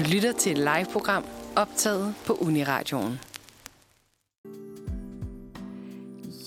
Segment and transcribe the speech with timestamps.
[0.00, 1.24] Du lytter til et live-program
[1.56, 3.20] optaget på Uniradioen.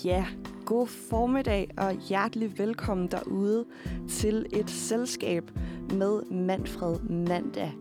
[0.06, 0.26] Ja,
[0.66, 3.66] god formiddag og hjertelig velkommen derude
[4.10, 5.44] til et selskab
[5.90, 7.74] med Manfred Mandag.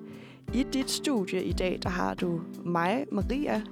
[0.54, 3.63] I dit studie i dag, der har du mig, Maria,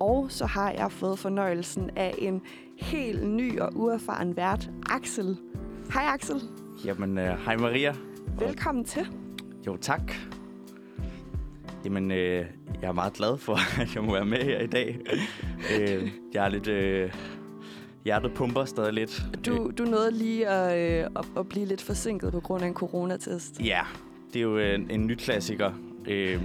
[0.00, 2.42] og så har jeg fået fornøjelsen af en
[2.76, 5.36] helt ny og uerfaren vært, Axel.
[5.92, 6.42] Hej Axel.
[6.84, 7.94] Jamen, øh, hej Maria.
[8.38, 9.08] Velkommen til.
[9.66, 10.27] Jo, tak.
[11.84, 12.46] Jamen, øh,
[12.82, 14.98] jeg er meget glad for, at jeg må være med her i dag.
[15.78, 16.68] øh, jeg er lidt...
[16.68, 17.12] Øh,
[18.04, 19.22] hjertet pumper stadig lidt.
[19.46, 22.74] Du, du nåede lige at, øh, at, at blive lidt forsinket på grund af en
[22.74, 23.60] coronatest.
[23.60, 23.80] Ja,
[24.32, 25.72] det er jo en, en ny klassiker.
[26.08, 26.42] Øh,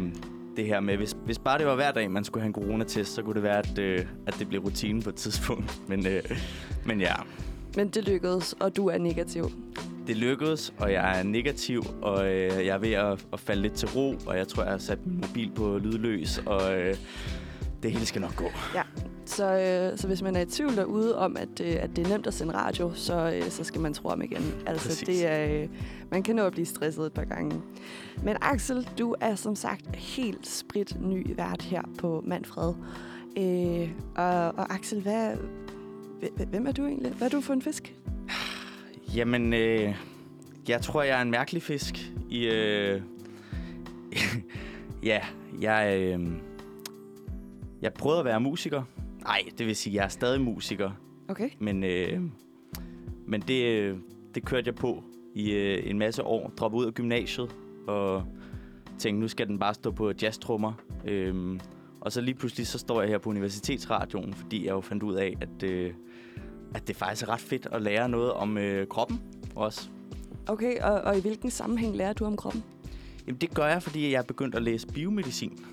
[0.57, 3.13] det her med, hvis, hvis bare det var hver dag, man skulle have en coronatest,
[3.13, 5.81] så kunne det være, at, øh, at det blev rutine på et tidspunkt.
[5.89, 6.21] Men, øh,
[6.85, 7.15] men ja.
[7.75, 9.45] Men det lykkedes, og du er negativ.
[10.07, 13.73] Det lykkedes, og jeg er negativ, og øh, jeg er ved at, at falde lidt
[13.73, 16.95] til ro, og jeg tror, jeg har sat min mobil på lydløs, og øh,
[17.83, 18.49] det hele skal nok gå.
[18.75, 18.81] Ja,
[19.25, 19.45] så,
[19.91, 22.27] øh, så hvis man er i tvivl derude om, at, øh, at det er nemt
[22.27, 24.53] at sende radio, så, øh, så skal man tro om igen.
[24.65, 25.07] Altså, Præcis.
[25.07, 25.69] det er, øh,
[26.11, 27.61] man kan nå at blive stresset et par gange.
[28.23, 32.73] Men Axel, du er som sagt helt sprit ny vært her på Manfred.
[33.37, 35.33] Øh, og, og Axel, hvad,
[36.23, 37.11] hv- hvem er du egentlig?
[37.11, 37.93] Hvad er du for en fisk?
[39.15, 39.95] Jamen, øh,
[40.67, 42.45] jeg tror, jeg er en mærkelig fisk i...
[42.45, 43.01] Øh,
[45.03, 45.21] ja,
[45.61, 45.99] jeg...
[46.01, 46.27] Øh,
[47.81, 48.83] jeg prøvede at være musiker.
[49.21, 50.91] Nej, det vil sige, jeg er stadig musiker.
[51.27, 51.49] Okay.
[51.59, 52.21] Men, øh,
[53.27, 53.97] men det, øh,
[54.35, 55.03] det kørte jeg på
[55.35, 56.51] i øh, en masse år.
[56.57, 57.55] Droppede ud af gymnasiet
[57.87, 58.25] og
[58.99, 60.73] tænkte, nu skal den bare stå på jazztrummer.
[61.05, 61.59] Øhm,
[62.01, 65.15] og så lige pludselig så står jeg her på Universitetsradioen, fordi jeg jo fandt ud
[65.15, 65.93] af, at, øh,
[66.75, 69.21] at det faktisk er ret fedt at lære noget om øh, kroppen
[69.55, 69.87] også.
[70.47, 72.63] Okay, og, og i hvilken sammenhæng lærer du om kroppen?
[73.27, 75.65] Jamen det gør jeg, fordi jeg er begyndt at læse biomedicin.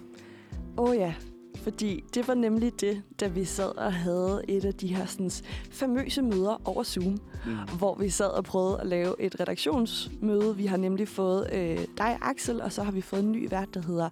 [0.79, 1.15] Åh oh, ja,
[1.62, 5.31] fordi det var nemlig det, da vi sad og havde et af de her sådan,
[5.70, 7.53] famøse møder over Zoom, Mm.
[7.79, 10.57] hvor vi sad og prøvede at lave et redaktionsmøde.
[10.57, 13.74] Vi har nemlig fået øh, dig, Axel, og så har vi fået en ny vært,
[13.74, 14.08] der hedder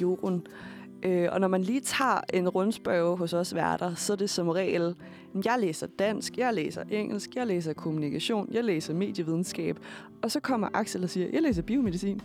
[0.00, 0.46] Jorun.
[1.02, 4.48] Øh, og når man lige tager en rundspørge hos os værter, så er det som
[4.48, 4.94] regel,
[5.44, 9.78] jeg læser dansk, jeg læser engelsk, jeg læser kommunikation, jeg læser medievidenskab.
[10.22, 12.20] Og så kommer Axel og siger, jeg læser biomedicin.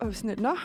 [0.00, 0.56] Og sådan lidt, nå,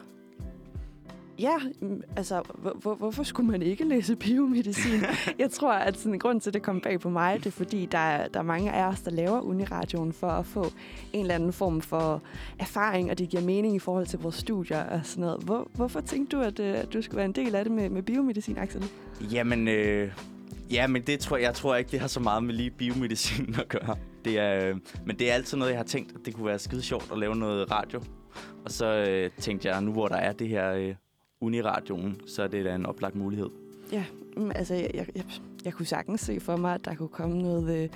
[1.39, 5.01] Ja, mm, altså, hvor, hvor, hvorfor skulle man ikke læse biomedicin?
[5.39, 7.51] jeg tror, at sådan, en grund til, at det kom bag på mig, det er,
[7.51, 10.65] fordi der er, der er mange af os, der laver Uniradioen for at få
[11.13, 12.21] en eller anden form for
[12.59, 15.43] erfaring, og det giver mening i forhold til vores studier og sådan noget.
[15.43, 17.89] Hvor, hvorfor tænkte du, at, øh, at du skulle være en del af det med,
[17.89, 18.85] med biomedicin, Axel?
[19.31, 20.11] Jamen, øh,
[20.71, 23.67] ja, men det tror jeg tror ikke, det har så meget med lige biomedicin at
[23.67, 23.95] gøre.
[24.25, 24.75] Det er, øh,
[25.05, 27.19] men det er altid noget, jeg har tænkt, at det kunne være skide sjovt at
[27.19, 28.01] lave noget radio.
[28.65, 30.95] Og så øh, tænkte jeg, nu hvor der er det her øh,
[31.41, 33.49] Uniradioen, så er det da en oplagt mulighed.
[33.91, 34.05] Ja,
[34.37, 35.23] mm, altså, jeg, jeg, jeg,
[35.65, 37.89] jeg kunne sagtens se for mig, at der kunne komme noget øh,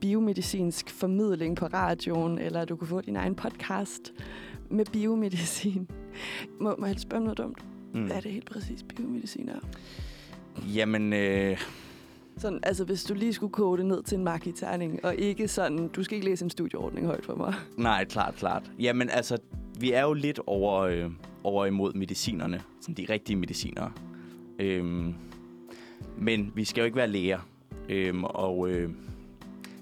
[0.00, 4.12] biomedicinsk formidling på radioen, eller at du kunne få din egen podcast
[4.70, 5.88] med biomedicin.
[6.60, 7.64] Må, må jeg spørge noget dumt?
[7.94, 8.04] Mm.
[8.06, 9.58] Hvad er det helt præcis, biomedicin er?
[10.74, 11.58] Jamen, øh,
[12.38, 15.88] Sådan, altså, hvis du lige skulle kode det ned til en markiterning, og ikke sådan,
[15.88, 17.54] du skal ikke læse en studieordning højt for mig.
[17.76, 18.70] nej, klart, klart.
[18.78, 19.38] Jamen, altså,
[19.80, 21.10] vi er jo lidt over, øh,
[21.48, 22.62] over imod medicinerne.
[22.80, 23.90] Sådan de rigtige mediciner.
[24.58, 25.14] Øhm,
[26.18, 27.38] men vi skal jo ikke være læger.
[27.88, 28.90] Øhm, og øh,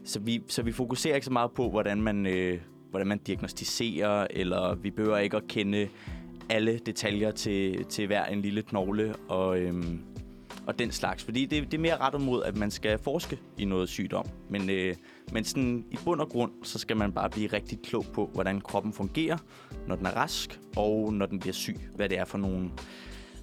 [0.04, 2.60] så, vi, så vi fokuserer ikke så meget på, hvordan man, øh,
[2.90, 5.88] hvordan man diagnostiserer, eller vi behøver ikke at kende
[6.48, 10.00] alle detaljer til, til hver en lille knogle og, øhm,
[10.66, 11.24] og den slags.
[11.24, 14.26] Fordi det, det er mere rettet mod, at man skal forske i noget sygdom.
[14.50, 14.94] Men, øh,
[15.32, 18.60] men sådan, i bund og grund, så skal man bare blive rigtig klog på, hvordan
[18.60, 19.38] kroppen fungerer,
[19.86, 21.76] når den er rask, og når den bliver syg.
[21.94, 22.70] Hvad det er for nogle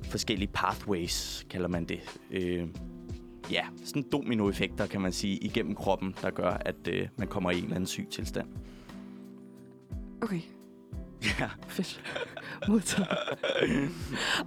[0.04, 2.20] forskellige pathways, kalder man det.
[2.32, 2.68] Øh,
[3.52, 7.58] ja, sådan dominoeffekter, kan man sige, igennem kroppen, der gør, at øh, man kommer i
[7.58, 8.48] en eller anden syg tilstand.
[10.22, 10.42] Okay,
[11.40, 11.50] Ja.
[11.68, 12.02] fedt.
[12.70, 13.08] Modtaget.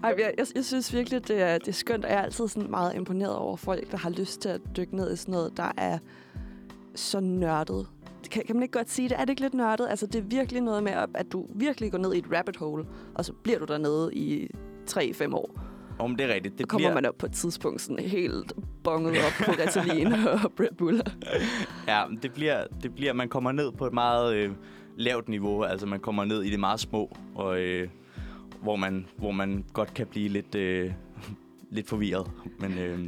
[0.02, 2.48] Ej, jeg, jeg, jeg synes virkelig, det er, det er skønt, og jeg er altid
[2.48, 5.56] sådan meget imponeret over folk, der har lyst til at dykke ned i sådan noget,
[5.56, 5.98] der er
[6.96, 7.86] så nørdet.
[8.30, 9.16] Kan, kan man ikke godt sige det?
[9.20, 9.86] Er det ikke lidt nørdet?
[9.90, 12.84] Altså, det er virkelig noget med, at du virkelig går ned i et rabbit hole,
[13.14, 14.48] og så bliver du dernede i
[14.90, 15.50] 3-5 år.
[15.98, 16.58] Om det er rigtigt.
[16.58, 18.52] Det kommer bliver, man op på et tidspunkt sådan helt
[18.84, 21.02] bonget op på Ritalin og Red Bull.
[21.88, 24.50] Ja, det bliver, det bliver, man kommer ned på et meget øh,
[24.96, 25.62] lavt niveau.
[25.62, 27.88] Altså, man kommer ned i det meget små, og, øh,
[28.62, 30.92] hvor, man, hvor man godt kan blive lidt, øh,
[31.70, 32.30] lidt forvirret.
[32.60, 32.98] Men, øh,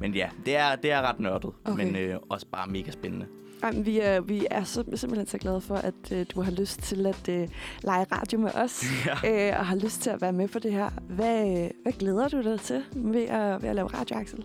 [0.00, 1.84] men ja, det er, det er ret nørdet, Okay.
[1.84, 3.26] men øh, også bare mega spændende.
[3.62, 6.80] Jamen, vi, er, vi er så, simpelthen så glade for, at øh, du har lyst
[6.82, 7.48] til at øh,
[7.82, 8.84] lege radio med os,
[9.24, 9.50] Ja.
[9.52, 10.90] øh, og har lyst til at være med på det her.
[11.08, 14.44] Hvad, øh, hvad glæder du dig til ved at, ved at lave radio, Axel?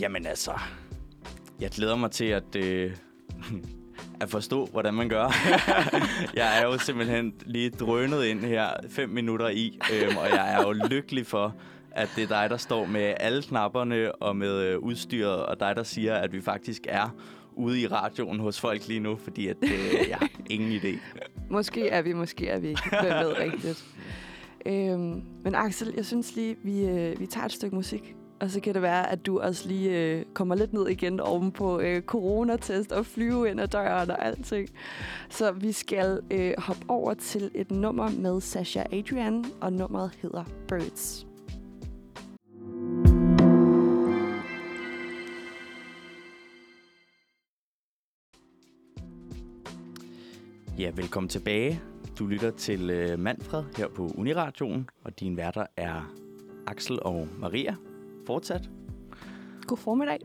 [0.00, 0.52] Jamen altså,
[1.60, 2.92] jeg glæder mig til at, øh,
[4.20, 5.24] at forstå, hvordan man gør.
[6.36, 10.62] jeg er jo simpelthen lige drønet ind her fem minutter i, øhm, og jeg er
[10.66, 11.54] jo lykkelig for,
[11.94, 15.76] at det er dig, der står med alle knapperne og med øh, udstyret, og dig,
[15.76, 17.14] der siger, at vi faktisk er
[17.56, 20.98] ude i radioen hos folk lige nu, fordi at, øh, jeg har ingen idé.
[21.50, 22.82] Måske er vi, måske er vi ikke.
[22.90, 23.84] Hvem ved rigtigt.
[24.66, 28.16] Øhm, men Axel, jeg synes lige, vi, øh, vi tager et stykke musik.
[28.40, 31.52] Og så kan det være, at du også lige øh, kommer lidt ned igen oven
[31.52, 34.68] på øh, coronatest og flyve ind ad døren og alting.
[35.28, 40.44] Så vi skal øh, hoppe over til et nummer med Sasha Adrian, og nummeret hedder
[40.68, 41.31] Birds.
[50.82, 51.80] Ja, velkommen tilbage.
[52.18, 56.14] Du lytter til øh, Manfred her på Uniradioen, og dine værter er
[56.66, 57.76] Axel og Maria.
[58.26, 58.70] Fortsat.
[59.66, 60.18] God formiddag.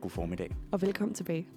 [0.00, 0.50] God formiddag.
[0.72, 1.48] og velkommen tilbage.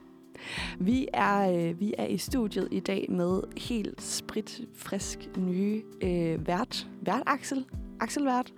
[0.88, 6.46] vi, er, øh, vi er i studiet i dag med helt sprit, frisk, nye øh,
[6.46, 6.88] vært.
[7.02, 7.64] Vært Axel.
[8.00, 8.52] Axel vært.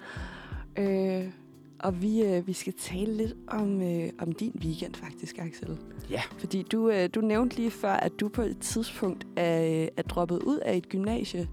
[0.79, 1.31] Øh,
[1.83, 5.79] og vi, øh, vi skal tale lidt om, øh, om din weekend faktisk, Axel.
[6.11, 6.23] Ja.
[6.39, 10.43] Fordi du, øh, du nævnte lige før, at du på et tidspunkt er, er droppet
[10.43, 11.49] ud af et gymnasie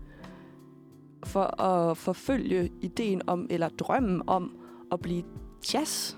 [1.23, 4.57] for at forfølge ideen om, eller drømmen om
[4.91, 5.23] at blive
[5.73, 6.15] jazz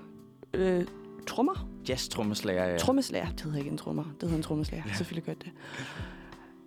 [0.54, 0.86] øh,
[1.28, 1.68] trommer.
[1.90, 2.78] Jazz-trommeslager, ja.
[2.78, 3.30] Trommeslager.
[3.32, 4.04] Det hedder ikke en trommer.
[4.04, 4.84] Det hedder en trommeslager.
[4.88, 4.94] Ja.
[4.94, 5.52] Selvfølgelig gør det.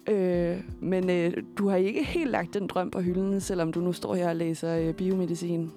[0.08, 3.92] Øh, men øh, du har ikke helt lagt den drøm på hylden, selvom du nu
[3.92, 5.70] står her og læser øh, biomedicin.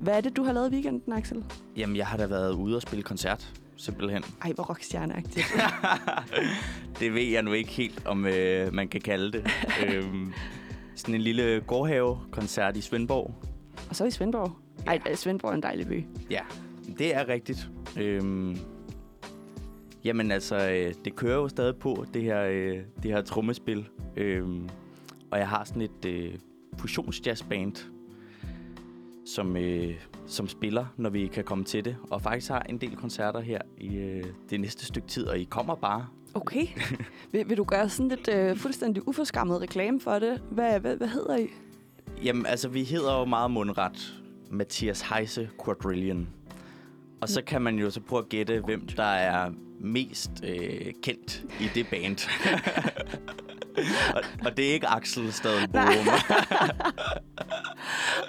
[0.00, 1.44] Hvad er det, du har lavet i weekenden, Axel?
[1.76, 4.24] Jamen, jeg har da været ude og spille koncert, simpelthen.
[4.42, 5.46] Ej, hvor rockstjerneagtigt.
[7.00, 9.50] det ved jeg nu ikke helt, om øh, man kan kalde det.
[9.86, 10.32] øhm,
[10.94, 13.34] sådan en lille gårdhave-koncert i Svendborg.
[13.90, 14.52] og så i Svendborg.
[14.86, 16.04] Ej, øh, Svendborg er en dejlig by.
[16.30, 16.40] Ja,
[16.98, 17.68] det er rigtigt.
[17.98, 18.58] Øhm,
[20.04, 23.88] jamen altså, øh, det kører jo stadig på, det her, øh, det her trommespil.
[24.16, 24.68] Øhm,
[25.30, 26.34] og jeg har sådan et øh,
[26.78, 27.89] fusionsjazzband,
[29.34, 29.94] som, øh,
[30.26, 31.96] som spiller, når vi kan komme til det.
[32.10, 35.44] Og faktisk har en del koncerter her i øh, det næste stykke tid, og I
[35.44, 36.06] kommer bare.
[36.34, 36.66] Okay.
[37.32, 40.42] vil, vil du gøre sådan lidt øh, fuldstændig uforskammet reklame for det?
[40.50, 41.46] Hvad, hvad, hvad hedder I?
[42.24, 46.28] Jamen altså, vi hedder jo meget mundret Mathias Heise Quadrillion.
[47.20, 49.50] Og så kan man jo så prøve at gætte, hvem der er
[49.80, 52.16] mest øh, kendt i det band.
[54.16, 55.86] og, og det er ikke Axel Stadelborum.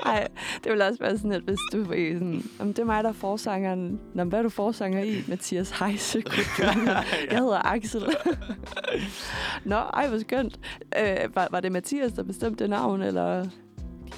[0.06, 0.28] Ej,
[0.64, 3.10] det vil også være sådan, at hvis du er sådan, om det er mig, der
[3.10, 4.00] er forsangeren.
[4.14, 5.24] Nå, hvad er du forsanger i?
[5.28, 6.24] Mathias Heise.
[7.32, 8.02] Jeg hedder Axel.
[9.66, 10.60] Nå, ej, hvor skønt.
[11.00, 13.46] Øh, var, var det Mathias, der bestemte det navn, eller?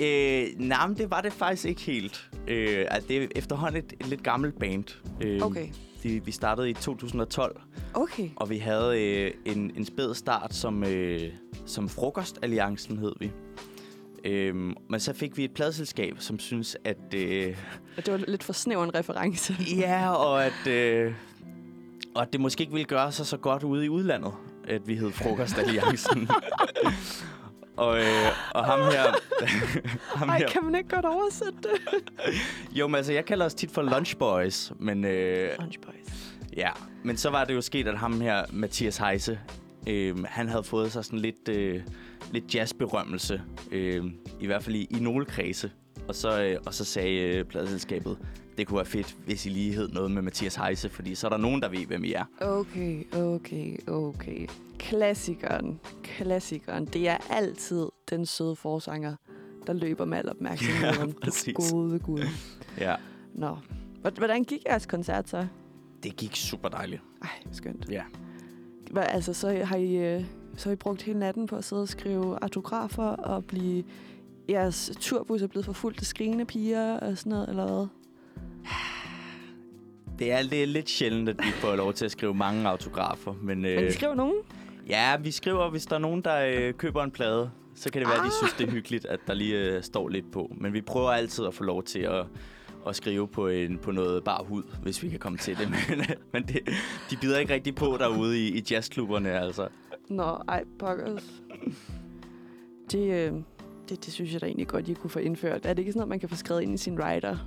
[0.01, 2.29] øh, nej, men det var det faktisk ikke helt.
[2.47, 4.83] Øh, altså, det er efterhånden et, et lidt gammelt band.
[5.21, 5.67] Øh, Okay.
[6.03, 7.61] De, vi startede i 2012,
[7.94, 8.29] Okay.
[8.35, 11.21] og vi havde øh, en, en spæd start som, øh,
[11.65, 13.31] som Frokostalliancen hed vi.
[14.25, 17.13] Øhm, men så fik vi et pladselskab, som synes, at...
[17.15, 17.57] Øh,
[17.95, 19.55] Det var lidt for snæver en reference.
[19.77, 21.13] ja, og at, øh,
[22.15, 24.31] og at det måske ikke ville gøre sig så godt ude i udlandet,
[24.67, 26.29] at vi hed Frokostalliancen.
[27.77, 29.03] Og, øh, og ham her...
[30.19, 32.03] ham Ej, her kan man ikke godt oversætte det?
[32.79, 35.05] jo, men altså, jeg kalder os tit for Lunch Boys, men...
[35.05, 36.33] Øh, Lunch Boys.
[36.57, 36.69] Ja,
[37.03, 39.39] men så var det jo sket, at ham her, Mathias Heise,
[39.88, 41.81] øh, han havde fået sig sådan lidt, øh,
[42.31, 44.03] lidt jazzberømmelse, øh,
[44.39, 45.71] i hvert fald i, i nogle kredse.
[46.07, 48.17] Og så, øh, og så sagde øh, pladselskabet,
[48.57, 51.29] det kunne være fedt, hvis I lige hed noget med Mathias Heise, fordi så er
[51.29, 52.25] der nogen, der ved, hvem I er.
[52.41, 54.48] Okay, okay, okay.
[54.79, 55.79] Klassikeren.
[56.03, 56.86] Klassikeren.
[56.86, 59.15] Det er altid den søde forsanger,
[59.67, 61.10] der løber med al opmærksomheden.
[61.24, 61.55] Ja, præcis.
[61.72, 62.24] Gode Gud.
[62.77, 62.95] Ja,
[63.33, 63.57] Nå.
[64.17, 65.48] Hvordan gik jeres koncert så?
[66.03, 67.01] det gik super dejligt.
[67.22, 67.86] Ej, skønt.
[67.89, 68.03] Ja.
[68.95, 70.25] Altså, så har, I, øh,
[70.57, 73.83] så har I brugt hele natten på at sidde og skrive autografer og blive...
[74.50, 77.88] Jeres turbus er blevet forfulgt af skrigende piger og sådan noget, eller hvad?
[80.20, 83.34] Det er, det er lidt sjældent, at vi får lov til at skrive mange autografer,
[83.41, 84.36] men, øh, Men I skriver nogen?
[84.89, 88.08] ja, vi skriver, hvis der er nogen, der øh, køber en plade, så kan det
[88.10, 88.32] være, at de Ah.
[88.41, 90.51] synes, det er hyggeligt, at der lige øh, står lidt på.
[90.58, 92.25] Men vi prøver altid at få lov til at,
[92.88, 95.70] at skrive på, en, på noget bar hud, hvis vi kan komme til det.
[95.89, 96.60] Men, men det,
[97.10, 99.67] de bider ikke rigtig på derude i, i jazzklubberne, altså.
[100.10, 101.34] Nå, ej, pokkers.
[102.91, 103.34] Det, øh,
[103.89, 105.65] det, det synes jeg da egentlig godt, I kunne få indført.
[105.65, 107.38] Er det ikke sådan noget, man kan få skrevet ind i sin rider?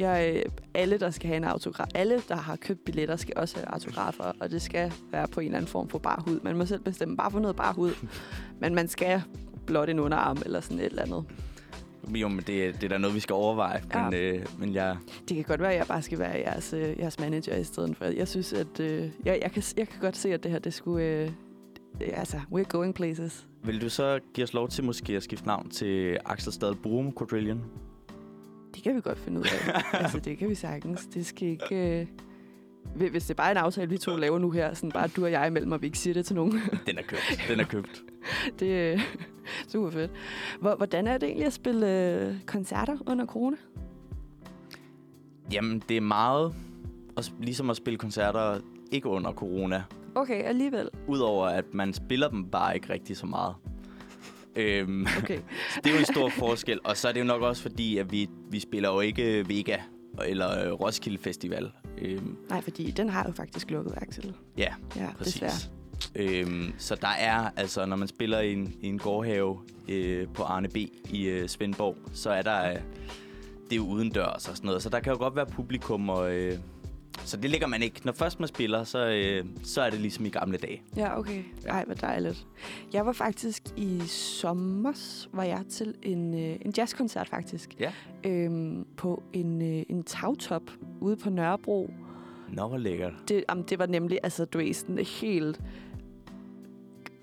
[0.00, 3.56] Jeg, øh, alle, der skal have en autograf, alle, der har købt billetter, skal også
[3.56, 6.40] have autografer, og det skal være på en eller anden form for bar hud.
[6.40, 7.92] Man må selv bestemme bare for noget bar hud,
[8.60, 9.22] men man skal
[9.66, 11.24] blot en underarm eller sådan et eller andet.
[12.14, 13.82] Jo, men det, det er da noget, vi skal overveje.
[13.94, 14.04] Ja.
[14.04, 14.96] Men, øh, men jeg,
[15.28, 17.96] Det kan godt være, at jeg bare skal være jeres, øh, jeres manager i stedet
[17.96, 18.04] for.
[18.04, 20.74] Jeg synes, at øh, jeg, jeg, kan, jeg kan godt se, at det her, det
[20.74, 21.04] skulle...
[21.04, 21.30] Øh,
[22.00, 23.46] altså, we're going places.
[23.64, 27.12] vil du så give os lov til måske at skifte navn til Axel Stad Brum
[27.18, 27.62] Quadrillion?
[28.74, 29.82] Det kan vi godt finde ud af.
[30.02, 31.06] altså, det kan vi sagtens.
[31.06, 32.00] Det skal ikke...
[32.00, 32.06] Øh...
[32.94, 35.24] hvi- Hvis det bare er en aftale, vi to laver nu her, sådan bare du
[35.24, 36.52] og jeg imellem, og vi ikke siger det til nogen,
[36.86, 37.40] Den er købt.
[37.48, 38.02] Den er købt.
[38.58, 39.00] det er øh,
[39.72, 40.10] super fedt.
[40.60, 43.56] Hvor, hvordan er det egentlig at spille øh, koncerter under corona?
[45.52, 46.54] Jamen, det er meget
[47.16, 48.60] at, ligesom at spille koncerter
[48.92, 49.82] ikke under corona.
[50.14, 50.88] Okay, alligevel.
[51.08, 53.54] Udover at man spiller dem bare ikke rigtig så meget.
[54.56, 55.38] Øhm, Okay.
[55.84, 56.78] det er jo en stor forskel.
[56.84, 59.76] Og så er det jo nok også fordi, at vi, vi spiller jo ikke Vega
[60.24, 61.70] eller øh, Roskilde Festival.
[61.98, 64.34] Øhm, Nej, fordi den har jo faktisk lukket, Axel.
[64.56, 65.32] ja, Ja, præcis.
[65.34, 65.52] desværre.
[66.16, 70.42] Øhm, så der er, altså når man spiller i en, i en gårdhave øh, på
[70.42, 70.76] Arne B
[71.10, 72.76] i øh, Svendborg, så er der, øh,
[73.64, 74.82] det er jo udendørs og sådan noget.
[74.82, 76.58] Så der kan jo godt være publikum, og, øh,
[77.24, 78.00] så det ligger man ikke.
[78.04, 80.82] Når først man spiller, så, øh, så er det ligesom i gamle dage.
[80.96, 81.42] Ja, okay.
[81.66, 82.46] Ej, hvor dejligt.
[82.92, 84.92] Jeg var faktisk i sommer,
[85.32, 87.76] var jeg til en, øh, en jazzkoncert faktisk.
[87.80, 87.92] Ja.
[88.24, 90.62] Øhm, på en, øh, en tagtop
[91.00, 91.90] ude på Nørrebro.
[92.52, 93.12] Nå, hvor lækkert.
[93.28, 95.60] Det, jamen, det var nemlig, altså, du ved, sådan helt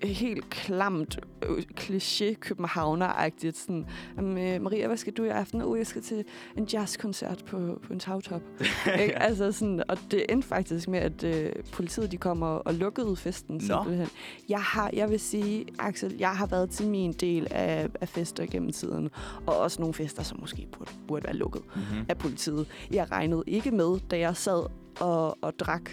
[0.02, 3.56] helt klamt, øh, kliché københavner-agtigt.
[3.56, 3.86] Sådan,
[4.18, 5.62] øh, Maria, hvad skal du i aften?
[5.62, 6.24] Oh, jeg skal til
[6.56, 8.42] en jazzkoncert på, på en tagtop.
[9.02, 9.18] Ikke?
[9.22, 13.16] Altså sådan, og det endte faktisk med, at øh, politiet de kom og, og lukkede
[13.16, 13.60] festen Nå.
[13.60, 14.08] simpelthen.
[14.48, 18.46] Jeg har, jeg vil sige, Axel, jeg har været til min del af, af fester
[18.46, 19.10] gennem tiden,
[19.46, 22.06] og også nogle fester, som måske burde, burde være lukket Mm-hmm.
[22.08, 22.66] af politiet.
[22.90, 24.66] Jeg regnede ikke med, da jeg sad
[25.00, 25.90] og, og drak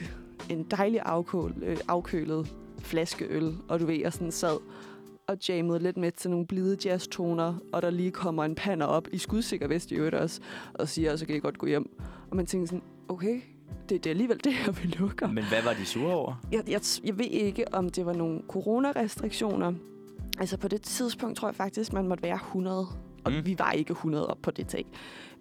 [0.49, 2.55] en dejlig afkøl, øh, afkølet
[2.85, 4.57] flaske øl, og du ved, jeg sådan sad
[5.27, 9.07] og jammede lidt med til nogle blide jazztoner, og der lige kommer en pander op
[9.11, 10.41] i skudsikker vest i øvrigt også,
[10.73, 11.99] og siger, så kan I godt gå hjem.
[12.31, 13.41] Og man tænker sådan, okay,
[13.89, 15.27] det, det er alligevel det her, vi lukker.
[15.27, 16.33] Men hvad var de sure over?
[16.51, 19.73] Jeg, jeg, jeg ved ikke, om det var nogle coronarestriktioner.
[20.39, 22.87] Altså på det tidspunkt tror jeg faktisk, man måtte være 100.
[23.23, 23.45] Og Mm.
[23.45, 24.85] vi var ikke 100 op på det tag.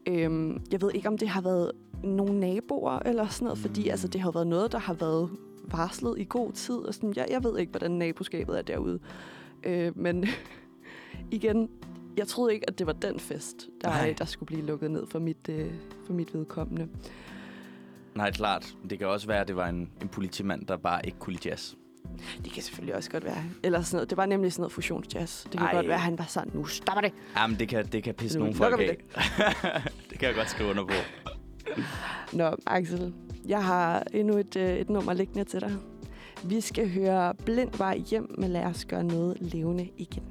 [0.07, 1.73] Øhm, jeg ved ikke, om det har været
[2.05, 3.91] nogle naboer eller sådan noget, fordi Mm.
[3.91, 5.31] altså, det har været noget, der har været
[5.64, 6.75] varslet i god tid.
[6.76, 8.99] Og sådan, jeg, jeg ved ikke, hvordan naboskabet er derude.
[9.64, 10.26] Øh, men
[11.30, 11.68] igen,
[12.16, 14.06] jeg troede ikke, at det var den fest, Nej.
[14.06, 15.73] der, der skulle blive lukket ned for mit, øh,
[16.06, 16.88] for mit vedkommende.
[18.14, 18.75] Nej, klart.
[18.90, 21.49] Det kan også være, at det var en, en politimand, der bare ikke kunne lide
[21.49, 21.75] jazz.
[22.44, 23.44] Det kan selvfølgelig også godt være.
[23.62, 24.11] Eller sådan noget.
[24.11, 25.42] Det var nemlig sådan noget fusionsjazz.
[25.42, 25.75] Det kan Ej.
[25.75, 27.12] Godt være, at han var sådan, nu stopper det.
[27.37, 28.97] Jamen, det kan, det kan pisse Nu nogle folk af.
[30.11, 30.92] det kan jeg godt skrive under på.
[32.33, 33.14] Nå, Axel.
[33.49, 35.77] Jeg har endnu et, øh, et nummer liggende til dig.
[36.45, 40.25] Vi skal høre Blind vej hjem, med lad os gøre noget levende igen.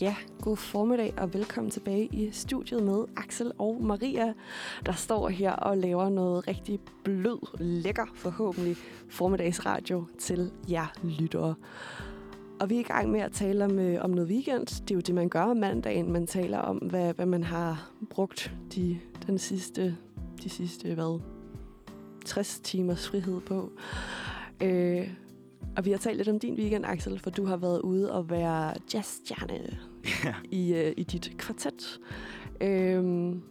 [0.00, 4.34] Ja, god formiddag og velkommen tilbage i studiet med Axel og Maria,
[4.86, 8.76] der står her og laver noget rigtig blød, lækker forhåbentlig
[9.08, 10.86] formiddagsradio til jer
[11.20, 11.54] lyttere.
[12.60, 14.66] Og vi er i gang med at tale om, øh, om noget weekend.
[14.66, 16.12] Det er jo det, man gør om mandagen.
[16.12, 19.96] Man taler om, hvad, hvad man har brugt de, den sidste,
[20.42, 21.20] de sidste, hvad,
[22.24, 23.72] 60 timers frihed på.
[24.62, 25.08] Øh,
[25.76, 28.30] og vi har talt lidt om din weekend, Axel, for du har været ude og
[28.30, 29.58] være jazzstjerne
[30.24, 30.34] Ja.
[30.50, 32.00] i, øh, i dit kvartet.
[32.60, 33.42] Øhm,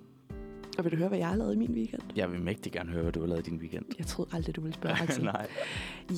[0.77, 2.01] og vil du høre, hvad jeg har lavet i min weekend?
[2.15, 3.85] Jeg vil mægtig gerne høre, hvad du har lavet i din weekend.
[3.97, 5.23] Jeg troede aldrig, du ville spørge, Axel.
[5.23, 5.47] Nej.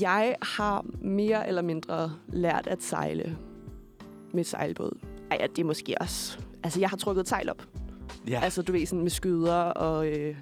[0.02, 3.38] Jeg har mere eller mindre lært at sejle
[4.34, 4.98] med sejlbåd.
[5.32, 6.40] Ej, ja, det er måske også...
[6.64, 7.68] Altså, jeg har trukket et sejl op.
[8.28, 8.40] Ja.
[8.44, 10.08] Altså, du ved, sådan med skyder og...
[10.08, 10.36] Øh,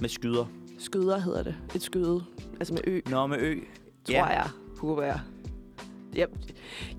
[0.00, 0.46] med skyder.
[0.78, 1.54] skyder hedder det.
[1.74, 2.24] Et skyde.
[2.60, 3.58] Altså med ø, Nå, med ø.
[4.04, 4.26] Tror Ja.
[4.26, 4.46] jeg.
[4.80, 5.20] Håber jeg.
[6.14, 6.26] Jeg,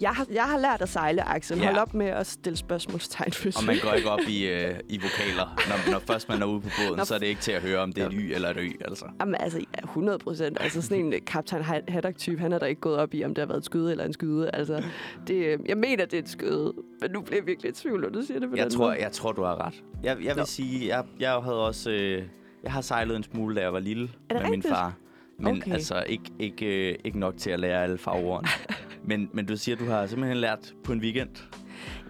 [0.01, 1.58] jeg, har, jeg har lært at sejle, Axel.
[1.58, 1.65] Ja.
[1.65, 4.98] Hold op med at stille spørgsmålstegn for Og man går ikke op i, øh, i
[5.01, 5.55] vokaler.
[5.70, 7.03] Når, når først man er ude på båden, Nå.
[7.05, 8.67] så er det ikke til at høre, om det er et y eller et ø,
[8.86, 9.05] altså.
[9.20, 10.58] Jamen altså, ja, 100 procent.
[10.62, 13.46] Altså sådan en kaptajn Haddock-type, han er der ikke gået op i, om det har
[13.48, 14.50] været et skyde eller en skyde.
[14.55, 14.84] Altså,
[15.27, 18.01] det, øh, jeg mener, det er et skyde, men nu bliver jeg virkelig i tvivl,
[18.01, 19.01] når du siger det på Jeg den tror, måde.
[19.01, 19.84] jeg tror, du har ret.
[20.03, 20.46] Jeg, jeg vil Nå.
[20.46, 21.91] sige, jeg, jeg havde også...
[21.91, 22.24] Øh,
[22.63, 24.67] jeg har sejlet en smule, da jeg var lille med min rigtigt?
[24.74, 24.93] far.
[25.41, 25.74] Men Okay.
[25.74, 28.48] altså ikke, ikke, øh, ikke nok til at lære alle farverne.
[29.10, 31.29] men, men du siger, du har simpelthen lært på en weekend.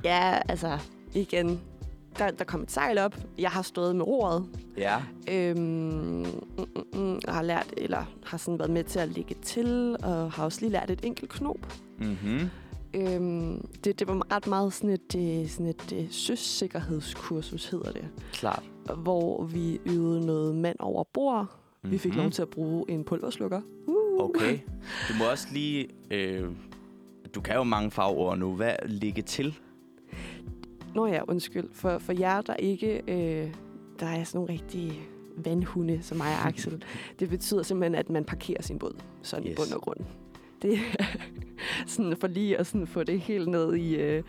[0.04, 0.80] Ja, altså,
[1.14, 1.62] igen,
[2.18, 3.16] der, der kom et sejl op.
[3.38, 4.46] Jeg har stået med roret.
[4.78, 4.98] Ja.
[5.30, 6.26] Øhm, mm,
[6.58, 10.32] mm, mm, og har lært, eller har sådan været med til at lægge til, og
[10.32, 11.74] har også lige lært et enkelt knop.
[12.00, 12.50] Mm-hmm.
[12.94, 18.08] Øhm, det, det var ret meget sådan et, øh, sådan et, et søsikkerhedskursus, hedder det.
[18.34, 18.64] Klart.
[18.98, 21.61] Hvor vi øvede noget mand over bord.
[21.84, 21.94] Mm-hmm.
[21.94, 23.62] Vi fik lov til at bruge en pulverslukker.
[23.88, 24.26] Uh.
[24.26, 24.60] Okay.
[25.10, 25.88] Du må også lige...
[26.12, 26.50] Øh,
[27.36, 28.56] du kan jo mange fagord nu.
[28.56, 29.60] Hvad ligge til?
[30.96, 31.70] Nå ja, undskyld.
[31.74, 33.02] For, for jer, der ikke...
[33.08, 33.54] Øh,
[34.00, 34.94] der er sådan nogle rigtige
[35.38, 36.84] vandhunde, som mig og Axel.
[37.20, 38.96] det betyder simpelthen, at man parkerer sin båd.
[39.22, 39.52] Sådan yes.
[39.52, 40.00] i bund og grund.
[40.62, 41.06] Det er
[41.88, 44.24] sådan for lige at sådan få det helt ned i øh,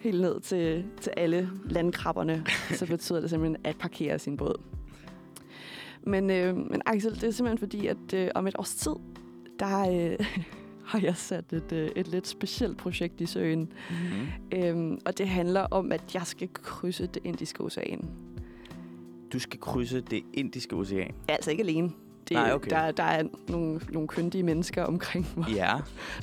[0.00, 4.60] helt ned til, til alle landkrabberne, så betyder det simpelthen at parkere sin båd.
[6.08, 8.92] Men, øh, men Axel, det er simpelthen fordi, at øh, om et års tid,
[9.58, 10.26] der øh,
[10.90, 13.72] har jeg sat et, øh, et lidt specielt projekt i søen.
[13.90, 14.58] Mm-hmm.
[14.64, 18.08] Øhm, og det handler om, at jeg skal krydse det indiske ocean.
[19.32, 21.14] Du skal krydse det indiske ocean?
[21.28, 21.90] Ja, altså ikke alene.
[22.28, 22.70] Det, Nej, okay.
[22.70, 25.76] der, der er nogle, nogle kyndige mennesker omkring mig, Ja.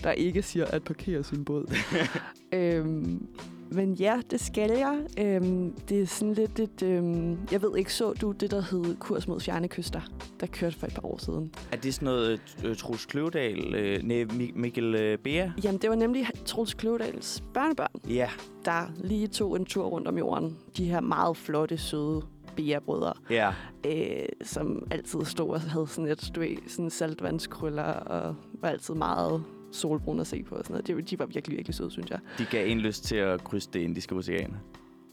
[0.04, 1.74] der ikke siger at parkere sin båd.
[2.54, 3.28] øhm,
[3.76, 5.00] men ja, det skal jeg.
[5.20, 6.84] Øhm, det er sådan lidt et...
[6.84, 10.02] Øhm, jeg ved ikke, så du det, der hed Kurs mod Fjerne Kyster,
[10.40, 11.54] der kørte for et par år siden?
[11.72, 13.58] Er det sådan noget uh, Troels Kløvedal?
[13.60, 15.52] Uh, nej, Mi- Mikkel uh, Bea?
[15.64, 18.30] Jamen, det var nemlig Troels Kløvedals børnebørn, Ja.
[18.66, 20.58] der lige tog en tur rundt om jorden.
[20.78, 22.22] De her meget flotte, søde
[22.56, 23.52] bærebrødre, Ja.
[23.88, 28.94] øh, som altid stod og havde sådan et, du ved, sådan saltvandskrøller, og var altid
[28.94, 29.44] meget
[29.76, 30.56] solbrun at se på.
[30.56, 30.88] Og sådan noget.
[30.88, 32.20] De, de var virkelig, virkelig søde, synes jeg.
[32.38, 34.54] De gav en lyst til at krydse det indiske ocean.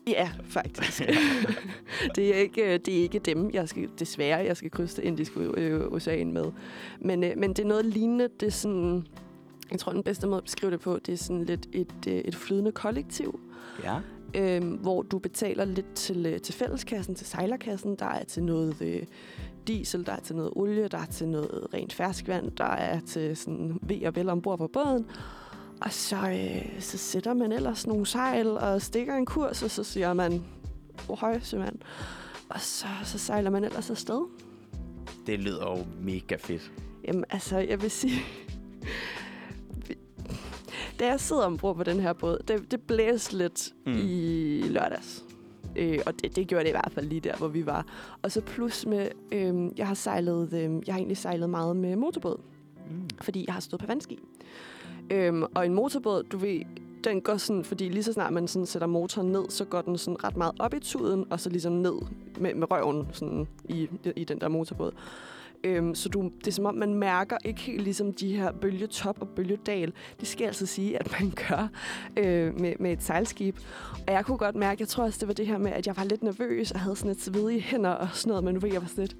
[0.07, 1.03] Ja, faktisk.
[2.17, 5.41] det, er ikke, det er ikke dem, jeg skal, desværre, jeg skal krydse det indiske
[5.41, 6.45] øh, ocean med.
[7.01, 8.29] Men, øh, men det er noget lignende.
[8.41, 9.07] Det er sådan,
[9.71, 12.15] jeg tror, den bedste måde at beskrive det på, det er sådan lidt et, øh,
[12.15, 13.41] et flydende kollektiv,
[13.85, 13.99] Ja.
[14.35, 17.97] øh, hvor du betaler lidt til, øh, til fælleskassen, til sejlerkassen.
[17.97, 19.03] Der er til noget øh,
[19.67, 23.37] diesel, der er til noget olie, der er til noget rent ferskvand, der er til
[23.37, 25.07] sådan ved og vel ombord på båden.
[25.81, 29.85] Og så, øh, så sætter man ellers nogle sejl og stikker en kurs, og så
[29.85, 30.45] siger man,
[31.09, 31.79] ohøj, sømand.
[32.49, 34.21] Og så, så sejler man ellers afsted.
[35.27, 36.73] Det lyder jo mega fedt.
[37.05, 38.21] Jamen, altså, jeg vil sige...
[40.99, 43.93] da jeg sidder ombord på den her båd, det, det blæste lidt mm.
[43.97, 45.25] i lørdags.
[45.77, 47.87] Øh, og det, det gjorde det i hvert fald lige der, hvor vi var.
[48.23, 51.97] Og så plus med, øh, jeg har sejlet, øh, jeg har egentlig sejlet meget med
[51.97, 52.41] motorbåd,
[52.91, 53.09] Mm.
[53.21, 54.19] fordi jeg har stået på vandski.
[55.11, 56.61] Øhm, og en motorbåd, du ved,
[57.05, 59.99] den går sådan, fordi lige så snart man sådan sætter motoren ned, så går den
[59.99, 61.95] sådan ret meget op i tuden, og så ligesom ned
[62.41, 64.93] med, med røven sådan i, i den der motorbåd.
[65.65, 69.21] Øhm, så du, det er som om, man mærker ikke helt ligesom de her bølgetop
[69.21, 69.93] og bølgedal.
[70.21, 71.69] Det skal altså sige, at man gør
[72.17, 73.57] øh, med, med et sejlskib.
[74.07, 75.97] Og jeg kunne godt mærke, jeg tror også, det var det her med, at jeg
[75.97, 78.73] var lidt nervøs og havde sådan et svedige hænder og sådan noget, men nu ved
[78.73, 79.17] jeg var sådan lidt,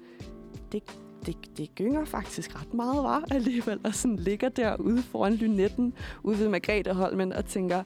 [0.71, 0.83] det,
[1.25, 6.39] det, det gynger faktisk ret meget, var alligevel, og sådan ligger derude foran lynetten, ude
[6.39, 7.83] ved Margrethe Holmen, og tænker,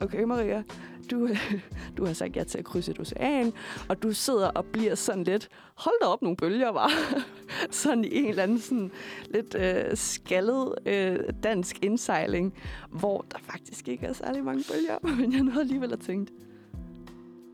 [0.00, 0.62] okay Maria,
[1.10, 1.28] du,
[1.96, 3.52] du har sagt ja til at krydse et ocean,
[3.88, 6.90] og du sidder og bliver sådan lidt, hold da op nogle bølger, var
[7.70, 8.90] sådan i en eller anden sådan
[9.30, 12.54] lidt øh, skaldet øh, dansk indsejling,
[12.90, 16.32] hvor der faktisk ikke er særlig mange bølger, men jeg nåede alligevel at tænke,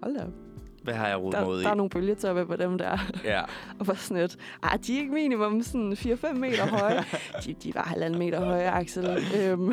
[0.02, 0.41] hold da op,
[0.83, 1.64] hvad har jeg rodet der, mod i?
[1.64, 2.99] der er nogle bølgetoppe på dem der.
[3.25, 3.40] Ja.
[3.79, 7.05] Og var sådan et, ah, de er ikke minimum sådan 4-5 meter høje.
[7.45, 9.18] de, de var halvanden meter høje, Axel.
[9.37, 9.73] Øhm,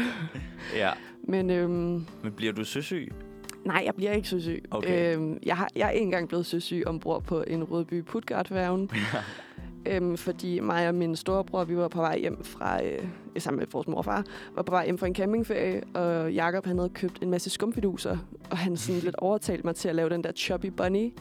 [0.75, 0.91] ja.
[1.23, 3.11] men øhm, Men bliver du søsyg?
[3.65, 4.63] nej, jeg bliver ikke søsyg.
[4.71, 5.15] Okay.
[5.15, 8.91] Øhm, jeg, har, jeg er ikke engang blevet søsyg ombord på en Rødby Putgard-færgen.
[9.89, 13.67] Øhm, fordi mig og min storebror, vi var på vej hjem fra, øh, sammen med
[13.71, 14.23] vores mor og far,
[14.55, 18.17] var på vej hjem fra en campingferie, og Jakob han havde købt en masse skumfiduser,
[18.51, 21.13] og han sådan lidt overtalte mig til at lave den der choppy bunny,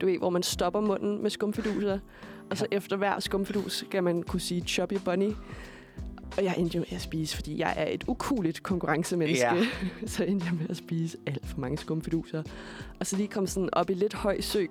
[0.00, 1.98] du ved, hvor man stopper munden med skumfiduser,
[2.50, 5.32] og så efter hver skumfidus skal man kunne sige choppy bunny.
[6.36, 9.54] Og jeg endte jo med at spise, fordi jeg er et ukuligt konkurrencemenneske.
[9.54, 9.66] Ja.
[10.06, 12.42] så endte jeg med at spise alt for mange skumfiduser.
[13.00, 14.66] Og så lige kom sådan op i lidt høj sø,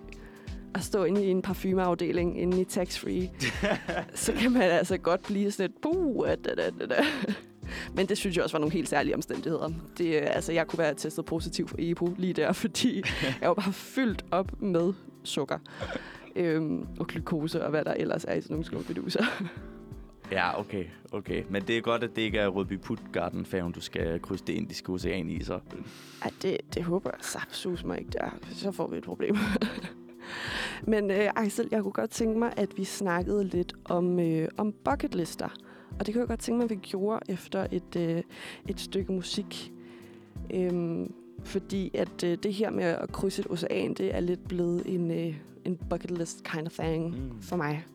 [0.75, 3.29] og stå inde i en parfumeafdeling inde i tax-free,
[4.25, 7.05] så kan man altså godt blive sådan et buh, da, da, da, da.
[7.95, 9.69] Men det synes jeg også var nogle helt særlige omstændigheder.
[9.97, 13.03] Det, altså, jeg kunne være testet positiv for EPO lige der, fordi
[13.41, 15.57] jeg var bare fyldt op med sukker.
[16.35, 19.23] Øhm, og glukose og hvad der ellers er i sådan nogle skumfiduser.
[20.31, 21.43] Ja, okay, okay.
[21.49, 24.53] Men det er godt, at det ikke er Rødby Putgarden færgen du skal krydse det
[24.53, 25.59] indiske ocean i, så.
[26.21, 28.29] Ej, det, det håber jeg sapsus mig ikke der.
[28.51, 29.35] Så får vi et problem.
[30.83, 34.73] Men øh, Axel, jeg kunne godt tænke mig, at vi snakkede lidt om, øh, om
[34.85, 35.49] bucketlister.
[35.99, 38.21] Og det kunne jeg godt tænke mig, at vi gjorde efter et, øh,
[38.69, 39.71] et stykke musik.
[40.53, 41.13] Øhm,
[41.43, 45.11] fordi at øh, det her med at krydse et ocean, det er lidt blevet en,
[45.11, 47.41] øh, en bucket list kind of thing Mm.
[47.41, 47.85] for mig.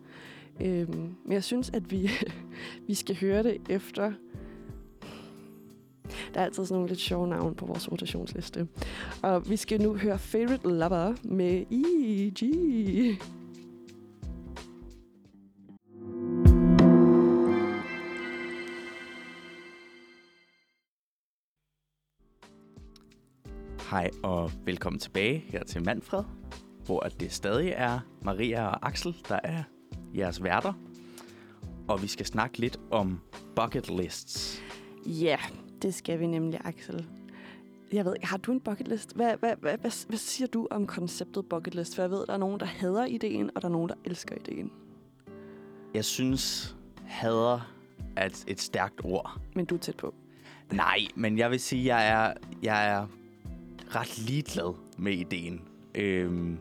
[0.61, 2.11] Øhm, men jeg synes, at vi,
[2.89, 4.13] vi skal høre det efter...
[6.35, 8.69] Der er altid sådan nogle lidt sjove navne på vores rotationsliste.
[9.23, 12.43] Og vi skal nu høre Favorite Lover med E.G.
[23.91, 26.25] Hej og velkommen tilbage her til Manfred,
[26.85, 29.63] hvor det stadig er Maria og Axel, der er
[30.17, 30.73] jeres værter.
[31.89, 33.21] Og vi skal snakke lidt om
[33.57, 34.63] bucket lists.
[35.07, 37.07] Ja, yeah, det skal vi nemlig, Axel.
[37.93, 39.17] Jeg ved, har du en bucket list?
[39.17, 41.95] Hvad, hvad, hvad, hvad, hvad siger du om konceptet bucket list?
[41.95, 44.37] For jeg ved, der er nogen, der hader ideen, og der er nogen, der elsker
[44.37, 44.71] ideen.
[45.95, 47.73] Jeg synes, hader
[48.17, 49.41] er et, et stærkt ord.
[49.55, 50.15] Men du er tæt på.
[50.73, 53.07] Nej, men jeg vil sige, at jeg er, jeg er
[53.95, 55.61] ret ligeglad med ideen.
[55.95, 56.59] Øhm,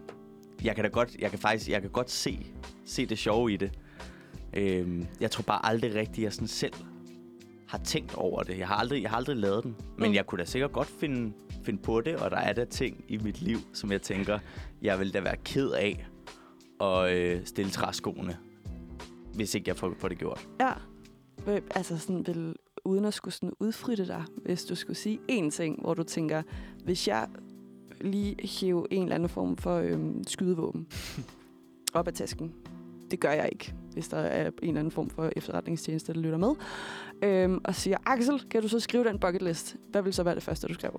[0.64, 2.46] jeg kan da godt, jeg kan faktisk, jeg kan godt se,
[2.86, 3.72] se det sjove i det.
[4.54, 6.74] Øhm, jeg tror bare aldrig rigtigt, jeg sådan selv
[7.68, 8.58] har tænkt over det.
[8.58, 9.76] Jeg har aldrig, jeg har aldrig lavet den.
[9.98, 10.16] Men Mm.
[10.16, 13.18] jeg kunne da sikkert godt finde, finde på det, og der er der ting i
[13.18, 14.40] mit liv, som jeg tænker,
[14.82, 16.08] jeg vil da være ked af
[16.82, 18.38] at øh, stille træskoene,
[19.34, 20.48] hvis ikke jeg får, får det gjort.
[20.60, 20.72] Ja.
[21.48, 25.50] Øh, Altså sådan, vil, uden at skulle sådan udfritte dig, hvis du skulle sige én
[25.50, 26.42] ting, hvor du tænker,
[26.84, 27.28] hvis jeg
[28.02, 30.88] lige hæve en eller anden form for øhm, skydevåben
[31.94, 32.54] op af tasken.
[33.12, 36.38] Det gør jeg ikke, hvis der er en eller anden form for efterretningstjeneste, der lytter
[36.38, 36.56] med.
[37.24, 39.76] Øhm, og siger, Axel, kan du så skrive den bucket list?
[39.92, 40.98] Hvad vil så være det første, du skriver?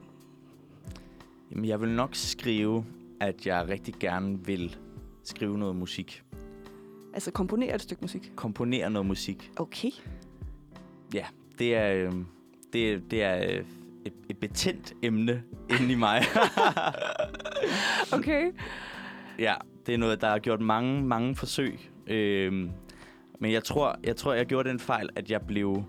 [1.51, 2.85] Jamen, jeg vil nok skrive,
[3.21, 4.77] at jeg rigtig gerne vil
[5.25, 6.23] skrive noget musik.
[7.15, 8.33] Altså komponere et stykke musik.
[8.37, 9.51] Komponere noget musik.
[9.57, 9.91] Okay.
[11.59, 12.13] Det er, øh,
[12.73, 13.65] det, det er øh,
[14.05, 16.23] et, et betændt emne inde i mig.
[18.13, 18.53] Okay.
[19.39, 19.55] ja,
[19.87, 21.81] det er noget, der har gjort mange, mange forsøg.
[22.07, 22.71] Øhm,
[23.41, 25.83] men jeg tror, jeg tror, jeg gjorde den fejl, at jeg blev,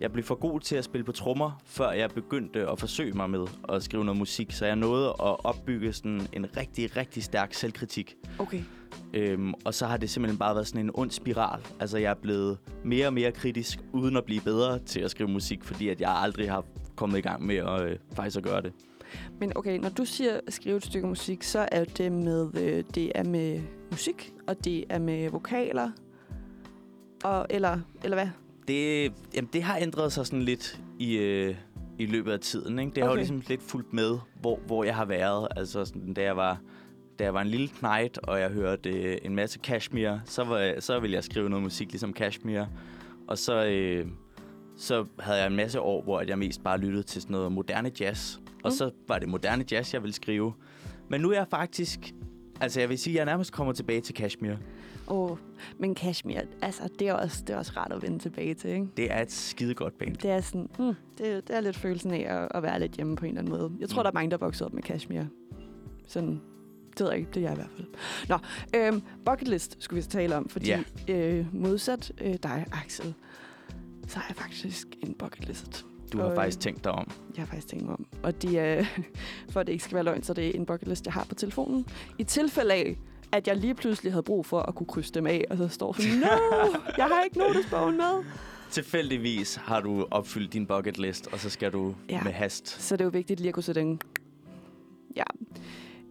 [0.00, 3.30] jeg blev for god til at spille på trommer, før jeg begyndte at forsøge mig
[3.30, 4.52] med at skrive noget musik.
[4.52, 8.16] Så jeg nåede at opbygge sådan en rigtig, rigtig stærk selvkritik.
[8.38, 8.62] Okay.
[9.14, 11.60] Øhm, og så har det simpelthen bare været sådan en ond spiral.
[11.80, 15.28] Altså, jeg er blevet mere og mere kritisk, uden at blive bedre til at skrive
[15.28, 16.64] musik, fordi at jeg aldrig har
[16.96, 18.72] kommet i gang med at øh, faktisk at gøre det.
[19.40, 23.12] Men okay, når du siger skrive et stykke musik, så er det med, øh, det
[23.14, 25.90] er med musik, og det er med vokaler,
[27.24, 28.28] og, eller, eller hvad?
[28.68, 31.54] Det, jamen, det har ændret sig sådan lidt i, øh,
[31.98, 32.78] i løbet af tiden.
[32.78, 32.92] Ikke?
[32.94, 33.16] Det har Okay.
[33.16, 35.48] jo ligesom lidt fulgt med, hvor, hvor jeg har været.
[35.56, 36.60] Altså, sådan, da, jeg var,
[37.18, 40.74] da jeg var en lille knight, og jeg hørte øh, en masse Kashmir, så, var,
[40.80, 42.64] så ville jeg skrive noget musik ligesom Kashmir.
[43.28, 44.06] Og så, øh,
[44.76, 47.90] så havde jeg en masse år, hvor jeg mest bare lyttede til sådan noget moderne
[48.00, 48.36] jazz.
[48.36, 48.70] Og Mm.
[48.70, 50.52] så var det moderne jazz, jeg ville skrive.
[51.08, 52.14] Men nu er jeg faktisk...
[52.60, 54.54] Altså, jeg vil sige, at jeg nærmest kommer tilbage til Kashmir.
[55.08, 55.36] Åh,
[55.78, 58.86] men Kashmir, altså, det er, også, det er også rart at vende tilbage til, ikke?
[58.96, 60.16] Det er et skidegodt band.
[60.16, 63.16] Det er sådan, hmm, det, det er lidt følelsen af at, at være lidt hjemme
[63.16, 63.72] på en eller anden måde.
[63.80, 64.04] Jeg tror, Mm.
[64.04, 65.22] der er mange, der er vokset op med Kashmir.
[66.08, 66.40] Sådan,
[66.90, 67.86] det ved jeg ikke, det er jeg i hvert fald.
[68.28, 68.38] Nå,
[68.76, 70.82] øhm, bucket list skulle vi så tale om, fordi Ja.
[71.08, 73.14] øh, modsat øh, dig, Axel,
[74.08, 75.86] så har jeg faktisk en bucket list.
[76.12, 77.10] Du har Og, øh, faktisk tænkt dig om.
[77.36, 78.06] Jeg har faktisk tænkt mig om.
[78.22, 78.84] Og det er,
[79.50, 81.24] for at det ikke skal være løgn, så det er en bucket list, jeg har
[81.24, 81.86] på telefonen.
[82.18, 82.96] I tilfælde af,
[83.32, 85.92] at jeg lige pludselig havde brug for at kunne krydse dem af, og så står
[85.92, 86.26] sådan, no,
[86.98, 88.24] jeg har ikke notesbogen med.
[88.70, 92.22] Tilfældigvis har du opfyldt din bucket list, og så skal du Ja.
[92.22, 92.68] med hast.
[92.68, 94.00] Så det er jo vigtigt lige at kunne sætte en...
[95.16, 95.22] Ja.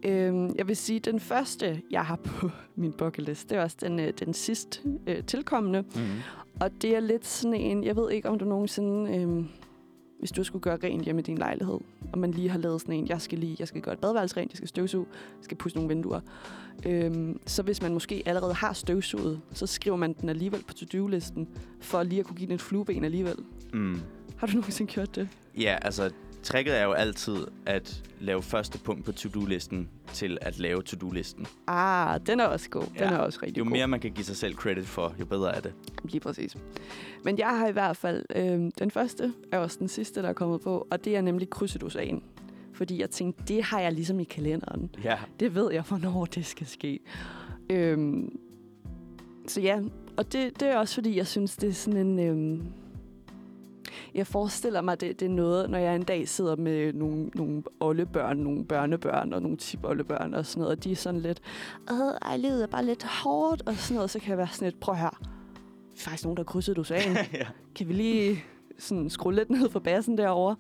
[0.04, 3.78] Øhm, jeg vil sige, den første, jeg har på min bucket list, det er også
[3.82, 5.82] den, øh, den sidst øh, tilkommende.
[5.96, 6.02] Mm.
[6.60, 9.48] Og det er lidt sådan en, jeg ved ikke, om du nogensinde, øhm,
[10.20, 11.80] hvis du skulle gøre rent hjemme i din lejlighed,
[12.14, 14.38] og man lige har lavet sådan en, jeg skal lige, jeg skal gøre et badeværelse
[14.38, 16.20] rent, jeg skal støvsuge, jeg skal pusse nogle vinduer.
[16.86, 21.48] Øhm, så hvis man måske allerede har støvsuget, så skriver man den alligevel på to-do-listen,
[21.82, 23.36] for lige at kunne give den et flueben alligevel.
[23.74, 24.00] Mm.
[24.38, 25.30] Har du nogensinde gjort det?
[25.60, 26.12] Ja, altså,
[26.44, 31.48] tricket er jo altid at lave første punkt på to-do-listen til at lave to-do-listen.
[31.68, 32.82] Ah, den er også god.
[32.82, 33.06] Den Ja.
[33.12, 33.72] er også rigtig Jo god.
[33.72, 35.74] mere man kan give sig selv credit for, jo bedre er det.
[36.08, 36.58] Lige præcis.
[37.24, 40.34] Men jeg har i hvert fald, øh, den første er også den sidste, der er
[40.34, 42.22] kommet på, og det er nemlig krydset ocean.
[42.74, 44.90] Fordi jeg tænkte, det har jeg ligesom i kalenderen.
[45.04, 45.18] Ja.
[45.40, 47.00] Det ved jeg, hvornår det skal ske.
[47.70, 48.40] Øhm,
[49.48, 49.82] så ja,
[50.18, 52.20] og det, det er også fordi, jeg synes, det er sådan en...
[52.20, 52.62] Øhm,
[54.14, 57.64] jeg forestiller mig, det, det er noget, når jeg en dag sidder med nogle, nogle
[57.80, 61.42] oldebørn, nogle børnebørn og nogle tipoldebørn og sådan noget, og de er sådan lidt,
[61.92, 64.66] Åh, ej, livet er bare lidt hårdt og sådan noget, så kan jeg være sådan
[64.66, 65.37] lidt, prøv at høre, der er
[66.00, 67.18] faktisk nogen, der krydset ocean.
[67.34, 67.48] ja.
[67.76, 68.44] Kan vi lige
[68.80, 70.56] sådan skrue lidt ned for bassen derovre?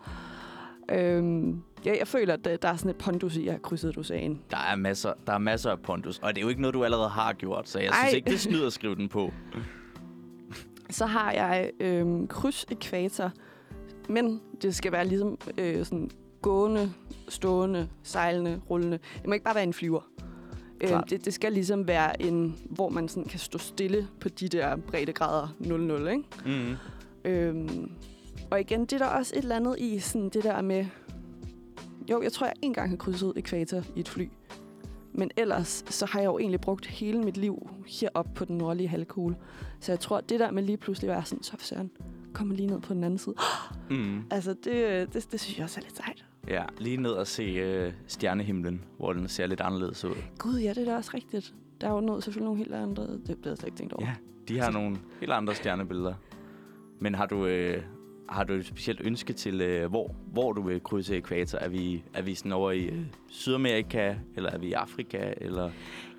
[0.91, 3.97] Øhm, ja, jeg føler, at der- der er sådan et pondus i at krydset et
[3.97, 4.39] ocean.
[4.51, 6.83] Der er, masser, der er masser af pondus, og det er jo ikke noget, du
[6.83, 7.95] allerede har gjort, så jeg Ej.
[8.01, 9.31] synes ikke, det snyder at skrive den på.
[10.89, 13.31] Så har jeg øhm, kryds ekvator,
[14.09, 16.09] men det skal være ligesom øh, sådan
[16.41, 16.91] gående,
[17.29, 18.99] stående, sejlende, rullende.
[19.17, 20.01] Det må ikke bare være en flyver.
[20.79, 21.09] Klart.
[21.09, 24.75] det, det skal ligesom være en, hvor man sådan kan stå stille på de der
[24.75, 26.23] breddegrader 0-0, ikke?
[26.45, 26.75] Mm.
[27.25, 27.91] Øhm,
[28.51, 30.85] og igen, det er der også et eller andet i sådan det der med...
[32.09, 34.29] Jo, jeg tror, jeg en gang har krydset ekvator i et fly.
[35.13, 38.87] Men ellers, så har jeg jo egentlig brugt hele mit liv heroppe på den nordlige
[38.87, 39.35] halvkugle.
[39.79, 41.91] Så jeg tror, det der med lige pludselig at være sådan, så søren,
[42.33, 43.35] kommer lige ned på den anden side.
[43.89, 44.23] Mm.
[44.31, 46.25] Altså, det, det, det synes jeg også er lidt sejt.
[46.47, 50.15] Ja, lige ned og se øh, stjernehimlen, hvor den ser lidt anderledes ud.
[50.37, 51.53] Gud, ja, det er da også rigtigt.
[51.81, 53.03] Der er jo noget, selvfølgelig nogle helt andre...
[53.03, 54.05] Det blev jeg slet ikke tænkt over.
[54.07, 54.13] Ja,
[54.47, 56.13] de har nogle helt andre stjernebilleder.
[56.99, 57.81] Men har du, øh,
[58.29, 61.57] har du et specielt ønske til, øh, hvor, hvor du vil krydse ekvator?
[61.57, 65.33] Er vi, er vi sådan over i øh, Sydamerika, eller er vi i Afrika?
[65.37, 65.71] Eller?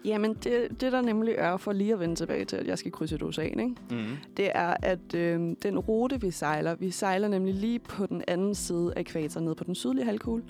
[0.05, 2.93] Jamen, det, det der nemlig er, for lige at vende tilbage til, at jeg skal
[2.93, 3.75] krydse et ocean, ikke?
[3.91, 4.17] Mm.
[4.37, 8.55] det er, at øh, den rute, vi sejler, vi sejler nemlig lige på den anden
[8.55, 10.45] side af ekvator, nede på den sydlige halvkugle.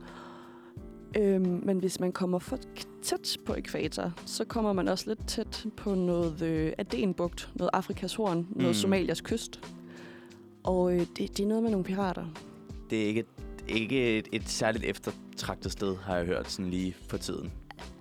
[1.16, 2.58] Øhm, men hvis man kommer for
[3.02, 8.14] tæt på ekvator, så kommer man også lidt tæt på noget øh, Adenbugt, noget Afrikas
[8.14, 8.74] horn, noget Mm.
[8.74, 9.60] Somalias kyst.
[10.64, 12.26] Og øh, det, det er noget med nogle pirater.
[12.90, 13.26] Det er ikke, et,
[13.68, 17.52] ikke et, et særligt eftertragtet sted, har jeg hørt sådan lige for tiden.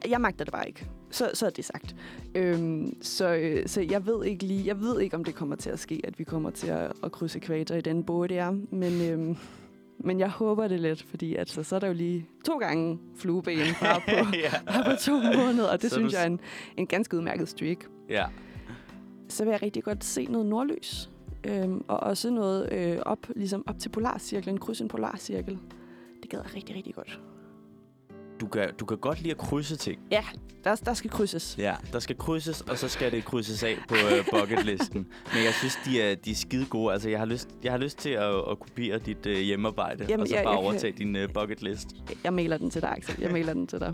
[0.10, 0.88] Jeg magter det bare ikke.
[1.11, 1.95] Så, så er det sagt.
[2.35, 5.69] Øhm, så, øh, så jeg ved ikke lige, jeg ved ikke, om det kommer til
[5.69, 8.51] at ske, at vi kommer til at, at krydse ekvator i den båd, det er.
[8.71, 9.35] Men, øhm,
[9.99, 13.57] men jeg håber det lidt, fordi altså, så er der jo lige to gange flueben
[13.81, 14.61] bare på, ja.
[14.65, 16.39] bare på to måneder, og det Så synes du- jeg er en,
[16.77, 17.77] en ganske udmærket streak.
[18.09, 18.25] ja.
[19.29, 21.09] Så vil jeg rigtig godt se noget nordlys.
[21.43, 25.57] Øhm, og også noget øh, op, ligesom op til polarcirklen, kryds en polarcirkel.
[26.21, 27.19] Det gad jeg rigtig, rigtig godt.
[28.41, 30.00] Du kan, du kan godt lide at krydse ting.
[30.63, 31.56] Der, der skal krydses.
[31.58, 35.08] Ja, der skal krydses, og så skal det krydses af på øh, bucketlisten.
[35.34, 36.93] Men jeg synes, de er, de er skide gode.
[36.93, 40.21] Altså, jeg har lyst, jeg har lyst til at, at kopiere dit øh, hjemmearbejde, Jamen,
[40.21, 41.88] og så jeg- bare jeg kan- overtage din øh, bucketlist.
[42.23, 43.15] Jeg mailer den til dig, Axel.
[43.21, 43.93] Jeg mailer den til dig.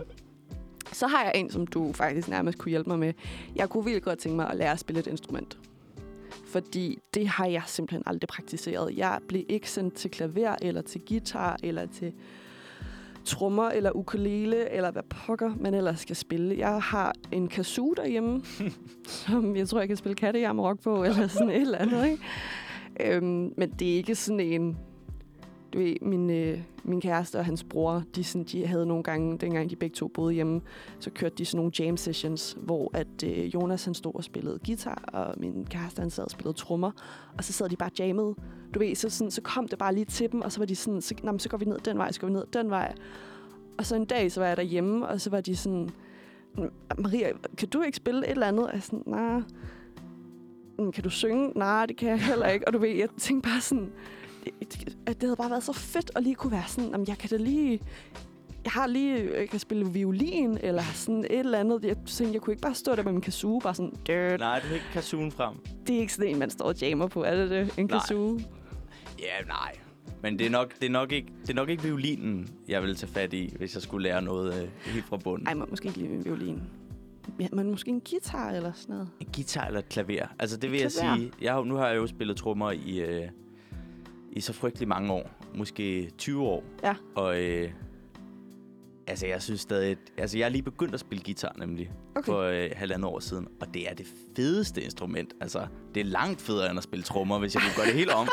[0.92, 3.14] Så har jeg en, som du faktisk nærmest kunne hjælpe mig med.
[3.56, 5.58] Jeg kunne virkelig godt tænke mig at lære at spille et instrument.
[6.46, 8.98] Fordi det har jeg simpelthen aldrig praktiseret.
[8.98, 12.14] Jeg blev ikke sendt til klaver, eller til guitar, eller til
[13.26, 16.58] trommer, eller ukulele, eller hvad pokker man ellers skal spille.
[16.58, 18.42] Jeg har en kazoo derhjemme,
[19.26, 22.06] som jeg tror, jeg kan spille kattejam rock på, eller sådan et eller andet.
[22.06, 22.24] Ikke?
[23.00, 24.78] Øhm, men det er ikke sådan en
[25.74, 29.38] du ved, min, øh, min kæreste og hans bror, de, sådan, de havde nogle gange,
[29.38, 30.62] dengang de begge to boede hjemme,
[31.00, 34.60] så kørte de sådan nogle jam sessions, hvor at øh, Jonas han stod og spillede
[34.66, 36.92] guitar, og min kæreste han sad og spillede trommer,
[37.38, 38.36] og så sad de bare jammede.
[38.74, 40.76] Du ved, så, sådan, så kom det bare lige til dem, og så var de
[40.76, 42.96] sådan, så, men så går vi ned den vej, så går vi ned den vej.
[43.78, 45.90] Og så en dag, så var jeg derhjemme, og så var de sådan,
[46.98, 48.68] Maria, kan du ikke spille et eller andet?
[48.68, 49.34] Og jeg sådan, nej.
[50.78, 50.94] Nah.
[50.94, 51.52] Kan du synge?
[51.56, 52.68] Nej, det kan jeg heller ikke.
[52.68, 53.92] Og du ved, jeg tænkte bare sådan,
[55.06, 57.30] at det havde bare været så fedt at lige kunne være sådan, jamen, jeg kan
[57.30, 57.80] da lige...
[58.64, 61.84] Jeg har lige, jeg kan spille violin, eller sådan et eller andet.
[61.86, 64.40] Jeg, tænkte, jeg kunne ikke bare stå der med min kazoo, bare sådan, Dirt.
[64.40, 65.56] Nej, du kan ikke kazooen frem.
[65.88, 67.78] det er ikke sådan en, man står og jammer på, er det det?
[67.78, 68.00] En Nej.
[68.00, 68.40] kazoo?
[69.20, 69.76] Ja, nej.
[70.22, 72.96] Men det er, nok, det, er nok ikke, det er nok ikke violinen, jeg vil
[72.96, 75.48] tage fat i, hvis jeg skulle lære noget øh, helt fra bunden.
[75.48, 76.62] Ej, man måske ikke lige violin.
[77.40, 79.10] Ja, men måske en guitar eller sådan noget.
[79.20, 80.26] En guitar eller et klaver.
[80.40, 81.16] Altså det vil Et jeg klaver?
[81.16, 81.32] sige.
[81.42, 83.28] Jeg, nu har jeg jo spillet trommer i, øh,
[84.36, 85.30] i så frygtelig mange år.
[85.56, 86.63] Måske 20 år.
[86.84, 86.96] Ja.
[87.15, 87.69] Og øh,
[89.08, 89.98] altså jeg synes stadig...
[90.17, 91.91] Altså jeg er lige begyndt at spille guitar nemlig.
[92.15, 92.26] Okay.
[92.26, 93.48] For øh, halvandet år siden.
[93.62, 95.34] Og det er det fedeste instrument.
[95.41, 98.12] Altså det er langt federe end at spille trommer, hvis jeg kunne gøre det helt
[98.12, 98.28] om.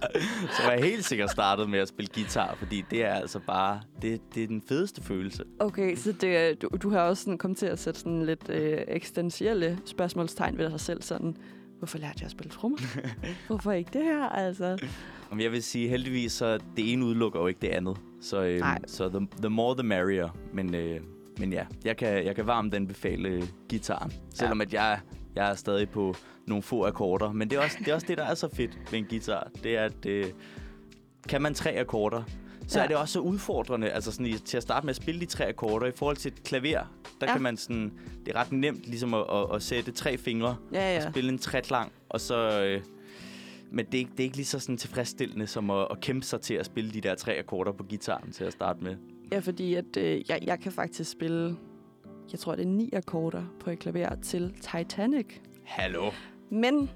[0.56, 2.54] så var jeg helt sikkert startet med at spille guitar.
[2.54, 3.80] Fordi det er altså bare...
[4.02, 5.44] Det, det er den fedeste følelse.
[5.58, 8.78] Okay, så det, du, du har også sådan kommet til at sætte sådan lidt øh,
[8.88, 11.02] eksistentielle spørgsmålstegn ved dig selv.
[11.02, 11.36] Sådan,
[11.80, 12.78] hvorfor lærte jeg at spille trommer?
[13.46, 14.28] hvorfor ikke det her?
[14.28, 14.78] Altså,
[15.30, 17.96] Men jeg vil sige, heldigvis, så det ene udelukker jo ikke det andet.
[18.20, 18.78] Så, øh, Nej.
[18.86, 20.28] så the, the more the merrier.
[20.52, 21.00] Men, øh,
[21.38, 24.12] men ja, jeg kan, jeg kan varmt anbefale øh, gitaren.
[24.34, 25.00] Selvom at jeg,
[25.34, 26.14] jeg er stadig på
[26.46, 27.32] nogle få akkorder.
[27.32, 29.50] Men det er, også, det er også det, der er så fedt ved en guitar.
[29.62, 30.24] Det er, at øh,
[31.28, 32.22] kan man tre akkorder,
[32.70, 32.84] så Ja.
[32.84, 35.26] er det også så udfordrende altså sådan, i- til at starte med at spille de
[35.26, 35.86] tre akkorder.
[35.86, 36.84] I forhold til et klaver,
[37.20, 37.32] der Ja.
[37.32, 37.92] kan man sådan...
[38.26, 40.94] Det er ret nemt ligesom at, at, at sætte tre fingre ja, ja.
[40.94, 41.10] ja.
[41.10, 42.62] spille en træklang, og så...
[42.62, 42.82] Øh,
[43.72, 46.26] men det er, ikke, det er ikke lige så sådan tilfredsstillende som at, at kæmpe
[46.26, 48.96] sig til at spille de der tre akkorder på gitaren til at starte med.
[49.32, 51.56] Ja, fordi at, øh, jeg, jeg kan faktisk spille,
[52.32, 55.26] jeg tror, det er ni akkorder på et klaver til Titanic.
[55.64, 56.10] Hallo?
[56.50, 56.90] Men,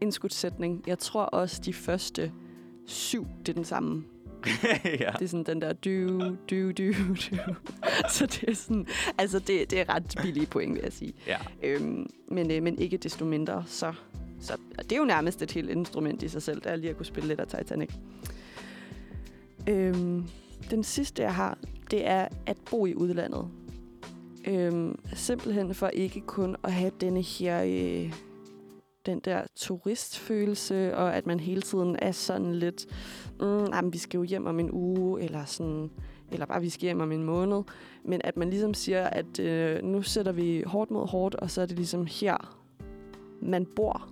[0.00, 0.82] en skudsætning.
[0.86, 2.32] Jeg tror også, de første
[2.86, 4.04] syv, det er den samme.
[4.84, 5.10] ja.
[5.18, 6.18] Det er sådan den der du,
[6.50, 7.14] du, du, du.
[8.16, 8.86] Så det er sådan,
[9.18, 11.12] altså det, det er ret billige point, vil jeg sige.
[11.26, 11.36] ja.
[11.62, 13.92] Øhm, men, øh, men ikke desto mindre, så,
[14.40, 16.96] så det er jo nærmest et helt instrument i sig selv, der er lige at
[16.96, 17.90] kunne spille lidt af Titanic.
[19.68, 20.24] Øhm,
[20.70, 21.58] den sidste, jeg har,
[21.90, 23.48] det er at bo i udlandet.
[24.46, 28.12] Øhm, simpelthen for ikke kun at have denne her, øh,
[29.06, 32.86] den der turistfølelse, og at man hele tiden er sådan lidt,
[33.40, 35.90] mm, jamen, vi skal jo hjem om en uge, eller sådan,
[36.32, 37.62] eller bare vi skal hjem om en måned.
[38.04, 41.62] Men at man ligesom siger, at øh, nu sætter vi hårdt mod hårdt, og så
[41.62, 42.58] er det ligesom her,
[43.42, 44.08] man bor.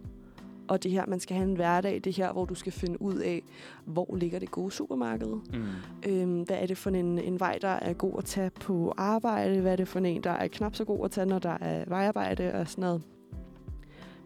[0.68, 2.00] Og det her, man skal have en hverdag.
[2.04, 3.42] Det her, hvor du skal finde ud af,
[3.84, 5.26] hvor ligger det gode supermarked.
[5.26, 5.64] Mm.
[6.08, 9.60] Øhm, hvad er det for en, en vej, der er god at tage på arbejde?
[9.60, 11.84] Hvad er det for en, der er knap så god at tage, når der er
[11.86, 13.02] vejarbejde og sådan noget?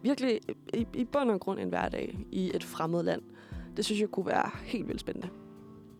[0.03, 0.39] Virkelig
[0.73, 3.21] i, i bund og grund en hverdag i et fremmed land.
[3.77, 5.27] Det synes jeg kunne være helt vildt spændende.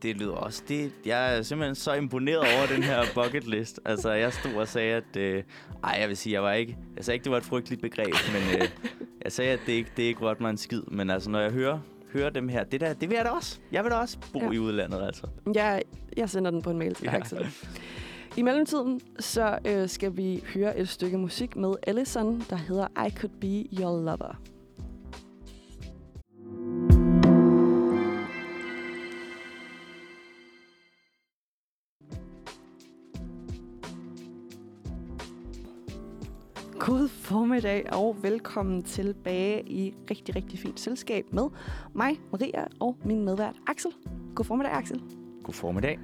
[0.02, 0.64] Det lyder også.
[0.68, 3.80] Det, jeg er simpelthen så imponeret over den her bucket list.
[3.86, 5.18] Altså, jeg stod og sagde, at...
[5.18, 5.44] Øh,
[5.84, 6.78] ej, jeg vil sige, jeg var ikke...
[6.96, 8.70] Jeg sagde ikke, det var et frygteligt begreb, men øh,
[9.24, 10.82] jeg sagde, at det ikke, det ikke rørte mig en skid.
[10.82, 11.80] Men altså, når jeg hører,
[12.14, 13.60] hører dem her, det, der, det vil jeg da også.
[13.72, 14.46] Jeg vil da også bo Ja.
[14.46, 14.52] ja.
[14.52, 15.28] i udlandet, altså.
[15.56, 15.82] Jeg,
[16.18, 17.16] jeg sender den på en mail til Ja.
[17.18, 17.48] Axel.
[18.38, 23.10] I mellemtiden så øh, skal vi høre et stykke musik med Ellison, der hedder I
[23.10, 24.42] Could Be Your Lover.
[36.80, 41.50] God formiddag og velkommen tilbage i rigtig, rigtig fint selskab med
[41.94, 43.92] mig, Maria, og min medvært Axel.
[44.36, 45.02] God formiddag, Axel.
[45.44, 46.00] God formiddag.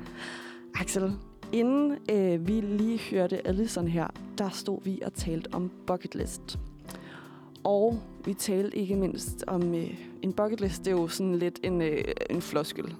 [0.75, 1.13] Axel,
[1.51, 4.07] inden øh, vi lige hørte Allison her,
[4.37, 6.59] der stod vi og talte om bucket list.
[7.63, 10.85] Og vi talte ikke mindst om øh, en bucket list.
[10.85, 12.95] Det er jo sådan lidt en, øh, en floskel.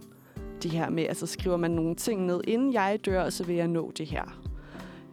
[0.63, 3.67] Det her med, altså skriver man nogle ting ned, inden jeg dør, så vil jeg
[3.67, 4.41] nå det her.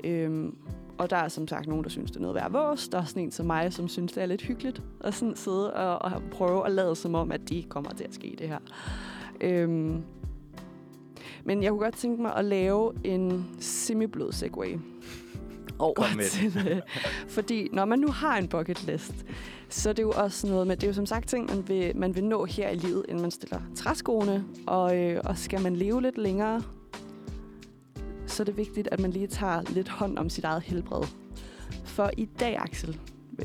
[0.05, 0.57] Øhm,
[0.99, 2.89] og der er som sagt nogen, der synes, det er noget værd vås.
[2.89, 5.73] Der er sådan en som mig, som synes, det er lidt hyggeligt at sådan sidde
[5.73, 8.59] og, og prøve at lade som om, at det kommer til at ske det her.
[9.41, 10.03] Øhm,
[11.45, 14.79] men jeg kunne godt tænke mig at lave en semi-blød segway
[15.79, 16.31] over det.
[16.31, 16.81] til, øh,
[17.29, 19.15] fordi når man nu har en bucket list,
[19.69, 21.97] så er det jo også noget med, det er jo som sagt ting, man vil,
[21.97, 25.77] man vil nå her i livet, inden man stiller træskoene, og, øh, og skal man
[25.77, 26.63] leve lidt længere,
[28.27, 31.03] så er det vigtigt, at man lige tager lidt hånd om sit eget helbred.
[31.85, 32.99] For i dag, Axel,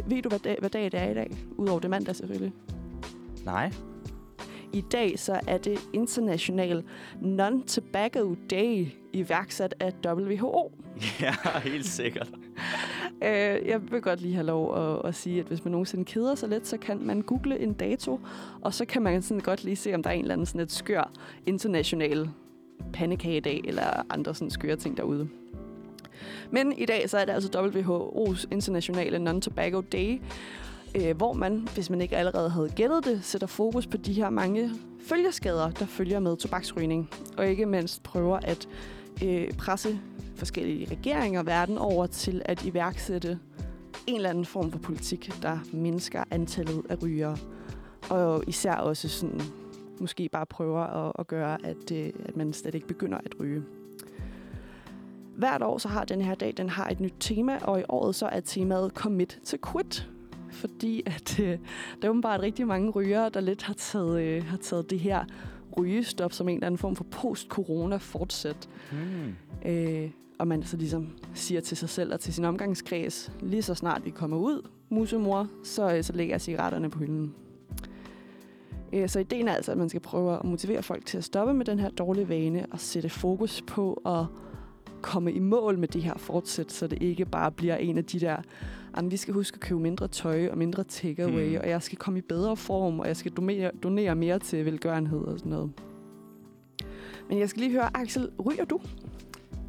[0.06, 1.38] ved du, hvad dag, hvad dag det er i dag?
[1.58, 2.54] Udover det mandag selvfølgelig.
[3.46, 3.72] Nej.
[4.74, 6.84] I dag så er det International
[7.22, 10.72] Non-Tobacco Day, iværksat af WHO.
[11.22, 12.30] Ja, helt sikkert.
[13.24, 16.36] Øh, jeg vil godt lige have lov at, at sige, at hvis man nogensinde keder
[16.36, 18.20] sig lidt, så kan man google en dato,
[18.62, 20.62] og så kan man sådan godt lige se, om der er en eller anden sådan
[20.62, 21.12] et skør
[21.46, 22.30] international
[22.94, 25.30] pandekagedag eller andre sådan skøre ting derude.
[26.52, 30.22] Men i dag så er det altså WHO's internationale Non-Tobacco Day,
[30.96, 34.30] øh, hvor man, hvis man ikke allerede havde gættet det, sætter fokus på de her
[34.30, 38.68] mange følgeskader, der følger med tobaksrygning, og ikke mindst prøver at
[39.24, 40.00] øh, presse
[40.36, 43.40] forskellige regeringer verden over til at iværksætte
[44.08, 47.38] en eller anden form for politik, der mindsker antallet af rygere.
[48.10, 49.42] Og især også sådan,
[50.00, 53.64] måske bare prøver at, at gøre, at, øh, at man slet ikke begynder at ryge.
[55.36, 58.16] Hvert år så har den her dag, den har et nyt tema, og i året
[58.16, 60.10] så er temaet Commit to Quit.
[60.52, 61.58] Fordi at øh,
[62.02, 65.26] der er åbenbart rigtig mange rygere, der lidt har taget, øh, har taget det her
[65.78, 68.70] rygestop som en eller anden form for post-corona fortsæt.
[68.92, 69.36] Hmm.
[69.72, 70.10] Øh,
[70.40, 74.06] og man så ligesom siger til sig selv og til sin omgangskreds, lige så snart
[74.06, 77.34] vi kommer ud, musemor, så, øh, så lægger jeg cigaretterne på hylden.
[78.94, 81.54] Øh, så ideen er altså, at man skal prøve at motivere folk til at stoppe
[81.54, 84.26] med den her dårlige vane og sætte fokus på at
[85.02, 88.20] komme i mål med det her fortsæt, så det ikke bare bliver en af de
[88.20, 88.38] der,
[88.98, 91.62] jamen, vi skal huske at købe mindre tøj og mindre takeaway, mm.
[91.62, 95.20] og jeg skal komme i bedre form, og jeg skal donere, donere mere til velgørenhed
[95.20, 95.72] og sådan noget.
[97.30, 98.80] Men jeg skal lige høre, Axel, ryger du?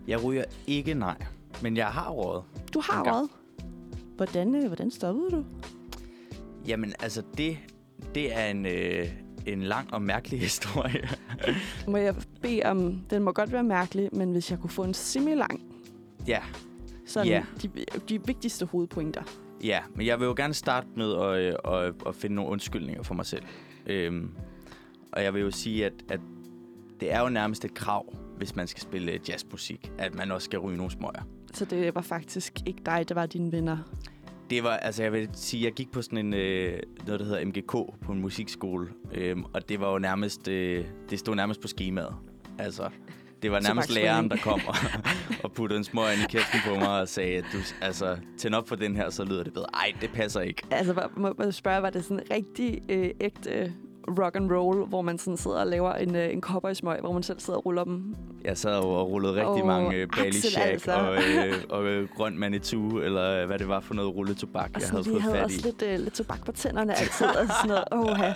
[0.09, 1.17] Jeg ryger ikke nej,
[1.63, 2.43] men jeg har råd.
[2.75, 3.31] Du har røget.
[4.17, 5.45] Hvordan, øh, hvordan stoppede du?
[6.67, 7.59] Jamen, altså, det,
[8.15, 9.07] det er en, øh,
[9.47, 11.09] en lang og mærkelig historie.
[11.89, 14.95] Må jeg bede om, den må godt være mærkelig, men hvis jeg kunne få en
[14.95, 15.61] semi-lang,
[16.27, 16.41] ja,
[17.11, 17.45] sådan Ja.
[17.63, 17.69] de,
[18.09, 19.23] de vigtigste hovedpointer.
[19.65, 21.55] ja, men jeg vil jo gerne starte med at, øh,
[21.87, 23.43] at, at finde nogle undskyldninger for mig selv.
[23.87, 24.31] Øhm,
[25.13, 26.21] og jeg vil jo sige, at, at
[27.01, 30.59] det er jo nærmest et krav, hvis man skal spille jazzmusik, at man også skal
[30.59, 31.23] ryge nogle smøger.
[31.55, 33.79] Så det var faktisk ikke dig, det var dine venner.
[34.51, 37.45] Det var, altså jeg vil sige, jeg gik på sådan en, øh, noget der hedder
[37.45, 41.69] MGK på en musikskole, øhm, og det var jo nærmest, øh, det stod nærmest på
[41.69, 42.15] skemaet,
[42.59, 42.91] Altså,
[43.43, 44.75] det var nærmest læreren, der kom og,
[45.45, 48.69] og puttede en smøg i kæften på mig og sagde, at du, altså, tænd op
[48.69, 49.67] for den her, så lyder det bedre.
[49.75, 50.63] Ej, det passer ikke.
[50.71, 53.73] Altså, må man spørge, var det sådan rigtig øh, ægte
[54.09, 57.23] rock and roll, hvor man sådan sidder og laver en, øh, en cowboy-smøg, hvor man
[57.23, 58.15] selv sidder og ruller dem?
[58.45, 60.93] Jeg sad jo og rullede rigtig Åh, mange øh, Bali Shack altså.
[60.93, 64.89] og, øh, og øh, grøn Manitou, eller hvad det var for noget rulletobak, Og jeg
[64.91, 65.63] havde de fået havde fat også i.
[65.63, 67.85] lidt, øh, lidt tobak på tænderne altid, og sådan noget.
[68.11, 68.35] Åh, Ej,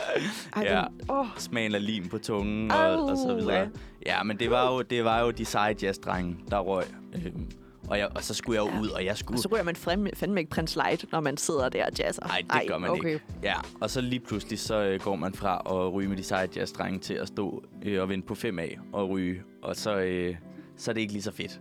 [0.62, 0.84] Ja.
[1.00, 3.54] den, åh, Smagen af lim på tungen og, og så videre.
[3.58, 3.66] ja.
[4.06, 6.84] Ja, men det var jo, det var jo de seje jazzdrenge, der røg.
[7.14, 7.46] Øhm,
[7.88, 9.38] og, jeg, og så skulle jeg jo ud, og jeg skulle...
[9.38, 12.26] og så ryger man frem, fandme ikke prins light, når man sidder der og jazzer.
[12.26, 13.08] Nej, det gør man okay.
[13.08, 13.24] ikke.
[13.42, 16.48] Ja, og så lige pludselig så øh, går man fra at ryge med de seje
[16.56, 19.42] jazzdrenge til at stå øh, og vente på 5A og ryge.
[19.62, 20.36] Og så, øh,
[20.76, 21.60] så er det ikke lige så fedt.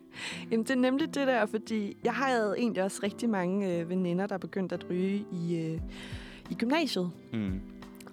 [0.50, 4.26] Jamen, det er nemlig det der, fordi jeg har egentlig også rigtig mange øh, veninder,
[4.26, 5.80] der begyndte at ryge i, øh,
[6.50, 7.10] i gymnasiet.
[7.32, 7.60] Mm.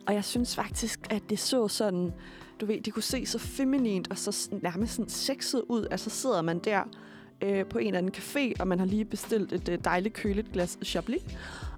[0.08, 2.14] Og jeg synes faktisk, at det så sådan,
[2.62, 5.88] du ved, det kunne se så feminint og så nærmest sådan sexet ud.
[5.92, 6.84] Altså sidder man der
[7.44, 10.52] øh, på en eller anden café, og man har lige bestilt et øh, dejligt køligt
[10.52, 11.22] glas Chablis.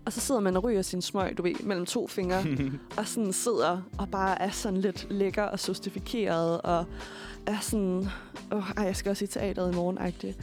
[0.05, 2.43] Og så sidder man og ryger sin smøg, du ved, mellem to fingre.
[2.97, 6.61] og sådan sidder og bare er sådan lidt lækker og sostifikeret.
[6.61, 6.85] Og
[7.47, 8.07] er sådan,
[8.51, 10.33] åh, ej, jeg skal også i teateret i morgen -agtig.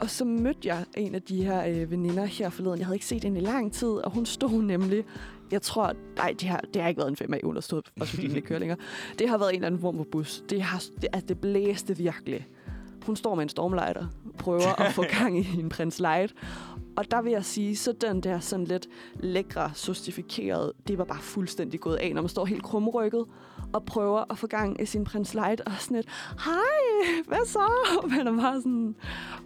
[0.00, 2.78] Og så mødte jeg en af de her øh, veninder her forleden.
[2.78, 5.04] Jeg havde ikke set hende i lang tid, og hun stod nemlig
[5.52, 8.14] jeg tror, nej, det har, det har ikke været en 5 hun har stået, også
[8.14, 8.78] fordi den ikke kører længere.
[9.18, 10.44] Det har været en eller anden form for bus.
[10.50, 12.46] Det, har, det, altså, det blæste virkelig.
[13.06, 14.06] Hun står med en stormlighter,
[14.38, 16.34] prøver at få gang i en prins light.
[16.96, 21.20] Og der vil jeg sige, så den der sådan lidt lækre, sostifikerede, det var bare
[21.20, 23.24] fuldstændig gået af, når man står helt krumrykket
[23.72, 26.08] og prøver at få gang i sin prins light, og sådan lidt,
[26.44, 27.60] hej, hvad så?
[28.16, 28.94] Men er bare sådan,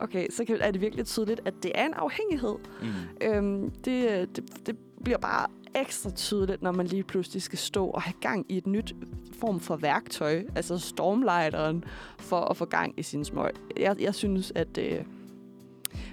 [0.00, 2.54] okay, så kan- er det virkelig tydeligt, at det er en afhængighed.
[2.82, 2.88] Mm.
[3.26, 5.46] Øhm, det, det, det bliver bare
[5.76, 8.94] ekstra tydeligt, når man lige pludselig skal stå og have gang i et nyt
[9.40, 11.84] form for værktøj, altså stormlighteren,
[12.18, 13.50] for at få gang i sin smøg.
[13.76, 15.04] Jeg, jeg synes, at øh,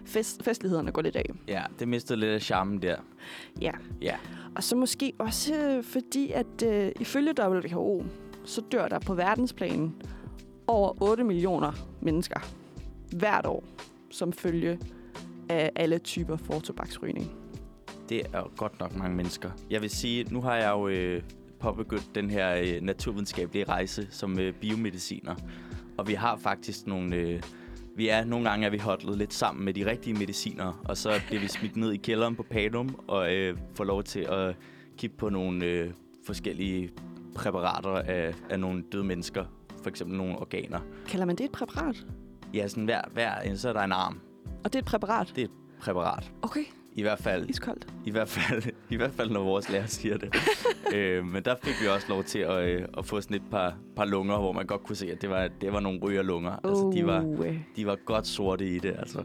[0.06, 1.26] fest, festlighederne går lidt af.
[1.48, 2.96] Ja, det mistede lidt af charmen der.
[3.62, 3.72] Ja.
[4.02, 4.16] Ja.
[4.56, 8.04] Og så måske også øh, fordi, at øh, ifølge WHO,
[8.46, 10.02] så dør der på verdensplanen
[10.68, 12.40] over 8 millioner mennesker
[13.18, 13.64] hvert år,
[14.12, 14.80] som følge
[15.50, 17.43] af alle typer fortobaksrygning.
[18.10, 19.52] Det er godt nok mange mennesker.
[19.70, 21.22] Jeg vil sige, nu har jeg jo øh,
[21.60, 25.36] påbegyndt den her øh, naturvidenskabelige rejse som øh, biomediciner.
[25.98, 27.16] Og vi har faktisk nogle...
[27.16, 27.42] Øh,
[27.96, 31.12] vi er nogle gange er vi hotlet lidt sammen med de rigtige mediciner, og så
[31.28, 34.56] bliver vi smidt ned i kælderen på Panum og øh, får lov til at
[34.98, 35.92] kigge på nogle øh,
[36.26, 36.90] forskellige
[37.36, 39.46] præparater af, af nogle døde mennesker.
[39.84, 40.80] For eksempel nogle organer.
[41.08, 42.06] Kalder man det et præparat?
[42.54, 44.20] Ja, sådan hver, hver en, så er der en arm.
[44.64, 45.34] Og det er et præparat?
[45.36, 46.32] Det er et præparat.
[46.42, 46.64] Okay,
[46.96, 47.88] I hvert fald iskoldt.
[48.06, 50.36] I hvert fald, i hvert fald når vores lærer siger det.
[50.96, 53.78] øh, men der fik vi også lov til at, øh, at få sådan et par,
[53.96, 56.52] par lunger, hvor man godt kunne se, at det var, det var nogle rygerlunger.
[56.64, 56.70] Oh.
[56.70, 59.24] Altså, de var, de var godt sorte i det, altså.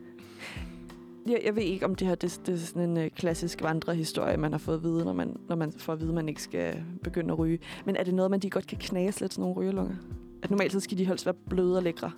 [1.26, 4.36] jeg, jeg ved ikke, om det her det, det er sådan en øh, klassisk vandrehistorie,
[4.36, 6.42] man har fået at vide, når man, når man får at vide, at man ikke
[6.42, 7.58] skal begynde at ryge.
[7.84, 9.94] Men er det noget, man de godt kan knase lidt, sådan nogle rygerlunger?
[10.42, 12.10] At normalt så skal de helst være bløde og lækre.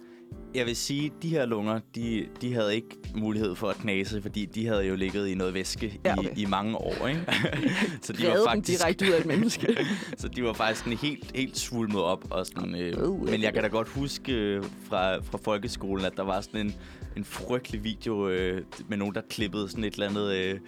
[0.54, 4.46] Jeg vil sige, de her lunger, de, de havde ikke mulighed for at knase, fordi
[4.46, 6.36] de havde jo ligget i noget væske Ja, okay.
[6.36, 7.24] i, i mange år, ikke?
[8.02, 9.86] så de var faktisk, direkte ud af et menneske.
[10.18, 12.24] så de var faktisk sådan helt, helt svulmet op.
[12.30, 16.16] Og sådan, øh, Uh, men jeg kan da godt huske øh, fra, fra folkeskolen, at
[16.16, 16.74] der var sådan en,
[17.16, 20.60] en frygtelig video øh, med nogen, der klippede sådan et eller andet øh,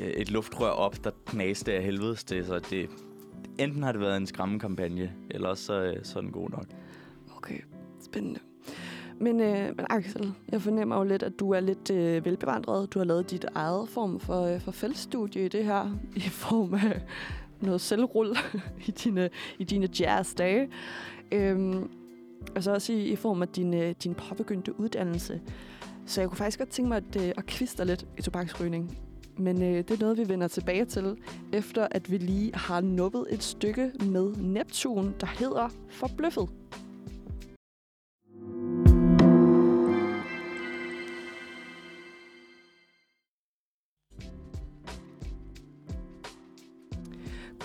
[0.00, 2.46] øh, et luftrør op, der knaste af helvedes til.
[2.46, 2.88] Så det,
[3.58, 6.66] enten har det været en skræmmekampagne, eller også så, øh, så er den god nok.
[7.36, 7.58] Okay,
[8.04, 8.40] spændende.
[9.20, 12.94] Men, øh, men Axel, jeg fornemmer jo lidt, at du er lidt øh, velbevandret.
[12.94, 16.74] Du har lavet dit eget form for, øh, for fællesstudie i det her, i form
[16.74, 17.02] af
[17.60, 18.36] noget selvrull
[18.86, 20.68] i dine, i dine jazz-dage.
[21.32, 21.90] Øhm,
[22.56, 25.40] og så også i, i form af din, øh, din påbegyndte uddannelse.
[26.06, 28.98] Så jeg kunne faktisk godt tænke mig at, øh, at kviste lidt i tobaksrygning.
[29.38, 31.16] Men øh, det er noget, vi vender tilbage til,
[31.52, 36.48] efter at vi lige har nuppet et stykke med Neptun, der hedder Forbløffet.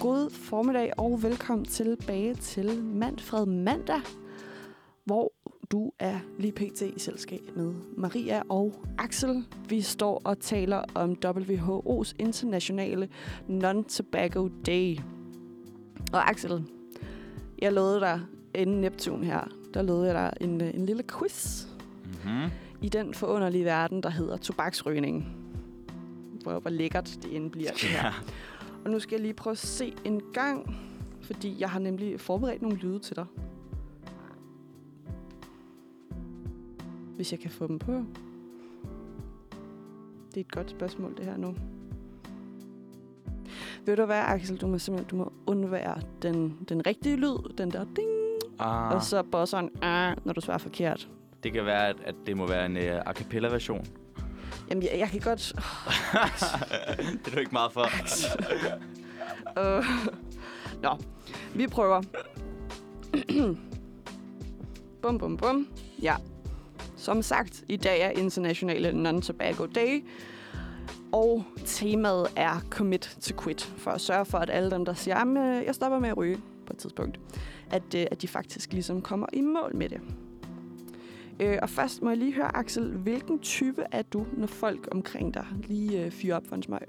[0.02, 4.02] God formiddag og velkommen tilbage til Manfred Mandag,
[5.06, 5.34] hvor
[5.72, 6.82] du er lige pt.
[6.82, 9.44] i selskab med Maria og Axel.
[9.70, 13.10] Vi står og taler om WHO's internationale
[13.50, 14.98] Non-Tobacco Day.
[16.14, 16.64] Og Axel,
[17.62, 18.22] jeg lovede dig
[18.56, 21.66] inden Neptun her, der lovede jeg dig en, øh, en lille quiz
[22.24, 22.52] Mm-hmm.
[22.82, 25.36] i den forunderlige verden, der hedder tobaksrygning.
[26.44, 27.72] Hvor, hvor lækkert det end bliver.
[27.72, 28.24] Det her.
[28.86, 30.76] Og nu skal jeg lige prøve at se en gang,
[31.22, 33.26] fordi jeg har nemlig forberedt nogle lyde til dig.
[37.16, 37.92] Hvis jeg kan få dem på.
[40.32, 41.56] Det er et godt spørgsmål, det her nu.
[43.86, 44.58] Ved du hvad, Axel?
[44.58, 48.10] Du må simpelthen du må undvære den, den rigtige lyd, den der ding.
[48.60, 48.96] Ah.
[48.96, 51.10] Og så bosseren, ah, når du svarer forkert.
[51.44, 53.86] Det kan være, at, at det må være en uh, a cappella-version.
[54.70, 55.40] Jamen, jeg, jeg kan godt...
[57.26, 57.86] det er du ikke meget for.
[59.58, 59.84] Øh.
[60.82, 60.98] Nå,
[61.56, 62.02] vi prøver.
[65.02, 65.68] bum, bum, bum.
[66.02, 66.16] Ja.
[66.96, 70.04] Som sagt, i dag er Internationale Non-Tobacco Day.
[71.12, 73.62] Og temaet er commit to quit.
[73.78, 76.38] For at sørge for, at alle dem, der siger, at jeg stopper med at ryge
[76.66, 77.20] på et tidspunkt,
[77.70, 80.02] at, øh, at de faktisk ligesom kommer i mål med det.
[81.40, 85.34] Øh, og først må jeg lige høre, Axel, hvilken type er du, når folk omkring
[85.34, 86.80] dig lige øh, fyrer op for en smøg?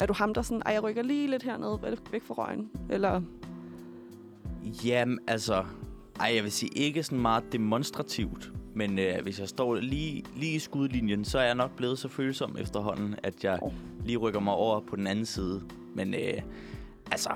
[0.00, 2.70] Er du ham, der sådan, ej, jeg rykker lige lidt hernede, væk- væk fra røgen?
[2.90, 3.20] Eller,
[4.84, 5.64] Jamen, altså...
[6.20, 8.52] Ej, jeg vil sige ikke sådan meget demonstrativt.
[8.74, 12.08] Men øh, hvis jeg står lige, lige i skudlinjen, så er jeg nok blevet så
[12.08, 13.58] følsom efterhånden, at jeg
[14.04, 15.62] lige rykker mig over på den anden side.
[15.94, 16.42] Men øh,
[17.12, 17.30] altså,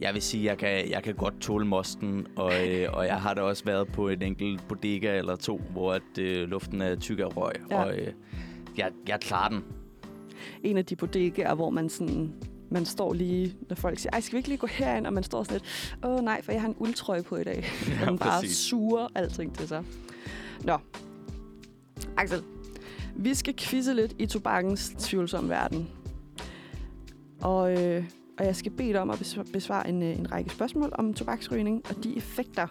[0.00, 3.34] jeg vil sige, jeg kan, jeg kan godt tåle mosten, og, øh, og jeg har
[3.34, 7.18] da også været på en enkelt bodega eller to, hvor at, øh, luften er tyk
[7.18, 7.54] af røg.
[7.70, 7.84] Ja.
[7.84, 8.12] Og øh,
[8.76, 9.64] jeg, jeg klarer den.
[10.62, 12.32] en af de bodegaer, hvor man sådan
[12.70, 15.06] man står lige, når folk siger, ej, skal vi ikke lige gå herind?
[15.06, 17.64] Og man står sådan lidt, åh nej, for jeg har en uldtrøje på i dag.
[17.88, 18.56] Ja, og man bare præcis.
[18.56, 19.84] suger alting til sig.
[20.64, 20.78] Nå.
[22.16, 22.42] Axel,
[23.16, 25.88] vi skal quizze lidt i tobakkens tvivlsomme verden.
[27.40, 28.04] Og, øh,
[28.38, 31.14] og jeg skal bede dig om at besv- besvare en, øh, en række spørgsmål om
[31.14, 32.66] tobaksrygning og de effekter,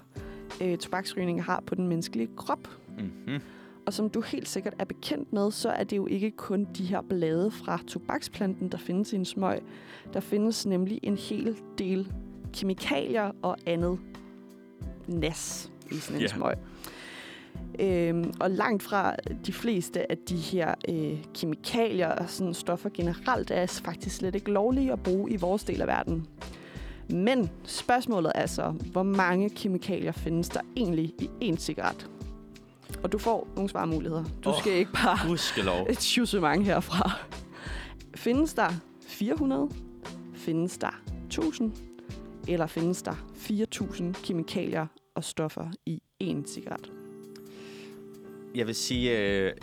[0.62, 2.70] øh, tobaksrygning har på den menneskelige krop.
[3.00, 3.40] Mm-hmm.
[3.86, 6.84] Og som du helt sikkert er bekendt med, så er det jo ikke kun de
[6.86, 9.60] her blade fra tobaksplanten, der findes i en smøg.
[10.14, 12.12] Der findes nemlig en hel del
[12.54, 14.00] kemikalier og andet
[15.08, 16.28] nas i sådan en Ja.
[16.28, 16.54] smøg.
[17.80, 19.16] Øhm, og langt fra
[19.46, 24.52] de fleste af de her øh, kemikalier og sådan stoffer generelt er faktisk slet ikke
[24.52, 26.28] lovlige at bruge i vores del af verden.
[27.10, 32.10] Men spørgsmålet er så, hvor mange kemikalier findes der egentlig i en cigaret?
[33.04, 34.24] Og du får nogle svarmuligheder.
[34.44, 34.60] Du Åh.
[34.60, 35.88] skal ikke bare Gudskelov.
[35.90, 37.12] et tjussemang herfra.
[38.16, 38.70] Findes der
[39.08, 39.70] 400?
[40.34, 41.72] Findes der 1000?
[42.48, 46.92] Eller findes der 4000 kemikalier og stoffer i én cigaret?
[48.56, 49.54] Jeg vil sige, øh,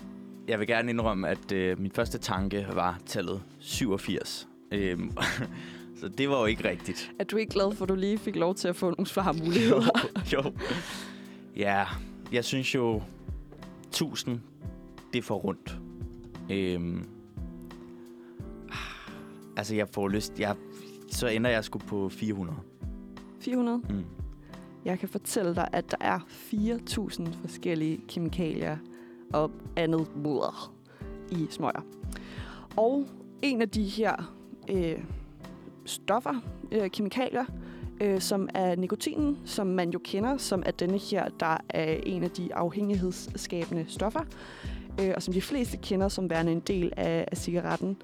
[0.48, 4.48] jeg vil gerne indrømme, at øh, min første tanke var tallet 87.
[4.72, 5.10] Øhm,
[6.00, 7.12] så det var jo ikke rigtigt.
[7.18, 10.10] Er du ikke glad for, at du lige fik lov til at få nogle svarmuligheder?
[10.32, 10.52] jo.
[11.56, 11.84] Ja,
[12.32, 13.02] jeg synes jo,
[13.88, 14.40] 1000,
[15.12, 15.78] det er for rundt.
[16.50, 17.04] Øhm,
[19.56, 20.40] altså, jeg får lyst...
[20.40, 20.56] Jeg,
[21.08, 22.58] så ender jeg sgu på 400.
[23.40, 23.78] 400?
[23.78, 24.21] Mm.
[24.84, 28.76] Jeg kan fortælle dig, at der er 4.000 forskellige kemikalier
[29.32, 30.74] og andet mudder
[31.30, 31.82] i smøger.
[32.76, 33.06] Og
[33.42, 34.34] en af de her
[34.70, 35.04] øh,
[35.84, 36.34] stoffer,
[36.72, 37.44] øh, kemikalier,
[38.00, 42.22] øh, som er nikotinen, som man jo kender, som er denne her, der er en
[42.24, 44.24] af de afhængighedsskabende stoffer,
[45.00, 47.96] øh, og som de fleste kender som værende en del af, af cigaretten.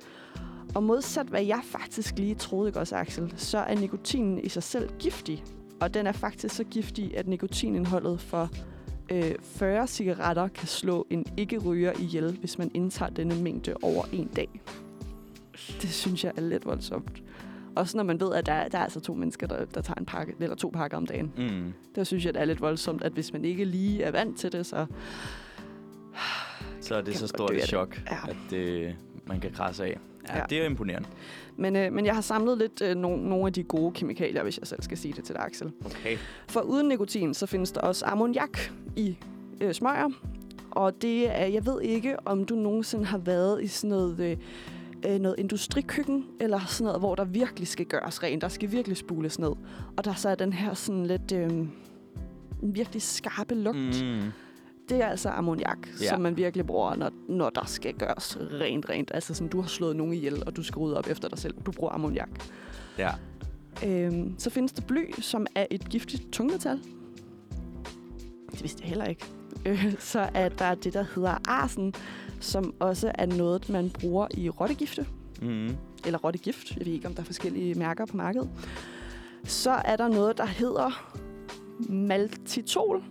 [0.74, 4.62] Og modsat hvad jeg faktisk lige troede, ikke også, Axel, så er nikotinen i sig
[4.62, 5.45] selv giftig.
[5.81, 8.51] Og den er faktisk så giftig, at nikotinindholdet for
[9.11, 14.29] øh, 40 cigaretter kan slå en ikke-ryger ihjel, hvis man indtager denne mængde over en
[14.37, 14.49] dag.
[15.83, 17.22] Det synes jeg er lidt voldsomt.
[17.76, 20.07] Også når man ved, at der, der er altså to mennesker, der, der tager en
[20.07, 21.33] pakke, eller to pakker om dagen.
[21.37, 21.72] Mm.
[21.95, 24.53] Der synes jeg, det er lidt voldsomt, at hvis man ikke lige er vant til
[24.53, 24.87] det, så...
[26.81, 27.64] Så er det så stort et det.
[27.68, 28.16] chok, Ja.
[28.29, 28.93] at øh,
[29.26, 29.99] man kan krasse af.
[30.29, 30.45] Ja, Ja.
[30.51, 31.09] det er imponerende.
[31.59, 34.59] Men, øh, men jeg har samlet lidt øh, no, nogle af de gode kemikalier, hvis
[34.59, 35.72] jeg selv skal sige det til dig, Axel.
[35.84, 36.16] Okay.
[36.48, 38.59] For uden nikotin, så findes der også ammoniak
[38.96, 39.18] i
[39.61, 40.11] øh, smøger.
[40.70, 44.36] Og det er, jeg ved ikke, om du nogensinde har været i sådan noget, øh,
[45.06, 48.42] øh, noget industrikøkken, eller sådan noget, hvor der virkelig skal gøres rent.
[48.42, 49.52] Der skal virkelig spules ned.
[49.96, 54.04] Og der så er den her sådan lidt øh, en virkelig skarpe lugt.
[54.04, 54.20] Mm.
[54.89, 55.78] Det er altså ammoniak.
[56.01, 56.09] Ja.
[56.09, 59.11] som man virkelig bruger, når, når der skal gøres rent, rent.
[59.14, 61.55] Altså sådan, du har slået nogen ihjel, og du skal rydde op efter dig selv.
[61.66, 62.28] Du bruger ammoniak.
[62.99, 63.11] Ja.
[63.86, 66.80] Øhm, så findes der bly, som er et giftigt tungmetal.
[68.53, 69.26] Det vidste jeg heller ikke.
[69.66, 71.95] Øh, så er der det, der hedder arsen,
[72.41, 75.07] som også er noget, man bruger i rottegifte.
[75.43, 75.76] Mm.
[76.07, 76.76] Eller rottegift.
[76.76, 78.51] Jeg ved ikke, om der er forskellige mærker på markedet.
[79.45, 81.14] Så er der noget, der hedder
[81.89, 83.03] maltitol.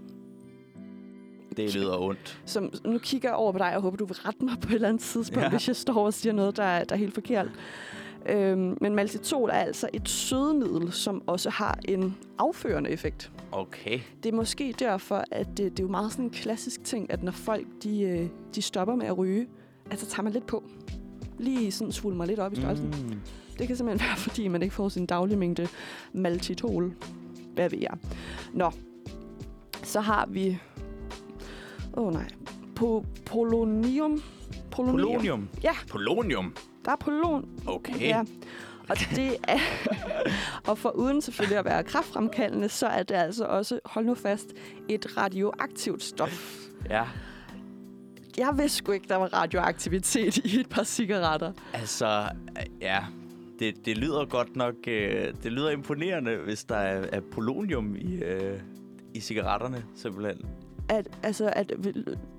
[1.58, 2.39] Det lyder ondt.
[2.45, 4.76] Som, nu kigger jeg over på dig og håber, du vil rette mig på et
[4.76, 5.49] eller andet tidspunkt, ja.
[5.49, 7.47] Hvis jeg står og siger noget, der er, der er helt forkert.
[8.26, 13.32] Øhm, men maltitol er altså et sødemiddel, som også har en afførende effekt.
[13.51, 13.99] Okay.
[14.24, 17.24] Det er måske derfor, at det, det er jo meget sådan en klassisk ting, at
[17.24, 19.47] når folk de, øh, de stopper med at ryge,
[19.91, 20.64] at så tager man lidt på.
[21.39, 22.88] Lige sådan svulmer lidt op i størrelsen.
[22.88, 23.20] Mm.
[23.60, 25.68] Det kan simpelthen være, fordi man ikke får sin daglige mængde
[26.14, 26.93] maltitol.
[27.53, 27.97] Hvad ved jeg?
[28.53, 28.72] Nå,
[29.84, 30.60] så har vi...
[31.97, 32.27] Åh oh, nej.
[32.75, 34.21] Po- polonium.
[34.71, 35.11] Polonium.
[35.11, 35.49] Polonium?
[35.63, 35.73] Ja.
[35.89, 36.55] Polonium?
[36.85, 37.49] Der er polon.
[37.67, 38.01] Okay.
[38.01, 38.23] Ja.
[38.89, 39.59] Og det er...
[40.69, 44.53] og for uden selvfølgelig at være kraftfremkaldende, så er det altså også, hold nu fast,
[44.89, 46.57] et radioaktivt stof.
[46.89, 47.03] Ja.
[48.37, 51.51] Jeg vidste sgu ikke, der var radioaktivitet i et par cigaretter.
[51.73, 52.29] Altså,
[52.81, 52.99] ja.
[53.59, 54.75] Det, det lyder godt nok...
[54.87, 58.59] Øh, det lyder imponerende, hvis der er, er polonium i, øh,
[59.13, 60.45] i cigaretterne, simpelthen.
[60.89, 61.73] At, altså, at,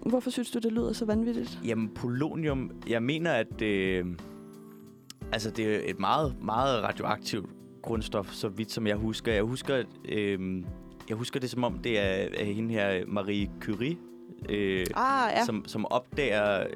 [0.07, 1.59] hvorfor synes du, det lyder så vanvittigt?
[1.65, 2.71] Jamen, polonium...
[2.89, 3.47] Jeg mener, at...
[3.59, 4.07] det, øh,
[5.33, 7.51] altså, det er et meget, meget radioaktivt
[7.83, 9.33] grundstof, så vidt som jeg husker.
[9.33, 10.63] Jeg husker, øh,
[11.09, 13.97] jeg husker det, som om det er, er hende her, Marie Curie,
[14.49, 15.45] øh, Ah, ja.
[15.45, 16.67] som, som opdager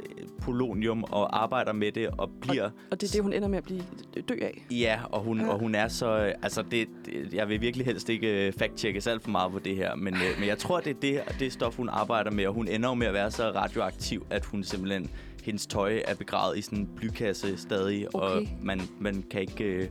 [0.41, 2.71] polonium og arbejder med det og bliver...
[2.91, 3.83] Og det er det, hun ender med at blive
[4.29, 4.67] dø af.
[4.71, 5.49] Ja, og hun, Ja.
[5.49, 6.19] og hun er så...
[6.27, 9.59] øh, Altså, det, det, jeg vil virkelig helst ikke øh, fact-checkes alt for meget på
[9.59, 12.47] det her, men, øh, men jeg tror, det er det, det stof, hun arbejder med,
[12.47, 15.11] og hun ender jo med at være så radioaktiv, at hun simpelthen...
[15.45, 18.47] Hendes tøj er begravet i sådan en blykasse stadig, og Okay.
[18.63, 19.65] man, man kan ikke...
[19.65, 19.89] Øh,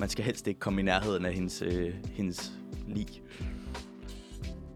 [0.00, 2.52] man skal helst ikke komme i nærheden af hendes, øh, hendes
[2.88, 3.06] lig.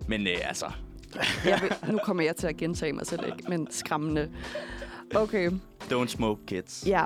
[0.09, 0.67] Men øh, altså...
[1.45, 3.49] Jeg vil, nu kommer jeg til at gentage mig selv, ikke?
[3.49, 4.31] men skræmmende.
[5.15, 5.51] Okay,
[5.83, 6.85] Don't smoke, kids.
[6.87, 7.05] ja.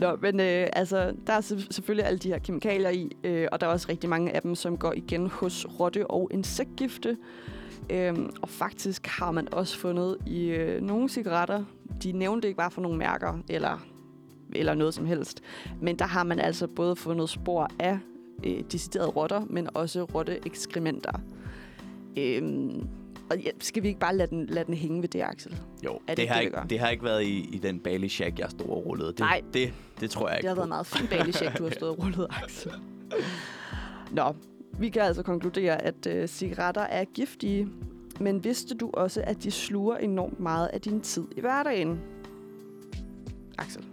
[0.00, 3.60] Nå, men øh, altså, der er selv- selvfølgelig alle de her kemikalier i, øh, og
[3.60, 7.16] der er også rigtig mange af dem, som går igen hos rotte- og insektgifte.
[7.90, 11.64] Øhm, og faktisk har man også fundet i øh, nogle cigaretter,
[12.02, 13.78] de nævnte ikke bare for nogle mærker, eller,
[14.54, 15.40] eller noget som helst,
[15.80, 17.98] men der har man altså både fundet spor af
[18.44, 21.12] øh, deciderede rotter, men også rotte-ekskrementer.
[22.16, 22.88] Øhm,
[23.30, 25.56] og ja, skal vi ikke bare lade den, lade den hænge ved det, Axel?
[25.84, 28.08] Jo, Er det, det har det, ikke, det har ikke været i, i den Bali
[28.08, 29.08] Shack, jeg stod og rullede.
[29.08, 29.42] Det, Nej.
[29.54, 31.98] Det, det tror jeg ikke Det har været meget fint bagelcheck, du har stået og
[32.04, 32.72] rullet, Axel.
[34.12, 34.34] Nå,
[34.78, 37.68] vi kan altså konkludere, at øh, cigaretter er giftige.
[38.20, 42.00] Men vidste du også, at de sluger enormt meget af din tid i hverdagen?
[43.58, 43.84] Axel.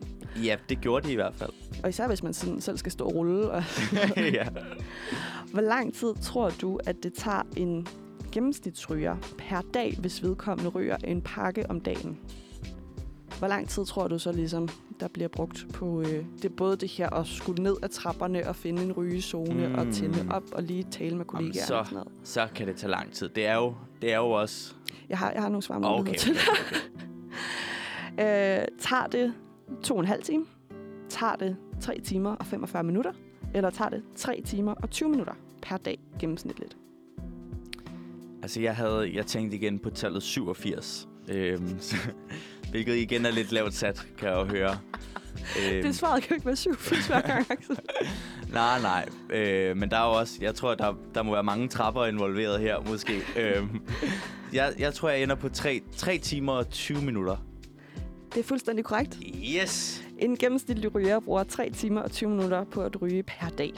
[0.43, 1.49] Ja, det gjorde de i hvert fald.
[1.83, 3.49] Og især hvis man sådan selv skal stå og rulle.
[3.51, 3.63] Og
[4.17, 4.47] ja.
[5.51, 7.87] Hvor lang tid tror du, at det tager en
[8.31, 12.19] gennemsnitsryger per dag, hvis vedkommende ryger en pakke om dagen?
[13.39, 14.69] Hvor lang tid tror du så ligesom,
[14.99, 18.55] der bliver brugt på øh, det både det her at skulle ned ad trapperne og
[18.55, 19.75] finde en rygezone mm.
[19.75, 22.11] og tænde op og lige tale med kollegaer så- og sådan noget?
[22.23, 23.29] Så kan det tage lang tid.
[23.29, 24.73] Det er jo, det er jo også...
[25.09, 26.31] Jeg har, jeg har nogle svar okay, okay, til.
[26.61, 26.75] okay.
[28.61, 29.33] Øh, tager det
[29.83, 30.45] to og en halv time?
[31.09, 33.11] Tager det 3 timer og 45 minutter?
[33.53, 36.77] Eller tager det 3 timer og 20 minutter per dag gennemsnitligt?
[38.47, 39.11] Altså, jeg havde...
[39.13, 41.07] Jeg tænkte igen på tallet 87.
[41.29, 41.95] Øhm, så,
[42.71, 44.77] hvilket igen er lidt lavt sat, kan jeg jo høre.
[45.59, 47.79] Øhm, Det svaret kan jo ikke være 87 hver gang, Axel.
[48.53, 49.09] nej, nej.
[49.29, 50.37] Øh, men der er jo også...
[50.41, 53.21] Jeg tror, der, der må være mange trapper involveret her, måske.
[53.37, 53.81] øhm,
[54.53, 57.37] jeg, jeg tror, jeg ender på 3, 3 timer og 20 minutter.
[58.33, 59.17] Det er fuldstændig korrekt.
[59.61, 60.03] Yes!
[60.19, 63.73] En gennemsnitlig ryger bruger 3 timer og 20 minutter på at ryge per dag.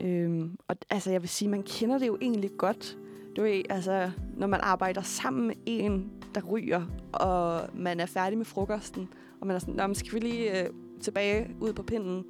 [0.00, 2.96] Øhm, og altså, jeg vil sige, man kender det jo egentlig godt.
[3.38, 6.82] Du ved, altså, når man arbejder sammen med en, der ryger,
[7.12, 9.08] og man er færdig med frokosten,
[9.40, 10.70] og man er sådan, Nå, men skal vi lige øh,
[11.00, 12.24] tilbage ud på pinden?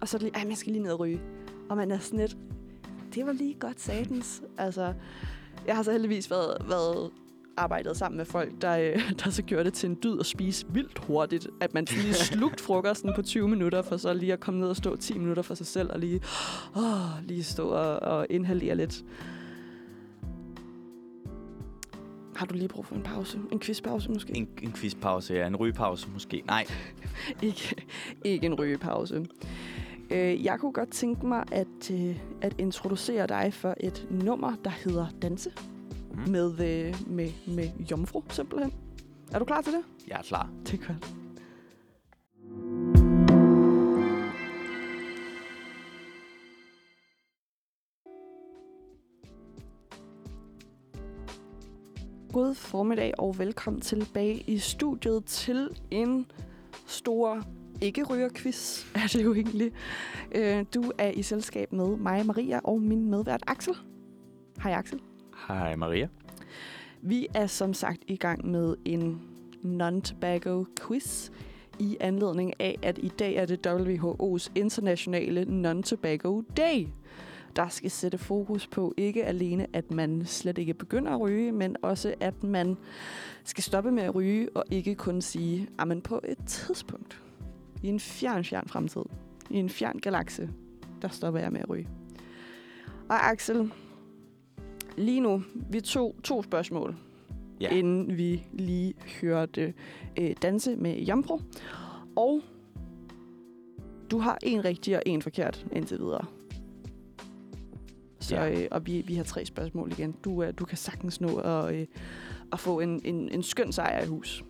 [0.00, 1.20] Og så er det lige, jeg skal lige ned og ryge.
[1.68, 2.36] Og man er sådan lidt,
[3.14, 4.42] det var lige godt satans.
[4.58, 4.94] Altså,
[5.66, 7.10] jeg har så heldigvis været, været
[7.56, 10.66] arbejdet sammen med folk, der, øh, der så gjorde det til en dyd at spise
[10.68, 11.48] vildt hurtigt.
[11.60, 14.76] At man lige slugt frokosten på 20 minutter, for så lige at komme ned og
[14.76, 16.20] stå 10 minutter for sig selv, og lige,
[16.76, 19.04] åh, lige stå og, og inhalere lidt.
[22.36, 23.38] Har du lige brug for en pause?
[23.52, 24.36] En quizpause måske?
[24.36, 25.46] En, en quizpause, ja.
[25.46, 26.42] En rygepause måske.
[26.46, 26.66] Nej.
[27.42, 27.76] ikke,
[28.24, 29.26] ikke en rygepause.
[30.10, 34.70] Øh, jeg kunne godt tænke mig at, øh, at introducere dig for et nummer, der
[34.70, 35.50] hedder Danse.
[36.10, 36.30] Mm.
[36.30, 38.72] Med, øh, med, med Jomfru, simpelthen.
[39.32, 39.82] Er du klar til det?
[40.08, 40.48] Jeg er klar.
[40.66, 41.14] Det er godt.
[52.36, 56.26] God formiddag og velkommen tilbage i studiet til en
[56.86, 57.42] stor
[57.80, 59.72] ikke-ryger-quiz, er det jo egentlig.
[60.34, 63.74] Øh, Du er i selskab med mig, Maria, og min medvært Axel.
[64.62, 65.00] Hej Axel.
[65.48, 66.08] Hej Maria.
[67.02, 69.22] Vi er som sagt i gang med en
[69.62, 71.30] non-tobacco quiz.
[71.78, 76.86] i anledning af, at i dag er det WHO's internationale Non-Tobacco Day.
[77.56, 81.76] Der skal sætte fokus på ikke alene, at man slet ikke begynder at ryge, men
[81.82, 82.76] også, at man
[83.44, 87.22] skal stoppe med at ryge, og ikke kun sige, at man på et tidspunkt,
[87.82, 89.02] i en fjern, fjern fremtid,
[89.50, 90.50] i en fjern galakse,
[91.02, 91.88] der stopper jeg med at ryge.
[93.08, 93.72] Og Axel,
[94.96, 96.96] lige nu, vi tog to spørgsmål,
[97.60, 97.68] Ja.
[97.70, 99.74] inden vi lige hørte
[100.18, 101.40] øh, danse med Jampro.
[102.16, 102.40] Og
[104.10, 106.24] du har en rigtig og en forkert indtil videre.
[108.26, 108.60] Så, Ja.
[108.62, 110.12] øh, og vi, vi har tre spørgsmål igen.
[110.24, 111.86] Du, øh, du kan sagtens nå at, øh,
[112.52, 114.44] at få en, en, en skøn sejr i hus.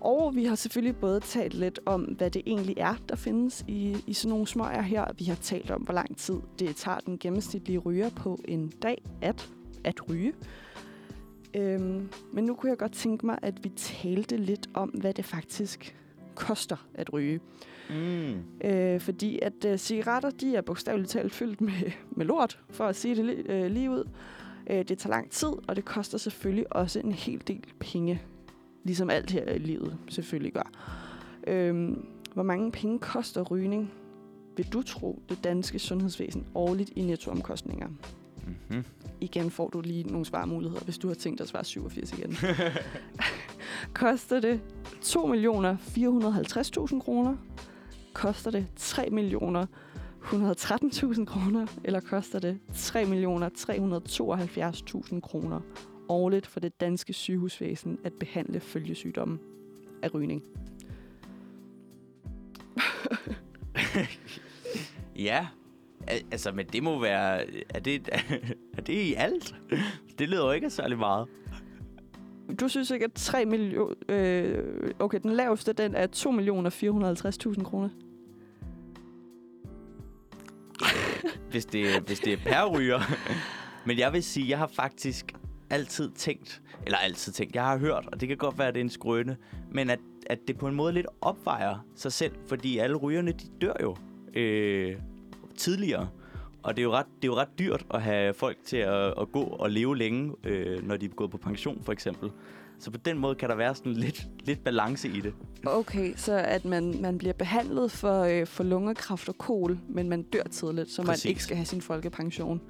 [0.00, 3.96] Og vi har selvfølgelig både talt lidt om, hvad det egentlig er, der findes i,
[4.06, 5.04] i sådan nogle smøger her.
[5.18, 9.02] Vi har talt om, hvor lang tid det tager den gennemsnitlige ryger på en dag
[9.22, 9.50] at,
[9.84, 10.32] at ryge.
[11.54, 15.24] Øhm, men nu kunne jeg godt tænke mig, at vi talte lidt om, hvad det
[15.24, 15.96] faktisk
[16.34, 17.40] koster at ryge.
[17.90, 18.42] Mm.
[18.64, 21.72] Øh, fordi at øh, cigaretter, de er bogstaveligt talt fyldt med,
[22.16, 24.08] med lort, for at sige det li- øh, lige ud.
[24.70, 28.22] Øh, det tager lang tid, og det koster selvfølgelig også en hel del penge.
[28.84, 30.70] Ligesom alt her i livet selvfølgelig gør.
[31.46, 31.96] Øh,
[32.34, 33.92] hvor mange penge koster rygning,
[34.56, 37.88] vil du tro, det danske sundhedsvæsen årligt i nettoomkostninger?
[37.88, 38.84] Mm-hmm.
[39.20, 42.36] Igen får du lige nogle svarmuligheder, hvis du har tænkt dig at svare 87 igen.
[43.94, 44.60] Koster det
[45.02, 47.36] 2.450.000 kroner?
[48.12, 51.66] Koster det 3.113.000 kroner?
[51.84, 55.60] Eller koster det 3.372.000 kroner
[56.08, 59.38] årligt for det danske sygehusvæsen at behandle følgesygdomme
[60.02, 60.42] af rygning?
[65.16, 65.46] Ja,
[66.08, 67.44] altså, men det må være...
[67.68, 68.08] Er det,
[68.78, 69.54] er det i alt?
[70.18, 71.28] Det lyder jo ikke særlig meget.
[72.60, 73.94] Du synes ikke, at 3 millioner...
[74.08, 77.88] Øh, okay, den laveste, den er 2.450.000 kroner.
[81.50, 83.00] hvis det, hvis det er per ryger.
[83.86, 85.34] Men jeg vil sige, jeg har faktisk
[85.70, 88.80] altid tænkt, eller altid tænkt, jeg har hørt, og det kan godt være, at det
[88.80, 89.36] er en skrøne,
[89.72, 93.46] men at, at det på en måde lidt opvejer sig selv, fordi alle rygerne, de
[93.60, 93.96] dør jo
[94.34, 94.96] øh,
[95.56, 96.08] tidligere.
[96.64, 99.14] Og det er, jo ret, det er jo ret dyrt at have folk til at,
[99.20, 102.30] at gå og leve længe, øh, når de er gået på pension, for eksempel.
[102.78, 105.34] Så på den måde kan der være sådan lidt, lidt balance i det.
[105.66, 110.22] Okay, så at man, man bliver behandlet for, øh, for lungekræft og kol, men man
[110.22, 111.24] dør tidligt, så Præcis.
[111.24, 112.60] man ikke skal have sin folkepension.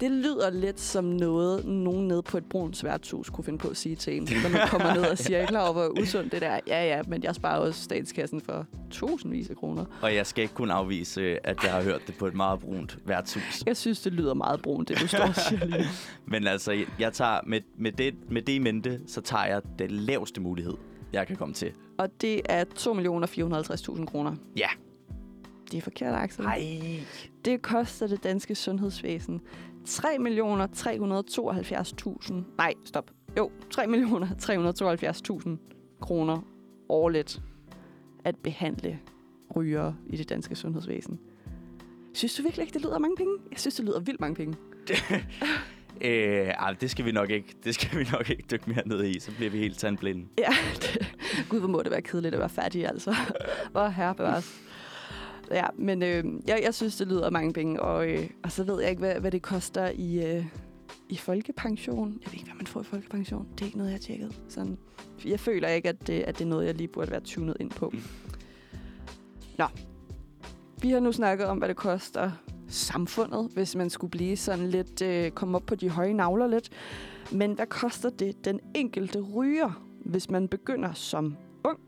[0.00, 3.76] Det lyder lidt som noget, nogen nede på et brunt værtshus kunne finde på at
[3.76, 6.32] sige til en, når man kommer ned og siger, jeg er klar over, hvor usundt
[6.32, 6.60] det der er.
[6.66, 9.84] Ja, ja, men jeg sparer også statskassen for tusindvis af kroner.
[10.02, 12.98] Og jeg skal ikke kun afvise, at jeg har hørt det på et meget brunt
[13.04, 13.62] værtshus.
[13.66, 15.84] Jeg synes, det lyder meget brunt, det du står og siger lige.
[16.32, 19.62] Men altså, jeg- jeg tager med, med, det, med det i mente, så tager jeg
[19.78, 20.74] den laveste mulighed,
[21.12, 21.72] jeg kan komme til.
[21.98, 22.64] Og det er
[23.94, 24.34] 2.450.000 kroner.
[24.56, 24.68] Ja.
[25.72, 26.44] Det er forkert, Axel.
[26.44, 26.62] Ej.
[27.44, 29.40] Det koster det danske sundhedsvæsen
[29.88, 32.34] 3.372.000.
[32.58, 33.10] Nej, stop.
[33.38, 35.50] Jo, 3.372.000
[36.00, 36.40] kroner
[36.88, 37.42] årligt
[38.24, 38.98] at behandle
[39.56, 41.20] rygere i det danske sundhedsvæsen.
[42.14, 43.34] Synes du virkelig ikke, det lyder mange penge?
[43.50, 44.56] Jeg synes, det lyder vildt mange penge.
[46.00, 47.56] Øh, ej, det skal vi nok ikke.
[47.64, 50.26] Det skal vi nok ikke dykke mere ned i, så bliver vi helt tandblinde.
[50.38, 50.48] Ja,
[50.82, 51.14] det,
[51.48, 53.14] gud, hvor må det være kedeligt at være færdig, altså.
[53.72, 54.60] Hvor herre bevares.
[55.52, 58.80] Ja, men øh, jeg, jeg synes, det lyder mange penge, og, øh, og så ved
[58.80, 60.46] jeg ikke, hvad, hvad det koster i, øh,
[61.08, 62.18] i folkepension.
[62.22, 63.48] Jeg ved ikke, hvad man får i folkepension.
[63.54, 64.40] Det er ikke noget, jeg har tjekket.
[64.48, 64.78] Sådan,
[65.24, 67.70] jeg føler ikke, at det, at det er noget, jeg lige burde være tunet ind
[67.70, 67.92] på.
[69.58, 69.64] Nå.
[70.82, 72.30] Vi har nu snakket om, hvad det koster
[72.68, 76.70] samfundet, hvis man skulle blive sådan lidt, øh, komme op på de høje navler lidt.
[77.32, 81.78] Men hvad koster det den enkelte ryger, hvis man begynder som ung?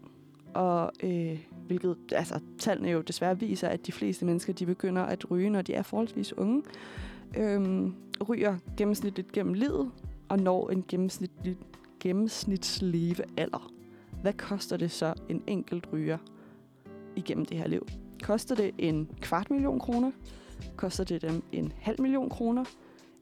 [0.55, 5.31] Og øh, hvilket, altså tallene jo desværre viser, at de fleste mennesker, de begynder at
[5.31, 6.63] ryge, når de er forholdsvis unge.
[7.37, 7.95] Øhm,
[8.29, 9.91] ryger gennemsnitligt gennem livet,
[10.29, 11.57] og når en gennemsnitlig,
[12.01, 13.73] gennemsnitslevealder.
[14.23, 16.19] Hvad koster det så en enkelt ryger
[17.17, 17.87] igennem det her liv?
[18.23, 20.11] Koster det en kvart million kroner?
[20.77, 22.65] Koster det dem en halv million kroner?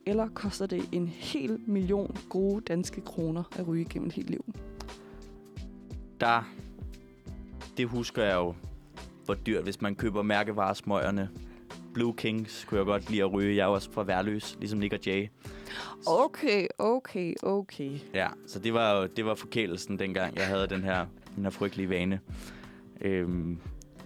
[0.07, 4.45] Eller koster det en hel million gode danske kroner at ryge gennem et helt liv?
[6.21, 6.53] Der,
[7.77, 8.55] det husker jeg jo,
[9.25, 11.31] hvor dyrt, hvis man køber mærkevaresmøgerne.
[11.95, 13.57] Blue Kings kunne jeg godt lide at ryge.
[13.57, 15.29] Jeg er også fra Værløs, ligesom Nick og Jay.
[16.07, 17.99] Okay, okay, okay.
[18.15, 21.07] Ja, så det var jo det var forkælelsen, dengang jeg havde den her,
[21.37, 22.21] den her frygtelige vane.
[23.01, 23.59] Øhm,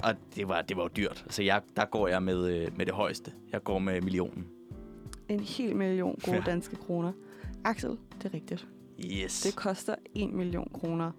[0.03, 1.25] og det var, det var jo dyrt.
[1.31, 3.33] Så jeg, der går jeg med, øh, med det højeste.
[3.53, 4.47] Jeg går med millionen.
[5.29, 6.43] En hel million gode Ja.
[6.47, 7.12] danske kroner.
[7.64, 8.69] Axel, det er rigtigt.
[9.05, 9.41] Yes.
[9.43, 11.11] Det koster en million kroner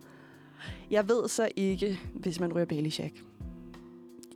[0.92, 3.24] Jeg ved så ikke, hvis man ryger Bailey Shack.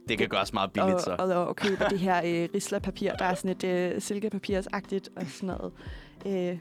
[0.09, 1.15] Det kan gøres meget billigt, og, så.
[1.19, 5.47] og, og køber det her øh, rislerpapir, der er sådan et øh, silkepapirsagtigt og sådan
[5.57, 5.73] noget.
[6.25, 6.57] Øh,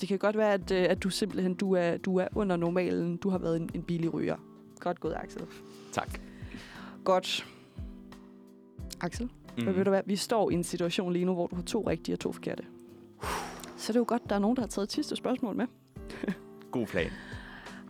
[0.00, 3.16] det- kan godt være, at, øh, at du simpelthen du er, du er under normalen.
[3.16, 4.36] Du har været en, en billig ryger.
[4.80, 5.42] Godt gået, Axel.
[5.92, 6.20] Tak.
[7.04, 7.46] Godt.
[9.00, 9.24] Axel,
[9.58, 9.64] mm.
[9.64, 9.76] Mm.
[9.76, 10.02] ved du hvad?
[10.06, 12.62] Vi står i en situation lige nu, hvor du har to rigtige og to forkerte.
[13.76, 15.66] Så det er jo godt, der er nogen, der har taget et sidste spørgsmål med.
[16.70, 17.10] God plan.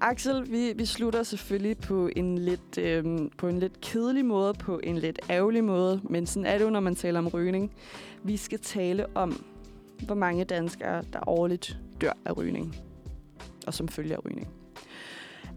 [0.00, 4.80] Axel, vi, vi slutter selvfølgelig på en lidt øhm, på en lidt kedelig måde, på
[4.82, 7.72] en lidt ærgerlig måde, men sådan er det jo, når man taler om rygning.
[8.22, 9.44] Vi skal tale om,
[10.06, 12.76] hvor mange danskere, der årligt dør af rygning,
[13.66, 14.48] og som følger af rygning.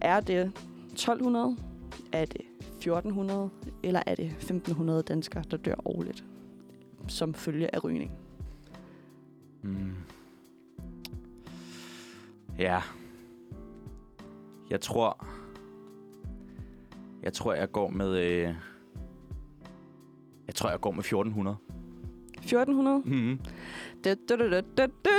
[0.02, 0.52] Er det
[0.92, 1.58] 1200,
[2.12, 3.50] er det 1400,
[3.84, 6.24] eller er det 1500 danskere, der dør årligt,
[7.08, 8.12] som følge af rygning?
[9.62, 9.94] Mm.
[12.60, 12.82] Ja.
[14.72, 15.26] Jeg tror...
[17.24, 18.18] Jeg tror, jeg går med...
[18.18, 18.56] Øh...
[20.48, 21.58] Jeg tror, jeg går med 1400.
[22.38, 23.02] 1400?
[23.06, 23.40] Mm.
[24.04, 25.10] Da, da, da, da, da, da.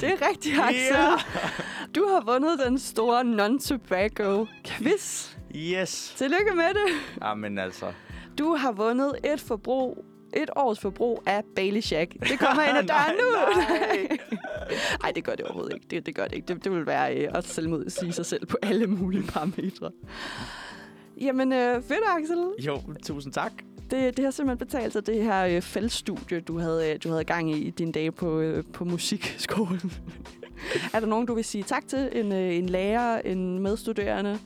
[0.00, 0.96] Det er rigtigt, Axel.
[0.96, 1.16] Ja!
[1.94, 5.36] Du har vundet den store non-tobacco quiz.
[5.56, 6.14] Yes!
[6.16, 6.92] Tillykke med det.
[7.22, 7.92] Jamen altså...
[8.38, 12.12] Du har vundet et forbrug et års forbrug af Bailey Shack.
[12.12, 13.60] Det kommer ind ad døren nu.
[13.60, 14.18] nej.
[15.02, 15.86] Nej, det gør det overhovedet ikke.
[15.90, 16.54] Det, det gør det ikke.
[16.54, 19.90] Det, det vil være øh, at selvmod sige sig selv på alle mulige parametre.
[21.20, 22.66] Jamen, øh, fedt, Axel.
[22.66, 23.52] Jo, tusind tak.
[23.90, 27.24] Det, det har simpelthen betalt sig, det her øh, feltstudie, du havde, øh, du havde
[27.24, 29.92] gang i i dine dage på, øh, på musikskolen.
[30.94, 32.08] er der nogen, du vil sige tak til?
[32.12, 34.38] En, øh, en lærer, en medstuderende?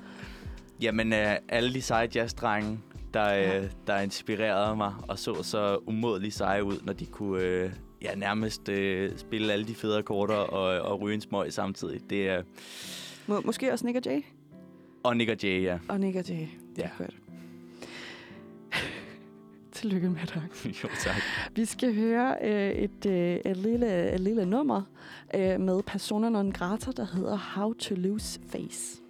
[0.80, 2.78] Jamen, øh, alle de seje jazzdrenge,
[3.14, 3.58] der, Ja.
[3.60, 7.70] øh, der inspirerede mig og så så umådeligt seje ud, når de kunne øh,
[8.02, 12.10] ja, nærmest øh, spille alle de fede akkorder og, og ryge en smøg samtidig.
[12.10, 12.42] Det er...
[13.26, 14.20] Må, måske også Nick og Jay?
[15.02, 15.78] Og Nick og Jay, ja.
[15.88, 16.46] Og Nick og Jay.
[16.76, 16.88] Det Ja.
[16.98, 17.14] godt.
[19.72, 20.42] Tillykke med dig.
[20.84, 21.16] jo, tak.
[21.54, 24.82] Vi skal høre øh, et, øh, et, lille, et lille nummer
[25.34, 29.00] øh, med Persona non grata, der hedder How to Lose Face.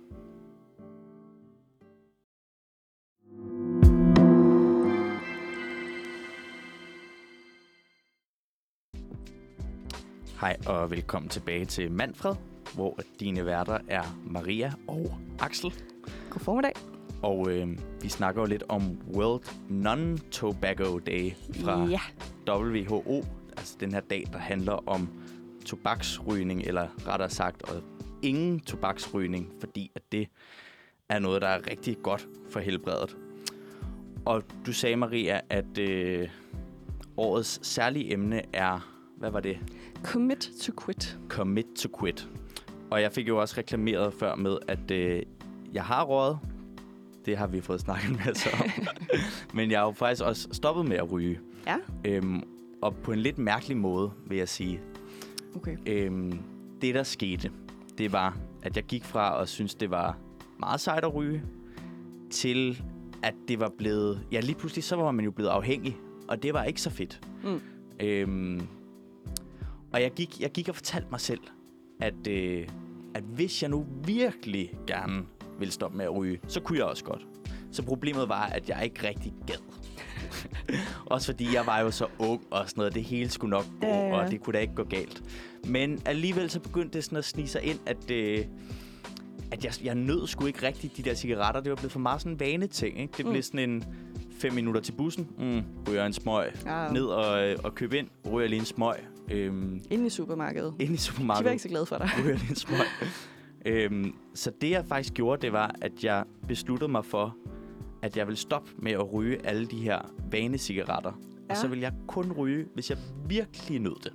[10.41, 12.35] Hej og velkommen tilbage til Manfred,
[12.74, 15.72] hvor dine værter er Maria og Axel.
[16.30, 16.72] God formiddag.
[17.22, 17.68] Og øh,
[18.03, 21.32] vi snakker jo lidt om World Non-Tobacco Day
[21.64, 22.01] fra Ja.
[22.49, 23.24] WHO,
[23.57, 25.09] altså den her dag, der handler om
[25.66, 27.82] tobaksrygning, eller rettere sagt, og
[28.22, 30.28] ingen tobaksrygning, fordi at det
[31.09, 33.16] er noget, der er rigtig godt for helbredet.
[34.24, 36.28] Og du sagde, Maria, at øh,
[37.16, 39.59] årets særlige emne er, hvad var det?
[40.05, 41.18] Commit to quit.
[41.28, 42.28] Commit to quit.
[42.90, 45.22] Og jeg fik jo også reklameret før med, at øh,
[45.72, 46.38] jeg har røget.
[47.26, 48.70] Det har vi fået snakket en masse om.
[49.57, 51.40] Men jeg har jo faktisk også stoppet med at ryge.
[51.66, 51.76] Ja.
[52.05, 52.42] Øhm,
[52.82, 54.80] og på en lidt mærkelig måde, vil jeg sige.
[55.57, 55.76] Okay.
[55.86, 56.38] Øhm,
[56.80, 57.50] det, der skete,
[57.98, 60.16] det var, at jeg gik fra at synes, det var
[60.59, 61.42] meget sejt at ryge,
[62.30, 62.82] til
[63.22, 64.26] at det var blevet...
[64.32, 65.96] Ja, lige pludselig så var man jo blevet afhængig,
[66.28, 67.20] og det var ikke så fedt.
[67.44, 67.61] Mm.
[68.00, 68.61] Øhm,
[69.95, 71.40] og jeg gik, jeg gik og fortalte mig selv,
[72.01, 72.68] at, øh,
[73.14, 75.22] at hvis jeg nu virkelig gerne
[75.59, 77.22] ville stoppe med at ryge, så kunne jeg også godt.
[77.72, 79.57] Så problemet var, at jeg ikke rigtig gad.
[81.07, 82.95] også fordi jeg var jo så ung og sådan noget.
[82.95, 84.16] Det hele skulle nok gå, Ja, ja.
[84.24, 85.22] og det kunne da ikke gå galt.
[85.66, 88.45] Men alligevel så begyndte det sådan at snige sig ind, at, øh,
[89.51, 91.61] at jeg, jeg nød sgu ikke rigtig de der cigaretter.
[91.61, 93.01] Det var blevet for meget sådan en vaneting.
[93.01, 93.12] Ikke?
[93.16, 93.30] Det Mm.
[93.30, 93.84] blev sådan en
[94.40, 95.28] fem minutter til bussen.
[95.38, 96.53] Mm, ryger en smøg.
[96.66, 96.88] Ja.
[96.92, 98.09] Ned og, øh, og købe ind.
[98.32, 98.97] Ryger lige en smøg.
[99.31, 100.75] Øhm, Inde i supermarkedet.
[100.79, 101.51] ind i De var supermarkedet.
[101.53, 102.09] ikke så glade for dig.
[102.25, 102.79] Ryger lige en smøg.
[103.66, 107.37] øhm, så det jeg faktisk gjorde, det var, at jeg besluttede mig for,
[108.03, 109.99] at jeg ville stoppe med at ryge alle de her
[110.31, 111.12] vanecigaretter.
[111.49, 111.51] Ja.
[111.51, 112.99] Og så vil jeg kun ryge, hvis jeg
[113.29, 114.12] virkelig nød det.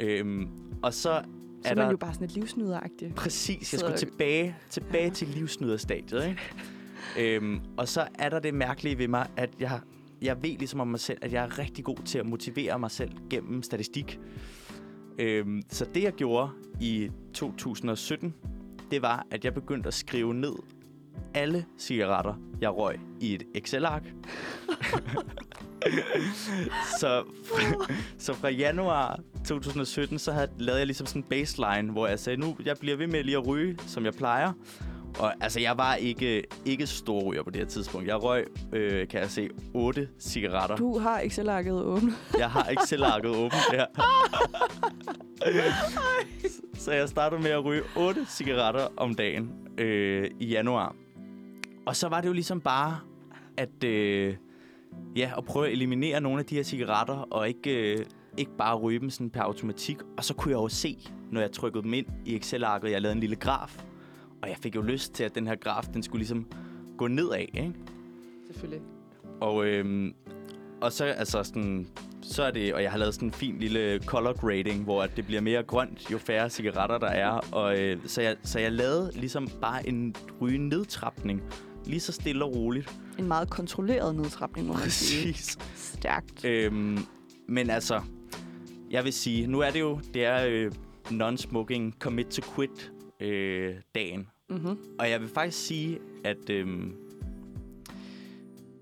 [0.00, 0.48] Øhm,
[0.82, 1.22] og så Så er
[1.70, 1.82] er der...
[1.82, 3.14] man jo bare sådan et livsnyderagtigt.
[3.14, 5.10] Præcis, jeg Så- skulle tilbage, tilbage Ja.
[5.10, 6.26] til livsnyderstadiet.
[6.28, 6.40] Ikke?
[7.36, 9.80] øhm, og så er der det mærkelige ved mig, at jeg,
[10.22, 12.90] jeg ved ligesom om mig selv, at jeg er rigtig god til at motivere mig
[12.90, 14.20] selv gennem statistik.
[15.18, 16.50] Øhm, så det jeg gjorde
[16.80, 18.34] i 2017,
[18.90, 20.54] det var, at jeg begyndte at skrive ned
[21.34, 24.02] alle cigaretter, jeg røg i et Excel-ark.
[27.00, 27.24] så,
[28.18, 32.40] så fra januar 2017, så havde, lavede jeg ligesom sådan en baseline, hvor jeg sagde,
[32.40, 34.52] nu jeg bliver ved med lige at ryge, som jeg plejer
[35.18, 38.08] og altså, jeg var ikke, ikke storryger på det her tidspunkt.
[38.08, 40.76] Jeg røg, øh, kan jeg se, otte cigaretter.
[40.76, 42.14] Du har Excel-arket åbent.
[42.38, 43.86] Jeg har Excel-arket åbent der.
[46.74, 50.94] så jeg startede med at ryge otte cigaretter om dagen øh, i januar.
[51.86, 52.98] Og så var det jo ligesom bare
[53.56, 54.36] at, øh,
[55.16, 58.04] ja, at prøve at eliminere nogle af de her cigaretter, og ikke, øh,
[58.36, 59.96] ikke bare ryge dem sådan per automatik.
[60.18, 60.98] Og så kunne jeg jo se,
[61.30, 63.84] når jeg trykkede dem ind i Excel-arket, jeg lavede en lille graf.
[64.42, 66.46] Og jeg fik jo lyst til, at den her graf, den skulle ligesom
[66.96, 67.72] gå nedad, ikke?
[68.46, 68.82] Selvfølgelig.
[69.40, 70.14] Og, øhm,
[70.80, 71.86] og så, altså sådan,
[72.22, 75.10] så er det, og jeg har lavet sådan en fin lille color grading, hvor at
[75.16, 77.30] det bliver mere grønt, jo færre cigaretter der er.
[77.52, 81.42] Og, øh, så, jeg, så jeg lavede ligesom bare en ryge nedtrapning,
[81.86, 82.96] lige så stille og roligt.
[83.18, 85.32] En meget kontrolleret nedtrapning, må man sige.
[85.32, 85.58] Præcis.
[85.74, 86.44] Stærkt.
[86.44, 86.98] Øhm,
[87.46, 88.00] men altså,
[88.90, 90.72] jeg vil sige, nu er det jo, det er øh,
[91.10, 94.28] non-smoking commit to quit øh, dagen.
[94.50, 94.78] Mm-hmm.
[94.98, 96.50] Og jeg vil faktisk sige, at,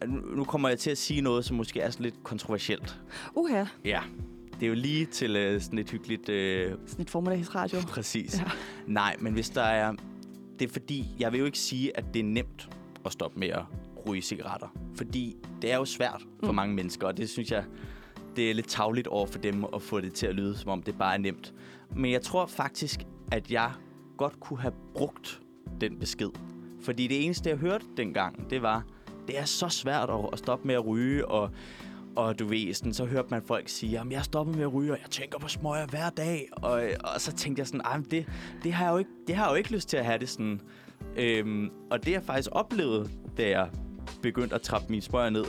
[0.00, 3.00] at nu nu kommer jeg til at sige noget, som måske er sådan lidt kontroversielt.
[3.34, 4.00] Uha, Ja,
[4.60, 6.28] det er jo lige til øh, sådan et hyggeligt...
[6.28, 7.80] Øh, sådan et formiddagsradio.
[7.94, 8.38] præcis.
[8.38, 8.44] Ja.
[8.86, 9.92] Nej, men hvis der er...
[10.58, 12.68] Det er fordi, jeg vil jo ikke sige, at det er nemt
[13.04, 13.62] at stoppe med at
[14.08, 14.76] ryge cigaretter.
[14.94, 16.54] Fordi det er jo svært for Mm.
[16.56, 17.64] mange mennesker, og det synes jeg,
[18.36, 20.82] det er lidt tavligt over for dem at få det til at lyde, som om
[20.82, 21.54] det bare er nemt.
[21.96, 23.00] Men jeg tror faktisk,
[23.32, 23.72] at jeg
[24.16, 25.40] godt kunne have brugt
[25.80, 26.30] den besked.
[26.80, 28.84] Fordi det eneste, jeg hørte dengang, det var,
[29.28, 31.50] det er så svært at, at stoppe med at ryge, og,
[32.16, 34.92] og du ved, sådan, så hørte man folk sige, at jeg stopper med at ryge,
[34.92, 36.48] og jeg tænker på smøger hver dag.
[36.52, 36.82] Og,
[37.14, 38.26] og så tænkte jeg sådan, "Ej, men det,
[38.62, 40.28] det, har jeg jo ikke, det har jeg jo ikke lyst til at have det
[40.28, 40.60] sådan.
[41.16, 43.70] Øhm, og det jeg faktisk oplevede, da jeg
[44.22, 45.44] begyndte at trappe mine smøger ned,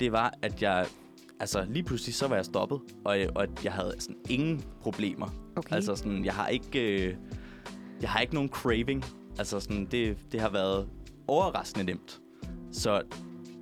[0.00, 0.86] det var, at jeg
[1.40, 5.28] altså lige pludselig så var jeg stoppet, og, og at jeg havde sådan ingen problemer.
[5.56, 5.74] Okay.
[5.76, 7.14] Altså sådan, jeg har ikke, øh,
[8.02, 9.04] jeg har ikke nogen craving.
[9.38, 10.88] Altså sådan, det, det har været
[11.28, 12.20] overraskende nemt.
[12.72, 13.02] Så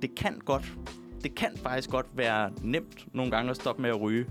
[0.01, 0.73] det kan godt,
[1.23, 4.25] det kan faktisk godt være nemt nogle gange at stoppe med at ryge.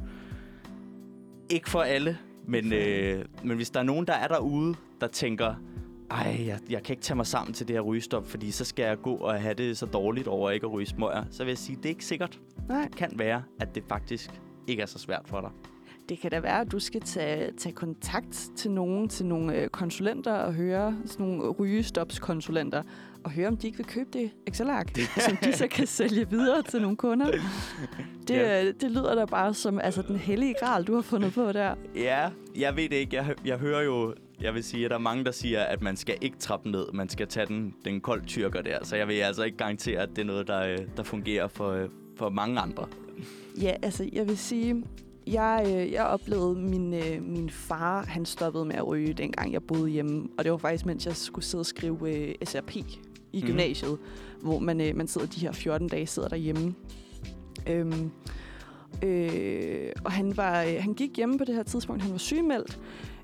[1.51, 5.55] Ikke for alle, men, øh, men hvis der er nogen, der er derude, der tænker,
[6.11, 8.83] ej, jeg, jeg kan ikke tage mig sammen til det her rygestop, fordi så skal
[8.83, 11.59] jeg gå og have det så dårligt over ikke at ryge smøger, så vil jeg
[11.59, 12.41] sige, det er ikke sikkert.
[12.69, 15.51] Nej, Det kan være, at det faktisk ikke er så svært for dig.
[16.09, 19.69] Det kan da være, at du skal tage, tage kontakt til nogen, til nogle øh,
[19.69, 22.83] konsulenter og høre, sådan nogle rygestopskonsulenter,
[23.25, 24.99] og høre, om de ikke vil købe det Excel-ark,
[25.29, 27.27] som de så kan sælge videre til nogle kunder.
[28.29, 28.63] Det, Ja.
[28.65, 28.71] ja.
[28.73, 31.75] det lyder da bare som altså, den hellige gral, du har fundet på der.
[31.95, 33.17] Ja, jeg ved det ikke.
[33.17, 35.97] Jeg, jeg hører jo, jeg vil sige, at der er mange, der siger, at man
[35.97, 36.87] skal ikke trappe ned.
[36.93, 38.79] Man skal tage den, den kold tyrker der.
[38.85, 41.71] Så jeg vil altså ikke garantere, at det er noget, der, øh, der fungerer for,
[41.71, 42.87] øh, for mange andre.
[43.61, 44.85] Ja, altså, jeg vil sige,
[45.33, 49.63] jeg, øh, jeg oplevede min, øh, min far, han stoppede med at ryge, dengang jeg
[49.63, 50.29] boede hjemme.
[50.39, 52.85] Og det var faktisk, mens jeg skulle sidde og skrive øh, SRP i
[53.33, 53.47] Mhm.
[53.47, 53.99] gymnasiet,
[54.43, 56.75] hvor man, øh, man sidder de her 14 dage sidder derhjemme.
[57.71, 58.11] Øhm,
[59.05, 62.81] øh, og han, var, øh, han gik hjemme på det her tidspunkt, han var sygemeldt.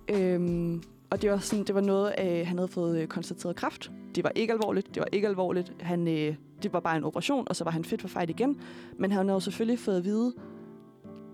[0.09, 3.91] Øhm, og det var, sådan, det var noget, øh, han havde fået øh, konstateret kræft.
[4.15, 5.73] Det var ikke alvorligt, det var ikke alvorligt.
[5.81, 8.57] Han, øh, det var bare en operation, og så var han fit for fight igen.
[8.99, 10.35] Men han havde jo selvfølgelig fået at vide,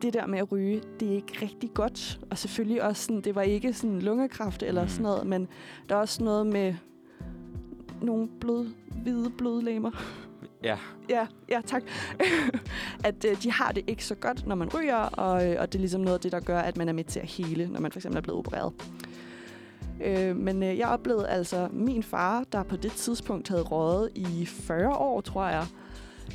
[0.02, 2.20] det der med at ryge, det er ikke rigtig godt.
[2.30, 4.88] Og selvfølgelig også sådan, det var ikke sådan lungekræft eller Mm.
[4.88, 5.48] sådan noget, men
[5.88, 6.74] der er også noget med
[8.02, 8.66] nogle blod,
[9.02, 9.90] hvide blodlegemer.
[10.64, 10.76] Ja.
[11.08, 11.82] Ja, ja, tak.
[13.04, 15.78] at øh, de har det ikke så godt, når man ryger, og, øh, og det
[15.78, 17.80] er ligesom noget af det, der gør, at man er med til at hele, når
[17.80, 18.72] man for eksempel er blevet opereret.
[20.04, 24.46] Øh, men øh, jeg oplevede altså min far, der på det tidspunkt havde røget i
[24.46, 25.66] 40 år, tror jeg.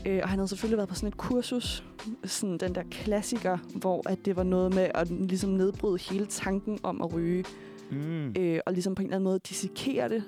[0.06, 1.84] Øh, og han havde selvfølgelig været på sådan et kursus,
[2.24, 6.80] sådan den der klassiker, hvor at det var noget med at ligesom nedbryde hele tanken
[6.84, 7.46] om at ryge,
[7.92, 8.34] Mm.
[8.38, 10.24] øh, og ligesom på en eller anden måde dissekere det.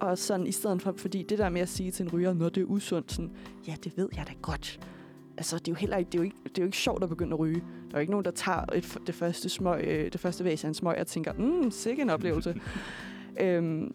[0.00, 2.48] Og sådan i stedet for, fordi det der med at sige til en ryger, når
[2.48, 3.30] det er usundt, sådan,
[3.66, 4.80] ja, det ved jeg da godt.
[5.36, 7.02] Altså, det er jo heller ikke, det er jo ikke, det er jo ikke sjovt
[7.02, 7.54] at begynde at ryge.
[7.60, 10.64] Der er jo ikke nogen, der tager et, det første smøg, øh, det første væs
[10.64, 12.54] af en smøg og tænker, mm, sikke en oplevelse.
[13.40, 13.94] øhm,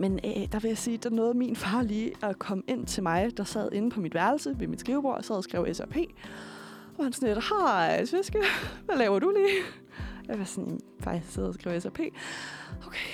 [0.00, 3.02] men øh, der vil jeg sige, der nåede min far lige at komme ind til
[3.02, 5.96] mig, der sad inde på mit værelse ved mit skrivebord og sad og skrev SRP.
[6.98, 8.38] Og han sådan lidt, hej, Sviske,
[8.84, 9.56] hvad laver du lige?
[10.28, 11.98] Jeg var sådan, far, jeg sidder og skriver SRP.
[12.86, 13.08] Okay,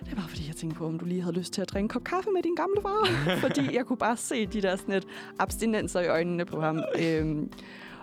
[0.00, 1.84] det er bare fordi, jeg tænkte på, om du lige havde lyst til at drikke
[1.84, 3.06] en kop kaffe med din gamle far.
[3.48, 5.06] fordi jeg kunne bare se de der sådan et
[5.38, 6.82] abstinenser i øjnene på ham.
[7.02, 7.50] Øhm,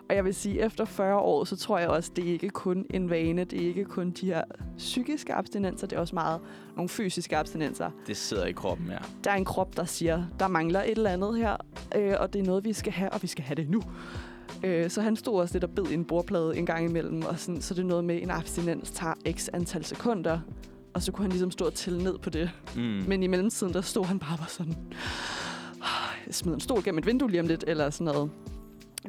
[0.09, 2.85] og jeg vil sige, efter 40 år, så tror jeg også, det er ikke kun
[2.89, 3.43] en vane.
[3.43, 4.43] Det er ikke kun de her
[4.77, 5.87] psykiske abstinenser.
[5.87, 6.39] Det er også meget
[6.75, 7.89] nogle fysiske abstinenser.
[8.07, 8.97] Det sidder i kroppen, ja.
[9.23, 11.55] Der er en krop, der siger, der mangler et eller andet her.
[11.95, 13.81] Øh, og det er noget, vi skal have, og vi skal have det nu.
[14.63, 17.21] Øh, så han stod også lidt og bed i en bordplade en gang imellem.
[17.25, 20.39] Og sådan, så det er noget med, en abstinens tager x antal sekunder.
[20.93, 22.49] og så kunne han ligesom stå og tælle ned på det.
[22.75, 22.81] Mm.
[22.81, 24.75] Men i mellemtiden, der stod han bare, bare sådan,
[25.81, 28.29] "Ah, smider en stol gennem et vindue lige om lidt, eller sådan noget.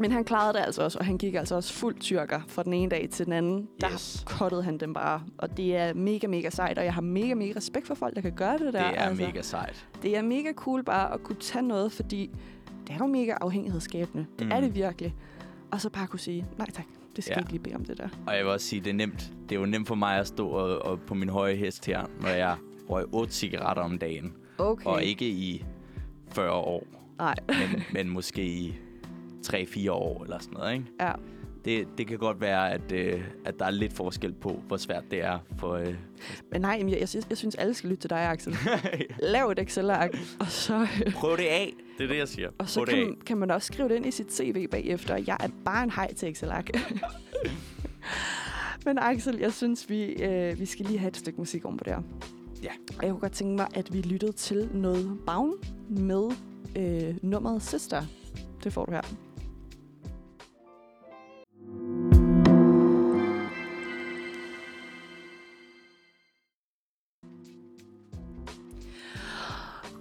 [0.01, 2.73] Men han klarede det altså også, og han gik altså også fuld tyrker fra den
[2.73, 3.69] ene dag til den anden.
[3.81, 4.25] Der Yes.
[4.27, 7.53] kottede han dem bare, og det er mega, mega sejt, og jeg har mega, mega
[7.57, 8.71] respekt for folk, der kan gøre det der.
[8.91, 9.27] Det er altså.
[9.27, 9.87] mega sejt.
[10.03, 12.31] Det er mega cool bare at kunne tage noget, fordi
[12.87, 14.27] det er jo mega afhængighedsskabende.
[14.39, 14.53] Det mm.
[14.53, 14.63] er Mm.
[14.67, 15.15] det virkelig.
[15.71, 16.85] Og så bare kunne sige, nej tak,
[17.17, 17.41] det skal Ja.
[17.41, 18.09] ikke lige bede om det der.
[18.27, 19.33] Og jeg vil også sige, det er nemt.
[19.49, 22.07] Det er jo nemt for mig at stå og, og på min høje hest her,
[22.21, 22.57] når jeg
[22.91, 24.33] røg 8 cigaretter om dagen.
[24.59, 24.87] Okay.
[24.87, 25.65] Og ikke i
[26.29, 26.87] 40 år,
[27.19, 28.75] Nej, men, men måske i
[29.47, 30.85] 3-4 år eller sådan noget, ikke?
[31.01, 31.13] ja.
[31.65, 35.05] Det, det kan godt være, at, øh, at der er lidt forskel på, hvor svært
[35.11, 35.73] det er for...
[35.75, 35.95] Øh,
[36.53, 38.57] Men nej, jeg, jeg, synes, jeg synes, alle skal lytte til dig, Axel.
[39.33, 41.73] Lav et Excel-ark, og så, Prøv det af.
[41.99, 42.49] Det er det, jeg siger.
[42.59, 43.07] og så Prøv det af.
[43.07, 45.17] kan, kan man også skrive det ind i sit CV bagefter.
[45.27, 46.71] Jeg er bare en hej til Excel-ark.
[48.87, 51.85] Men Axel, jeg synes, vi, øh, vi skal lige have et stykke musik om på
[51.85, 52.03] det her.
[52.63, 52.71] Ja.
[52.99, 55.53] Og jeg kunne godt tænke mig, at vi lyttede til noget Bavn
[55.89, 56.31] med
[56.77, 58.03] øh, nummeret Sister.
[58.65, 59.03] Det får du her.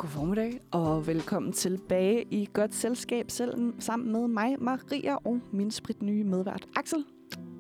[0.03, 5.71] God formiddag, og velkommen tilbage i Godt Selskab selv, sammen med mig, Maria, og min
[5.71, 7.05] spritnye medvært, Axel.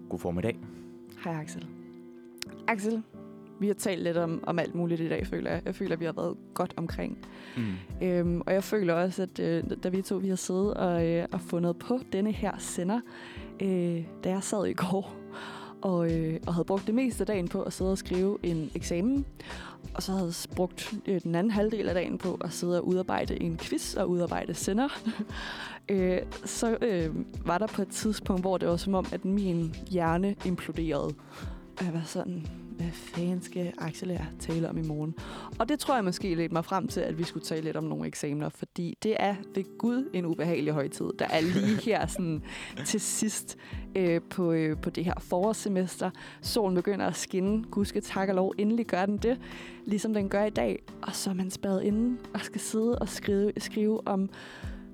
[0.09, 0.59] God formiddag.
[1.23, 1.67] Hej Axel.
[2.67, 3.01] Axel,
[3.59, 5.61] vi har talt lidt om, om alt muligt i dag, føler jeg.
[5.65, 7.17] Jeg føler, at vi har været godt omkring.
[7.57, 8.07] Mm.
[8.07, 11.25] Øhm, og jeg føler også, at øh, da vi to vi har siddet og, øh,
[11.31, 13.01] og fundet på denne her sender,
[13.61, 15.22] øh, da jeg sad i går
[15.83, 18.71] og, øh, og havde brugt det meste af dagen på at sidde og skrive en
[18.75, 19.25] eksamen,
[19.93, 22.87] og så havde jeg brugt øh, den anden halvdel af dagen på at sidde og
[22.87, 24.87] udarbejde en quiz og udarbejde sender,
[25.89, 27.15] øh, så øh,
[27.45, 31.13] var der på et tidspunkt, hvor det var som om, at min hjerne imploderede.
[31.79, 32.47] Og jeg var sådan,
[32.77, 35.15] hvad fanden skal Axel og jeg tale om i morgen?
[35.59, 37.83] Og det tror jeg måske ledte mig frem til, at vi skulle tale lidt om
[37.83, 41.05] nogle eksamener, fordi det er ved Gud en ubehagelig højtid.
[41.19, 42.43] Der er lige her sådan
[42.85, 43.57] til sidst
[43.95, 46.09] øh, på, øh, på det her forårssemester.
[46.41, 47.63] Solen begynder at skinne.
[47.63, 48.53] Gud skal tak og lov.
[48.57, 49.39] Endelig gør den det,
[49.85, 50.83] ligesom den gør i dag.
[51.01, 54.29] Og så er man spadet inde og skal sidde og skrive, skrive om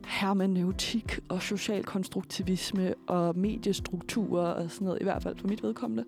[0.10, 6.06] hermeneutik og social konstruktivisme og mediestrukturer og sådan noget, i hvert fald for mit vedkommende.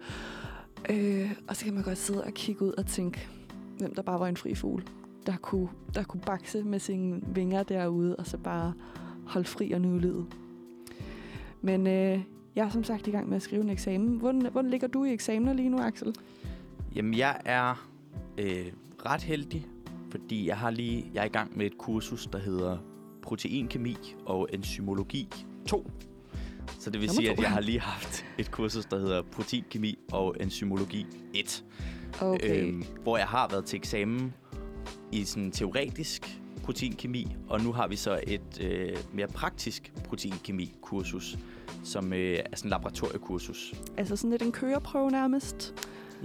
[0.90, 3.30] Øh, og så kan man godt sidde og kigge ud og tænke,
[3.78, 4.84] hvem der bare var en fri fugl,
[5.26, 8.74] der kunne, der kunne bakse med sine vinger derude, og så bare
[9.26, 10.26] holde fri og nyde livet.
[11.62, 12.20] Men øh,
[12.56, 14.18] jeg er som sagt i gang med at skrive en eksamen.
[14.18, 16.16] Hvordan, hvordan ligger du i eksamener lige nu, Axel?
[16.96, 17.88] Jamen, jeg er
[18.38, 18.66] øh,
[19.06, 19.68] ret heldig,
[20.12, 22.78] fordi jeg har lige jeg er i gang med et kursus, der hedder
[23.22, 25.28] proteinkemi og enzymologi
[25.66, 25.88] 2.
[26.80, 27.34] Så det vil Nummer sige, to.
[27.34, 31.64] at jeg har lige haft et kursus, der hedder proteinkemi og enzymologi 1.
[32.22, 32.64] Okay.
[32.64, 34.34] Øhm, hvor jeg har været til eksamen
[35.12, 41.38] i sådan teoretisk proteinkemi, og nu har vi så et øh, mere praktisk proteinkemi-kursus,
[41.84, 43.74] som øh, er sådan en laboratoriekursus.
[43.98, 45.74] Altså sådan lidt en køreprøve nærmest.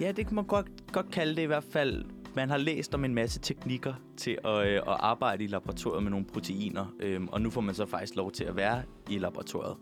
[0.00, 2.04] Ja, det kan man godt, godt kalde det i hvert fald.
[2.34, 6.10] Man har læst om en masse teknikker til at, øh, at arbejde i laboratoriet med
[6.10, 9.76] nogle proteiner, øhm, og nu får man så faktisk lov til at være i laboratoriet.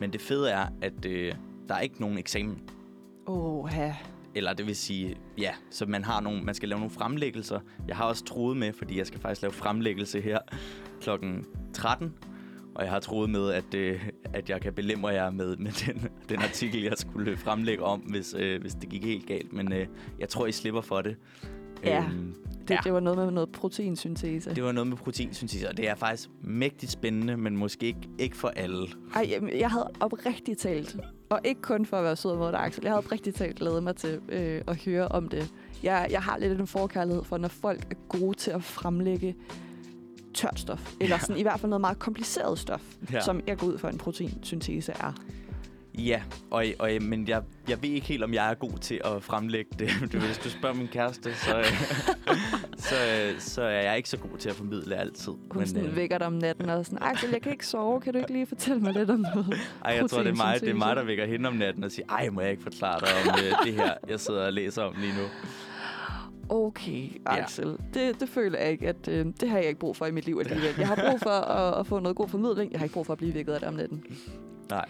[0.00, 1.34] Men det fede er, at øh,
[1.68, 2.62] der er ikke nogen eksamen.
[3.26, 3.96] Åh, ja.
[4.34, 7.60] Eller det vil sige, ja, så man, har nogle, man skal lave nogle fremlæggelser.
[7.88, 10.38] Jeg har også troet med, fordi jeg skal faktisk lave fremlæggelse her
[11.00, 12.14] klokken 13.
[12.74, 16.08] Og jeg har troet med, at, øh, at jeg kan belemre jer med, med den,
[16.28, 19.52] den artikel, jeg skulle fremlægge om, hvis, øh, hvis det gik helt galt.
[19.52, 19.86] Men øh,
[20.18, 21.16] jeg tror, I slipper for det.
[21.84, 22.04] Ja.
[22.04, 22.34] Øhm,
[22.68, 22.80] Det, Ja.
[22.84, 24.54] det var noget med noget proteinsyntese.
[24.54, 28.36] det var noget med proteinsyntese, og det er faktisk mægtigt spændende, men måske ikke, ikke
[28.36, 28.86] for alle.
[29.14, 30.96] Ej, jamen, jeg havde oprigtigt talt,
[31.30, 33.82] og ikke kun for at være sød mod dig, Axel, jeg havde oprigtigt talt glædet
[33.82, 35.52] mig til øh, at høre om det.
[35.82, 39.36] Jeg, jeg har lidt en forkærlighed for, når folk er gode til at fremlægge
[40.34, 41.20] tørt stof, eller Ja.
[41.20, 43.14] sådan, i hvert fald noget meget kompliceret stof, Ja.
[43.16, 43.20] ja.
[43.20, 45.12] som jeg går ud for en proteinsyntese er.
[45.98, 49.22] Ja, og, og, men jeg, jeg ved ikke helt, om jeg er god til at
[49.22, 49.90] fremlægge det.
[50.12, 51.64] Du, hvis du spørger min kæreste, så, øh,
[52.88, 55.32] så, øh, så er jeg ikke så god til at formidle altid.
[55.50, 55.96] Hun sådan øh...
[55.96, 58.46] vækker dig om natten og sådan, Axel, jeg kan ikke sove, kan du ikke lige
[58.46, 59.54] fortælle mig lidt om noget?
[59.84, 61.90] ej, jeg tror, det er, mig, det er mig, der vækker hende om natten og
[61.90, 64.82] siger, ej, må jeg ikke forklare dig om øh, det her, jeg sidder og læser
[64.82, 65.24] om lige nu.
[66.50, 67.42] Okay, Ja.
[67.42, 67.76] Axel.
[67.94, 70.26] Det, det føler jeg ikke, at øh, det har jeg ikke brug for i mit
[70.26, 70.74] liv alligevel.
[70.78, 72.72] Jeg har brug for at, at få noget god formidling.
[72.72, 74.04] Jeg har ikke brug for at blive vækket af det om natten.
[74.70, 74.84] Nej.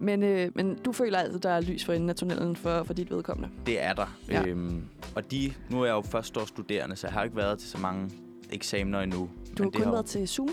[0.00, 2.94] Men, øh, men du føler altså, der er lys for enden af tunnelen for, for
[2.94, 3.54] dit vedkommende.
[3.66, 4.18] Det er der.
[4.28, 4.46] Ja.
[4.46, 7.78] Øhm, og de, nu er jeg jo førsteårsstuderende, så jeg har ikke været til så
[7.78, 8.10] mange
[8.52, 9.30] eksamener endnu.
[9.58, 10.48] Du har kun har- været til Zoom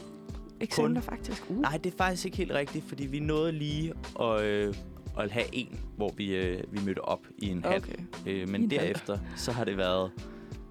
[0.61, 1.43] eksamener faktisk.
[1.49, 1.61] Uh.
[1.61, 4.73] Nej, det er faktisk ikke helt rigtigt, fordi vi nåede lige at, øh,
[5.19, 7.77] at have en, hvor vi, øh, vi mødte op i en hal.
[7.77, 7.93] Okay.
[8.27, 10.11] Øh, men en derefter, så har det været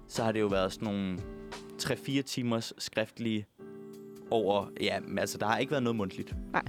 [0.09, 1.17] så har det jo været sådan nogle
[1.81, 3.45] 3-4 timers skriftlige
[4.31, 4.65] over...
[4.81, 6.35] Ja, altså, der har ikke været noget mundtligt.
[6.53, 6.61] Nej.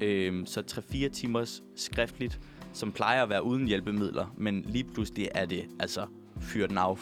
[0.00, 2.40] Øhm, så 3-4 timers skriftligt,
[2.72, 6.06] som plejer at være uden hjælpemidler, men lige pludselig er det altså
[6.40, 6.96] fyrt den af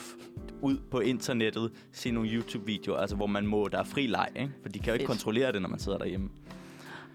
[0.63, 4.53] ud på internettet, se nogle YouTube-videoer, altså hvor man må, der er fri leg, ikke?
[4.63, 5.09] For de kan jo ikke Fedt.
[5.09, 6.29] kontrollere det, når man sidder derhjemme.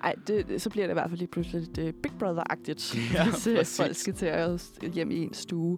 [0.03, 3.23] Ej, det, så bliver det i hvert fald lige pludselig lidt uh, Big Brother-agtigt, Ja,
[3.29, 3.77] hvis øh, præcis.
[3.77, 4.61] folk skal til at
[4.93, 5.77] hjem i en stue.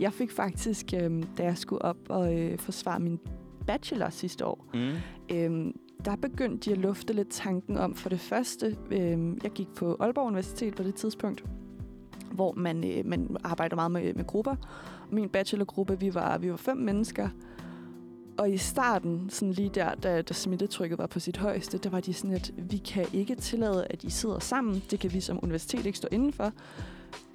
[0.00, 3.18] Jeg fik faktisk, øhm, da jeg skulle op og øh, forsvare min
[3.66, 5.36] bachelor sidste år, Mm.
[5.36, 5.72] øhm,
[6.04, 9.96] der begyndte de at lufte lidt tanken om, for det første, øh, jeg gik på
[10.00, 11.44] Aalborg Universitet på det tidspunkt,
[12.32, 14.56] hvor man, øh, man arbejder meget med, med grupper.
[15.10, 17.28] Min bachelorgruppe, vi var, vi var fem mennesker,
[18.38, 22.00] og i starten, sådan lige der, da, da smittetrykket var på sit højeste, der var
[22.00, 24.82] de sådan, at vi kan ikke tillade, at I sidder sammen.
[24.90, 26.52] Det kan vi som universitet ikke stå indenfor.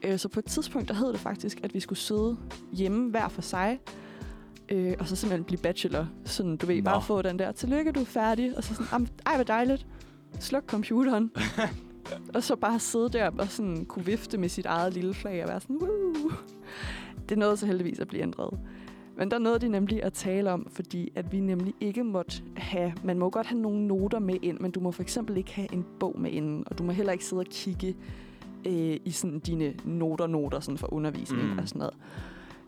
[0.03, 2.38] Øh, Så på et tidspunkt, der hed det faktisk, at vi skulle sidde
[2.73, 3.80] hjemme hver for sig,
[4.73, 6.07] øh, og så simpelthen blive bachelor.
[6.25, 6.83] Sådan, du ved, Nå.
[6.83, 8.57] bare få den der, tillykke, du er færdig.
[8.57, 9.87] Og så sådan, "Am, ej, hvor dejligt.
[10.39, 11.31] Sluk computeren.
[12.35, 15.49] og så bare sidde der og sådan kunne vifte med sit eget lille flag og
[15.49, 16.31] være sådan, Woo!
[17.29, 18.59] Det nåede så heldigvis at blive ændret.
[19.17, 22.93] Men der nåede de nemlig at tale om, fordi at vi nemlig ikke måtte have...
[23.03, 25.73] Man må godt have nogle noter med ind, men du må for eksempel ikke have
[25.73, 27.95] en bog med inden, og du må heller ikke sidde og kigge
[28.65, 31.57] øh, i sådan dine noter-noter sådan for undervisning mm.
[31.57, 31.93] og sådan noget.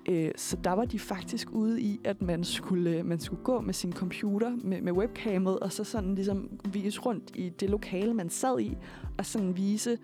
[0.09, 3.61] Øh, så der var de faktisk ude i, at man skulle, øh, man skulle gå
[3.61, 8.13] med sin computer med, med webcamet, og så sådan ligesom vise rundt i det lokale,
[8.13, 8.77] man sad i,
[9.17, 9.97] og sådan vise,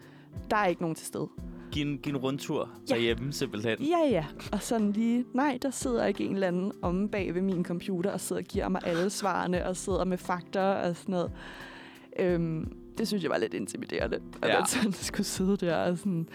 [0.49, 1.28] der er ikke nogen til stede.
[1.72, 2.94] Giv en, giv en rundtur Ja.
[2.95, 3.78] derhjemme, simpelthen.
[3.80, 4.26] Ja, ja.
[4.52, 8.11] Og sådan lige, nej, der sidder ikke en eller anden omme bag ved min computer
[8.11, 11.32] og sidder og giver mig alle svarene og sidder med fakta og sådan noget.
[12.19, 12.72] Øhm,
[13.02, 14.57] det synes jeg var lidt intimiderende, at Ja.
[14.60, 16.28] man sådan skulle sidde der og sådan,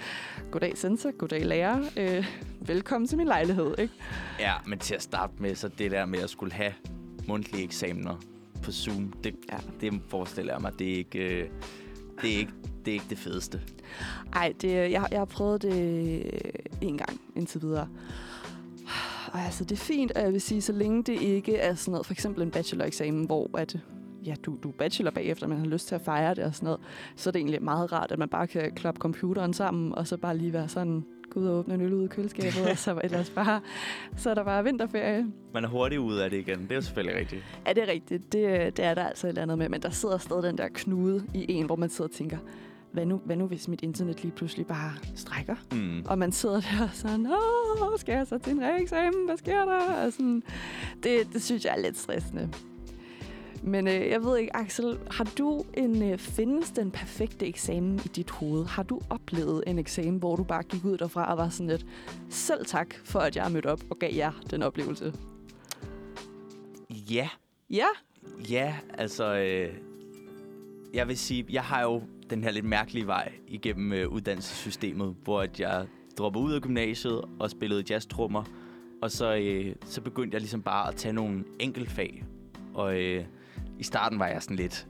[0.51, 2.27] goddag sensor, goddag lærer, øh,
[2.61, 3.95] velkommen til min lejlighed, ikke?
[4.41, 6.73] Ja, men til at starte med, så det der med at skulle have
[7.29, 8.15] mundtlige eksamener
[8.63, 9.57] på Zoom, det, Ja.
[9.81, 11.49] det forestiller jeg mig, det er ikke, øh,
[12.23, 12.53] det er ikke,
[12.85, 13.61] det er ikke det fedeste.
[14.33, 16.23] Ej, det, jeg, har- jeg har prøvet det
[16.81, 17.89] en gang indtil videre.
[19.33, 21.93] Og altså, det er fint, og jeg vil sige, så længe det ikke er sådan
[21.93, 23.77] noget, for eksempel en bacheloreksamen, hvor at,
[24.27, 26.67] ja, du, du er bachelor bagefter, man har lyst til at fejre det og sådan
[26.67, 26.81] noget,
[27.17, 30.17] så er det egentlig meget rart, at man bare kan kloppe computeren sammen, og så
[30.17, 33.01] bare lige være sådan, gå ud og åbne en øl ud i køleskabet, og så
[33.05, 33.61] ellers bare,
[34.17, 35.27] så er der bare vinterferie.
[35.55, 36.63] Man er hurtigt ud af det igen.
[36.63, 37.45] Det er jo selvfølgelig rigtigt.
[37.67, 38.33] Ja, det er rigtigt.
[38.33, 40.69] Det, det er der altså et eller andet med, men der sidder stadig den der
[40.75, 42.39] knude i en, hvor man sidder og tænker,
[42.93, 45.57] hvad nu, hvad nu hvis mit internet lige pludselig bare strækker?
[45.73, 46.05] Mm.
[46.07, 49.27] Og man sidder der og sådan, åh, skal jeg så til en reeksamen?
[49.27, 50.05] Hvad sker der?
[50.07, 50.43] Og sådan,
[51.03, 52.51] det, det synes jeg er lidt stressende.
[53.67, 58.09] Men øh, jeg ved ikke, Axel, har du en, øh, findes den perfekte eksamen i
[58.09, 58.65] dit hoved?
[58.65, 61.87] Har du oplevet en eksamen, hvor du bare gik ud derfra og var sådan lidt,
[62.29, 65.13] selv tak for, at jeg er mødt op og gav jer den oplevelse?
[66.91, 67.29] Ja,
[67.71, 67.87] Ja,
[68.51, 69.37] ja, altså...
[69.37, 69.75] Øh,
[70.95, 75.41] jeg vil sige, jeg har jo den her lidt mærkelige vej igennem øh, uddannelsessystemet, hvor
[75.41, 75.87] at jeg
[76.19, 78.45] dropper ud af gymnasiet og spillede jazztrummer,
[79.03, 82.25] og så, øh, så begyndte jeg ligesom bare at tage nogle enkeltfag.
[82.75, 83.25] Og øh,
[83.79, 84.87] i starten var jeg sådan lidt,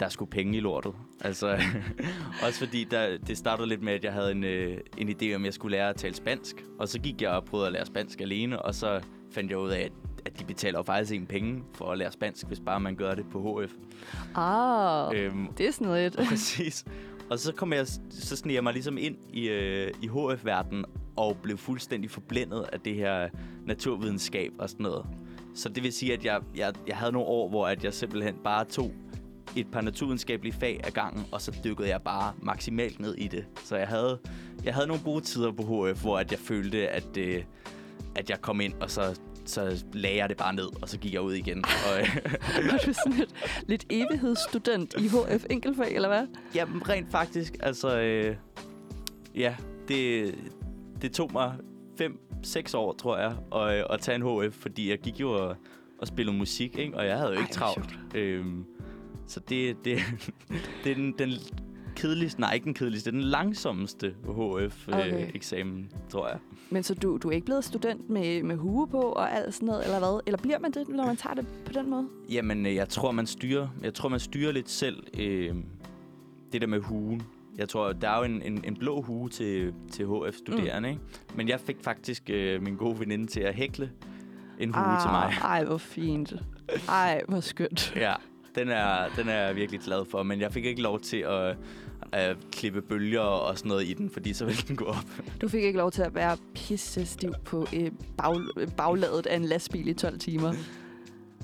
[0.00, 0.92] der skulle penge i lortet.
[1.20, 1.58] Altså,
[2.46, 5.42] også fordi der, det startede lidt med, at jeg havde en, øh, en idé om,
[5.42, 6.64] at jeg skulle lære at tale spansk.
[6.78, 9.00] Og så gik jeg og prøvede at lære spansk alene, og så
[9.32, 9.92] fandt jeg ud af, at,
[10.26, 13.14] at de betaler jo faktisk en penge for at lære spansk, hvis bare man gør
[13.14, 13.72] det på HF.
[14.34, 16.16] ah, Øhm, det er sådan noget.
[16.28, 16.84] Præcis.
[17.30, 20.84] Og så kom jeg, så sneg jeg mig ligesom ind i, øh, i HF-verdenen
[21.16, 23.28] og blev fuldstændig forblændet af det her
[23.64, 25.06] naturvidenskab og sådan noget.
[25.56, 28.34] Så det vil sige, at jeg, jeg, jeg havde nogle år, hvor at jeg simpelthen
[28.44, 28.92] bare tog
[29.56, 33.44] et par naturvidenskabelige fag ad gangen, og så dykkede jeg bare maksimalt ned i det.
[33.64, 34.18] Så jeg havde,
[34.64, 37.44] jeg havde nogle gode tider på HF, hvor at jeg følte, at, øh,
[38.14, 41.14] at jeg kom ind, og så, så lagde jeg det bare ned, og så gik
[41.14, 41.64] jeg ud igen.
[41.64, 42.16] Og, øh,
[42.70, 43.34] Var du sådan et,
[43.66, 46.26] lidt evighedsstudent i HF enkeltfag, eller hvad?
[46.54, 48.00] Jamen, rent faktisk, altså...
[48.00, 48.36] Øh,
[49.34, 49.56] ja,
[49.88, 50.34] det,
[51.02, 51.54] det tog mig
[52.46, 55.56] 5-6 år, tror jeg, at, at tage en HF, fordi jeg gik jo og,
[55.98, 56.96] og spillede musik, ikke?
[56.96, 57.98] og jeg havde jo Ej, ikke hvor travlt.
[58.14, 58.64] Øhm,
[59.26, 59.98] så det, det,
[60.84, 61.30] det er den, den
[61.96, 64.68] kedeligste, nej ikke den kedeligste, det er den langsomste Okay.
[64.68, 66.38] HF-eksamen, tror jeg.
[66.70, 69.66] Men så du, du er ikke blevet student med, med hue på og alt sådan
[69.66, 70.20] noget, eller hvad?
[70.26, 72.08] Eller bliver man det, når man tager det på den måde?
[72.30, 75.54] Jamen, øh, jeg tror, man styrer, jeg tror, man styrer lidt selv øh,
[76.52, 77.22] det der med hugen.
[77.58, 80.92] Jeg tror, der er jo en, en, en blå hue til, til HF-studerende, mm.
[80.92, 81.00] ikke?
[81.34, 83.90] Men jeg fik faktisk øh, min gode veninde til at hækle
[84.58, 85.32] en hue ah, til mig.
[85.42, 86.34] Ej, hvor fint.
[86.88, 87.92] Ej, hvor skønt.
[87.96, 88.14] Ja,
[88.54, 91.56] den er, den er jeg virkelig glad for, men jeg fik ikke lov til at,
[92.12, 95.06] at klippe bølger og sådan noget i den, fordi så ville den gå op.
[95.40, 98.34] Du fik ikke lov til at være pisse stiv på øh, bag,
[98.76, 100.52] bagladet af en lastbil i 12 timer.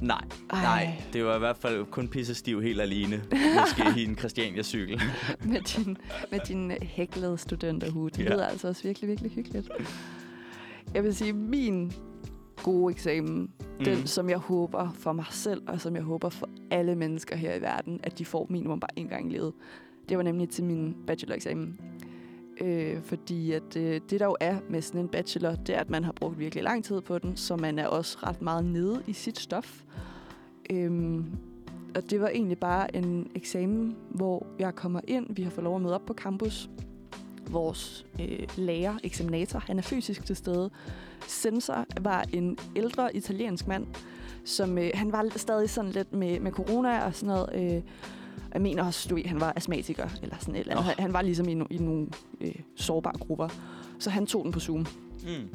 [0.03, 0.63] Nej, Ej.
[0.63, 1.03] nej.
[1.13, 3.23] Det var i hvert fald kun pisse stiv helt alene.
[3.61, 5.01] Måske i en Christiania-cykel.
[5.53, 5.97] med din,
[6.31, 8.11] med din hæklede studenterhue.
[8.11, 8.35] Det Ja.
[8.35, 9.69] lyder altså også virkelig, virkelig hyggeligt.
[10.95, 11.93] Jeg vil sige, min
[12.63, 13.85] gode eksamen, mm.
[13.85, 17.55] den som jeg håber for mig selv, og som jeg håber for alle mennesker her
[17.55, 19.53] i verden, at de får minimum bare en gang i livet.
[20.09, 21.81] Det var nemlig til min bacheloreksamen.
[22.61, 25.91] Øh, fordi at øh, det der jo er med sådan en bachelor, det er, at
[25.91, 29.03] man har brugt virkelig lang tid på den, så man er også ret meget nede
[29.07, 29.83] i sit stof.
[30.71, 31.25] Øhm,
[31.97, 35.77] og det var egentlig bare en eksamen, hvor jeg kommer ind, vi har fået lov
[35.77, 36.71] at møde op på campus.
[37.51, 40.71] Vores øh, lærer, eksaminator, han er fysisk til stede.
[41.27, 43.87] Sensor var en ældre italiensk mand,
[44.45, 47.75] som øh, han var stadig sådan lidt med, med corona og sådan noget.
[47.77, 47.83] Øh,
[48.55, 50.87] jeg mener også, du ved, han var astmatiker eller sådan et eller andet.
[50.87, 50.89] Nå.
[50.89, 52.07] Han, han var ligesom i, no, i nogle
[52.41, 53.49] øh, sårbare grupper.
[53.99, 54.87] Så han tog den på Zoom.
[55.23, 55.49] Mm.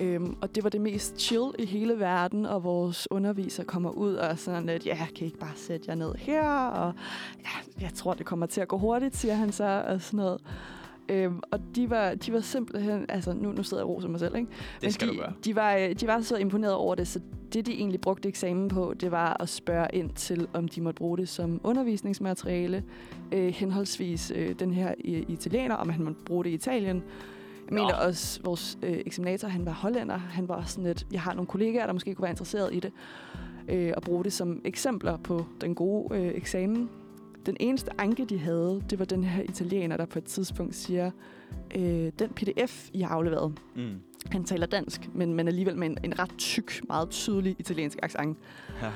[0.00, 4.14] Øhm, og det var det mest chill i hele verden, og vores underviser kommer ud
[4.14, 6.50] og sådan lidt, ja, kan I ikke bare sætte jer ned her?
[6.50, 6.94] Og
[7.40, 10.40] ja, jeg tror, det kommer til at gå hurtigt, siger han så, og sådan noget.
[11.08, 14.20] Øhm, og de var, de var simpelthen, altså nu, nu sidder jeg og roser mig
[14.20, 14.48] selv, ikke?
[14.80, 15.32] Det skal de, du gøre.
[15.44, 17.20] De var, øh, de var så imponeret over det, så
[17.52, 20.98] det, de egentlig brugte eksamen på, det var at spørge ind til, om de måtte
[20.98, 22.84] bruge det som undervisningsmateriale,
[23.32, 27.02] øh, henholdsvis øh, den her øh, italiener, om han måtte bruge det i Italien.
[27.66, 28.06] Jeg mener Nå.
[28.06, 31.86] også, vores øh, eksaminator, han var hollænder, han var sådan lidt, jeg har nogle kollegaer,
[31.86, 32.92] der måske kunne være interesseret i det,
[33.68, 36.90] øh, og bruge det som eksempler på den gode øh, eksamen.
[37.46, 41.10] Den eneste anke, de havde, det var den her italiener, der på et tidspunkt siger,
[41.76, 43.94] øh, den pdf, I har afleveret, Mm.
[44.30, 48.38] han taler dansk, men, men alligevel med en, en ret tyk, meget tydelig italiensk accent.
[48.82, 48.90] Ja.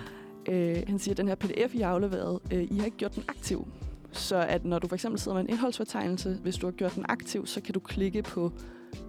[0.53, 3.15] Øh, han siger, at den her pdf, I har afleveret, øh, I har ikke gjort
[3.15, 3.67] den aktiv.
[4.13, 7.05] Så at når du for eksempel sidder med en indholdsfortegnelse, hvis du har gjort den
[7.09, 8.53] aktiv, så kan du klikke på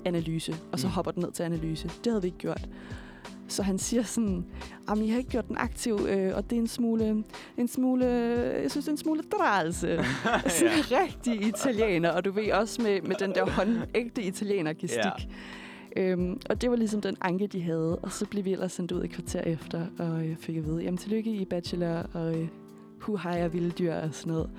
[0.06, 0.92] analyse, og så Mm.
[0.94, 1.88] hopper den ned til analyse.
[2.04, 2.70] Det havde vi ikke gjort.
[3.48, 4.46] Så han siger sådan,
[4.92, 7.24] at I har ikke gjort den aktiv, øh, og det er en smule,
[7.58, 10.00] en smule, jeg synes, det er en smule drælse.
[10.48, 14.98] sådan en rigtig italiener, og du ved også med, med den der håndægte italiener-gestik.
[14.98, 15.12] Ja.
[15.98, 18.00] Øhm, og det var ligesom den anke, de havde.
[18.00, 20.84] Og så blev vi ellers sendt ud et kvarter efter, og jeg fik at vide,
[20.84, 22.48] jamen tillykke i bachelor, og øh,
[23.00, 24.50] hu har jeg vilde dyr og sådan noget.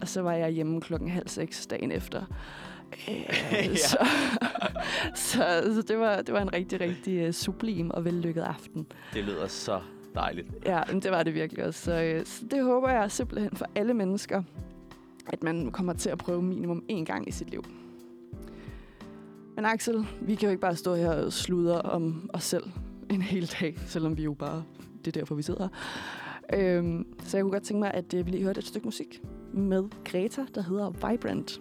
[0.00, 2.24] Og så var jeg hjemme klokken halv seks dagen efter.
[3.08, 3.14] Øh,
[3.52, 3.76] Ja.
[3.76, 4.06] så,
[5.14, 8.86] så, så det, var, det var en rigtig, rigtig uh, sublim og vellykket aften.
[9.14, 9.80] Det lyder så
[10.14, 10.46] dejligt.
[10.66, 11.80] Ja, men det var det virkelig også.
[11.84, 14.42] Så, øh, så det håber jeg simpelthen for alle mennesker,
[15.28, 17.64] at man kommer til at prøve minimum én gang i sit liv.
[19.56, 22.64] Men Axel, vi kan jo ikke bare stå her og sludre om os selv
[23.10, 24.64] en hel dag, selvom vi jo bare,
[25.04, 25.60] det er derfor, vi sidder
[26.52, 26.78] her.
[26.78, 29.22] Øhm, så jeg kunne godt tænke mig, at øh, vi lige hørte et stykke musik
[29.52, 31.60] med Greta, der hedder Vibrant.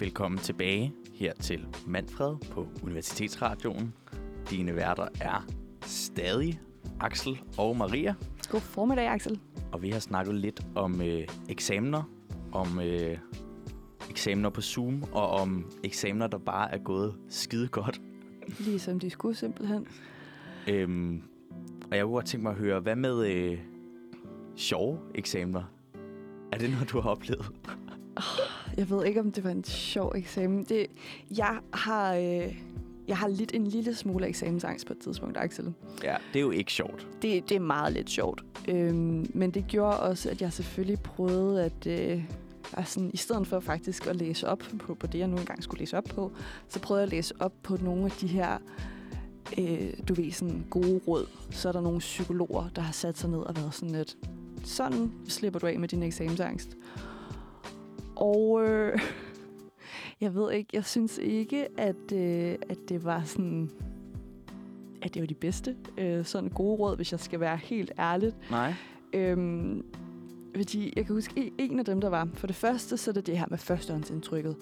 [0.00, 3.94] Velkommen tilbage her til Manfred på Universitetsradioen.
[4.50, 5.46] Dine værter er
[5.80, 6.60] stadig
[7.00, 8.14] Axel og Maria,
[8.50, 9.40] God formiddag, Axel.
[9.72, 12.02] og vi har snakket lidt om øh, eksamener,
[12.52, 13.18] om øh,
[14.10, 18.00] eksamener på Zoom, og om eksamener, der bare er gået skide godt.
[18.58, 19.86] Ligesom de skulle simpelthen.
[20.68, 21.22] Øhm,
[21.90, 23.58] og jeg kunne godt tænke mig at høre, hvad med øh,
[24.56, 25.62] sjove eksamener?
[26.52, 27.52] Er det noget, du har oplevet?
[28.80, 30.64] Jeg ved ikke, om det var en sjov eksamen.
[30.64, 30.86] Det,
[31.36, 32.58] jeg, har, øh,
[33.08, 35.74] jeg har lidt en lille smule eksamensangst på et tidspunkt, Axel.
[36.02, 37.08] Ja, det er jo ikke sjovt.
[37.22, 38.44] Det, det er meget lidt sjovt.
[38.68, 41.86] Øhm, men det gjorde også, at jeg selvfølgelig prøvede at...
[41.86, 42.24] Øh,
[42.72, 45.80] altså, I stedet for faktisk at læse op på, på det, jeg nu engang skulle
[45.80, 46.32] læse op på,
[46.68, 48.58] så prøvede jeg at læse op på nogle af de her,
[49.58, 51.26] øh, du ved, sådan gode råd.
[51.50, 54.16] Så er der nogle psykologer, der har sat sig ned og været sådan lidt,
[54.64, 56.76] sådan slipper du af med din eksamensangst.
[58.16, 58.98] Og øh,
[60.20, 63.70] jeg ved ikke, jeg synes ikke, at, øh, at det var sådan
[65.02, 68.36] at det var de bedste øh, sådan gode råd, hvis jeg skal være helt ærligt.
[68.50, 68.74] Nej.
[69.12, 69.84] Øhm,
[70.56, 73.26] fordi jeg kan huske, en- af dem, der var, for det første, så er det
[73.26, 74.56] det her med førstehåndsindtrykket.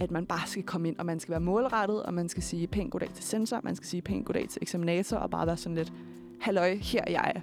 [0.00, 2.66] At man bare skal komme ind, og man skal være målrettet, og man skal sige
[2.66, 5.76] pænt goddag til sensor, man skal sige pænt goddag til eksaminator, og bare være sådan
[5.76, 5.92] lidt,
[6.40, 7.42] halløj, her er jeg.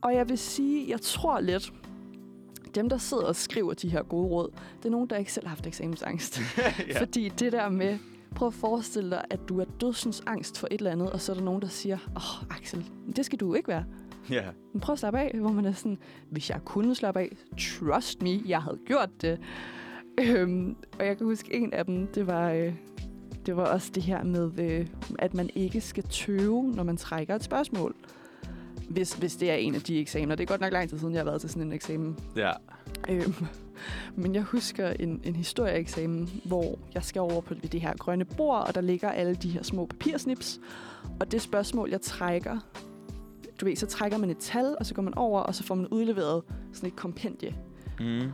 [0.00, 1.72] Og jeg vil sige, jeg tror lidt,
[2.74, 5.46] dem, der sidder og skriver de her gode råd, det er nogen, der ikke selv
[5.46, 6.40] har haft eksamensangst.
[6.88, 7.00] ja.
[7.00, 7.98] Fordi det der med,
[8.34, 11.32] prøv at forestille dig, at du er dødsens angst for et eller andet, og så
[11.32, 12.84] er der nogen, der siger, åh, oh, Axel,
[13.16, 13.84] det skal du ikke være.
[14.30, 14.44] ja.
[14.72, 15.98] Men prøv at slappe af, hvor man er sådan,
[16.30, 19.38] hvis jeg kunne slappe af, trust me, jeg havde gjort det.
[20.20, 22.74] Øhm, og jeg kan huske, en af dem, det var, øh,
[23.46, 24.86] det var også det her med, øh,
[25.18, 27.94] at man ikke skal tøve, når man trækker et spørgsmål.
[28.88, 30.34] Hvis, hvis det er en af de eksamener.
[30.34, 32.18] Det er godt nok lang tid siden, jeg har været til sådan en eksamen.
[32.36, 32.52] Ja.
[33.08, 33.34] Øhm,
[34.22, 38.66] men jeg husker en, en historieeksamen, hvor jeg skal over på det her grønne bord,
[38.68, 40.60] og der ligger alle de her små papirsnips.
[41.20, 42.58] Og det spørgsmål, jeg trækker,
[43.60, 45.74] du ved, så trækker man et tal, og så går man over, og så får
[45.74, 46.42] man udleveret
[46.72, 47.56] sådan et kompendie.
[48.00, 48.30] Mm.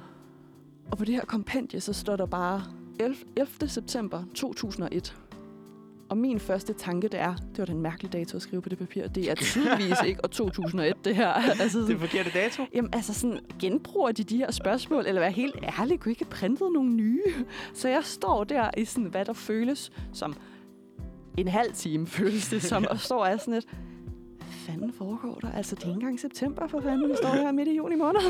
[0.91, 2.65] Og på det her kompendie, så står der bare
[3.01, 3.17] 11.
[3.37, 3.69] 11.
[3.69, 5.17] september 2001.
[6.11, 8.79] Og min første tanke, det er, det var den mærkelige dato at skrive på det
[8.79, 9.09] papir.
[9.09, 11.29] Det er tydeligvis ikke år 2001, det her.
[11.33, 12.67] Altså, Det er sådan, forkerte dato.
[12.75, 16.25] jamen, altså sådan, genbruger de de her spørgsmål, eller være helt ærlig, kunne I ikke
[16.25, 17.23] have printet nogle nye?
[17.75, 20.37] Så jeg står der i sådan, hvad der føles som
[21.39, 23.65] en halv time, føles det som, og står af sådan et,
[24.37, 25.53] hvad fanden foregår der?
[25.53, 27.11] Altså, det er ikke engang september, for fanden.
[27.11, 28.21] Vi står her midt i juni måned.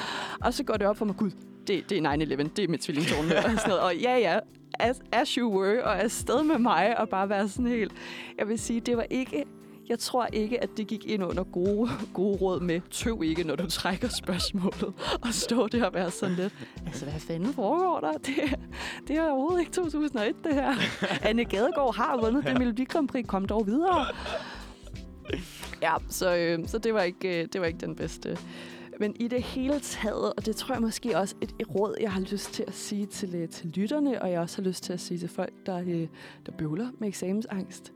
[0.44, 1.30] og så går det op for mig, gud,
[1.66, 2.18] det, det er 9-11,
[2.56, 3.80] det er med tvillingtårnene og sådan noget.
[3.80, 4.38] Og ja, ja,
[4.82, 7.92] as, as you were, og afsted med mig, og bare være sådan helt...
[8.38, 9.44] Jeg vil sige, det var ikke...
[9.88, 13.56] Jeg tror ikke, at det gik ind under gode, gode råd med, tøv ikke, når
[13.56, 14.94] du trækker spørgsmålet,
[15.24, 16.54] og stå der og være sådan lidt,
[16.86, 18.12] altså hvad fanden foregår der?
[18.12, 18.58] Det,
[19.08, 20.74] det er overhovedet ikke 2001, det her.
[21.28, 24.06] Anne Gadegaard har vundet det Melodi Grand Prix, kom dog videre.
[25.82, 28.38] Ja, så, øh, så det, var ikke, øh, det var ikke den bedste.
[29.02, 32.12] Men i det hele taget, og det tror jeg måske også et, et råd, jeg
[32.12, 34.92] har lyst til at sige til, øh, til lytterne, og jeg også har lyst til
[34.92, 36.08] at sige til folk, der, øh,
[36.46, 37.92] der bøvler med eksamensangst.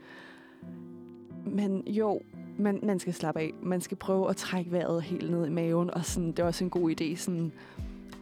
[1.45, 2.21] Men jo,
[2.59, 3.53] man, man skal slappe af.
[3.63, 6.65] Man skal prøve at trække vejret helt ned i maven, og sådan, det er også
[6.65, 7.53] en god idé sådan,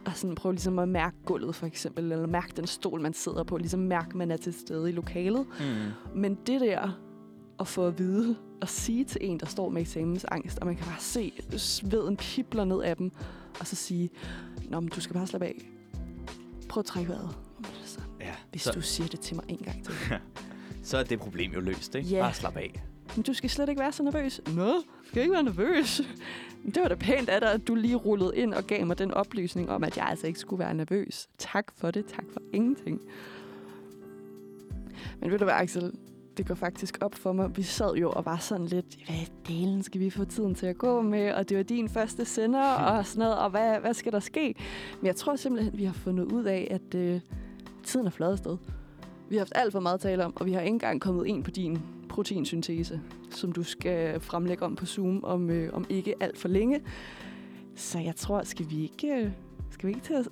[0.05, 3.43] at sådan prøve ligesom at mærke gulvet, for eksempel, eller mærke den stol, man sidder
[3.43, 5.45] på, ligesom mærke, man er til stede i lokalet.
[5.59, 6.21] Mm.
[6.21, 6.99] Men det der
[7.59, 10.85] at få at vide og sige til en, der står med eksamensangst, og man kan
[10.85, 13.11] bare se sveden pibler ned af dem,
[13.59, 14.09] og så sige,
[14.69, 15.69] Nå, men du skal bare slappe af.
[16.69, 17.37] Prøv at trække vejret.
[18.19, 18.33] Ja.
[18.51, 19.93] Hvis Så, du siger det til mig en gang til.
[20.83, 22.09] så er det problem jo løst, ikke?
[22.09, 22.21] Ja.
[22.21, 22.83] Bare slap af.
[23.15, 24.41] Men du skal slet ikke være så nervøs.
[24.55, 26.01] Nå, du skal ikke være nervøs.
[26.65, 29.11] Det var da pænt af dig, at du lige rullede ind og gav mig den
[29.11, 31.27] oplysning om, at jeg altså ikke skulle være nervøs.
[31.37, 32.05] Tak for det.
[32.05, 33.01] Tak for ingenting.
[35.21, 35.91] Men ved du hvad, Axel?
[36.37, 37.57] Det går faktisk op for mig.
[37.57, 39.15] Vi sad jo og var sådan lidt, hvad
[39.47, 41.33] delen skal vi få tiden til at gå med?
[41.33, 44.55] Og det var din første sender og sådan noget, og hvad, hvad skal der ske?
[44.99, 47.21] Men jeg tror simpelthen, vi har fundet ud af, at øh,
[47.83, 48.57] tiden er flad afsted.
[49.29, 51.27] Vi har haft alt for meget at tale om, og vi har ikke engang kommet
[51.27, 56.15] ind på din proteinsyntese, som du skal fremlægge om på Zoom om, øh, om ikke
[56.19, 56.81] alt for længe.
[57.75, 59.31] Så jeg tror, skal vi ikke, øh,
[59.69, 60.27] skal vi ikke til at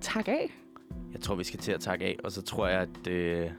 [0.00, 0.54] takke af?
[1.12, 3.50] Jeg tror, vi skal til at takke af, og så tror jeg, at øh,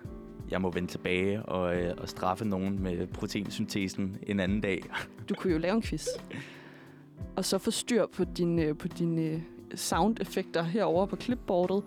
[0.51, 4.83] jeg må vende tilbage og, øh, og straffe nogen med proteinsyntesen en anden dag.
[5.29, 6.07] Du kunne jo lave en quiz.
[7.35, 9.41] Og så få styr på dine øh, på din, øh,
[9.75, 11.83] soundeffekter herover på clipboardet.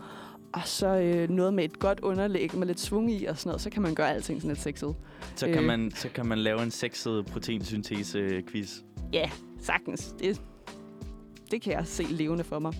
[0.53, 3.61] Og så øh, noget med et godt underlæg med lidt svung i og sådan noget.
[3.61, 4.95] Så kan man gøre alting sådan lidt sexet.
[5.37, 5.65] Så kan, Øh.
[5.65, 8.83] man, så kan man lave en sexet proteinsyntese-quiz.
[9.13, 9.31] Ja,
[9.61, 10.15] sagtens.
[10.19, 10.43] Det,
[11.51, 12.73] det kan jeg se levende for mig.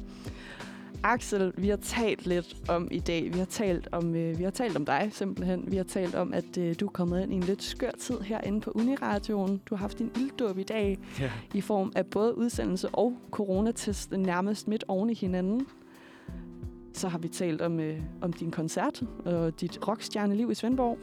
[1.05, 3.33] Axel, vi har talt lidt om i dag.
[3.35, 5.65] Vi har talt om, øh, vi har talt om dig simpelthen.
[5.71, 8.21] Vi har talt om, at øh, du er kommet ind i en lidt skør tid
[8.21, 9.61] herinde på Uniradioen.
[9.67, 11.31] Du har haft din ilddåb i dag Ja.
[11.55, 15.67] i form af både udsendelse og coronatest nærmest midt oven i hinanden.
[16.95, 20.99] Så har vi talt om, øh, om din koncert og dit rockstjerneliv i Svendborg.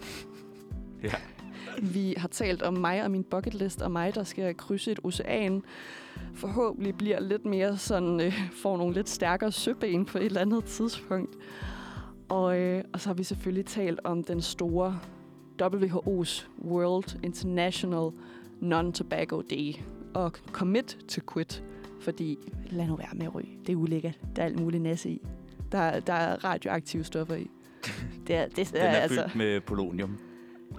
[1.04, 1.12] Ja.
[1.82, 5.00] Vi har talt om mig og min bucket list, og mig, der skal krydse et
[5.04, 5.64] ocean.
[6.34, 10.66] Forhåbentlig bliver lidt mere sådan, øh, får nogle lidt stærkere søben på et eller andet
[10.66, 11.36] tidspunkt.
[12.30, 15.00] Og, øh, og så har vi selvfølgelig talt om den store
[15.62, 18.10] WHO's World International
[18.62, 19.74] Non-Tobacco Day.
[20.14, 21.64] Og commit to quit,
[22.02, 22.38] fordi
[22.70, 23.60] lad nu være med at ryge.
[23.68, 24.20] Det er ulækkert.
[24.36, 25.22] Der er alt muligt nasse i.
[25.72, 27.50] Der, der er radioaktive stoffer i.
[28.28, 30.18] Det er, det, Den er altså, fyldt med polonium.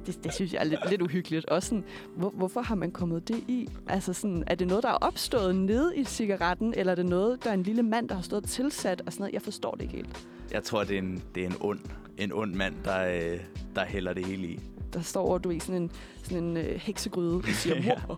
[0.07, 1.47] Det, det synes jeg er lidt, lidt uhyggeligt.
[1.47, 1.85] Også sådan,
[2.17, 3.69] hvor, hvorfor har man kommet det i?
[3.87, 7.45] Altså sådan, er det noget, der er opstået nede i cigaretten, eller er det noget,
[7.45, 9.35] der er en lille mand, der har stået tilsat og sådan noget?
[9.35, 10.27] Jeg forstår det ikke helt.
[10.53, 11.81] Jeg tror, det er en, det er en, ond,
[12.19, 13.41] en ond mand, der, øh,
[13.77, 14.61] der hælder det hele i.
[14.93, 15.91] Der står du i sådan en,
[16.23, 17.83] sådan en øh, heksegryde og siger, Ja.
[17.83, 18.15] ja.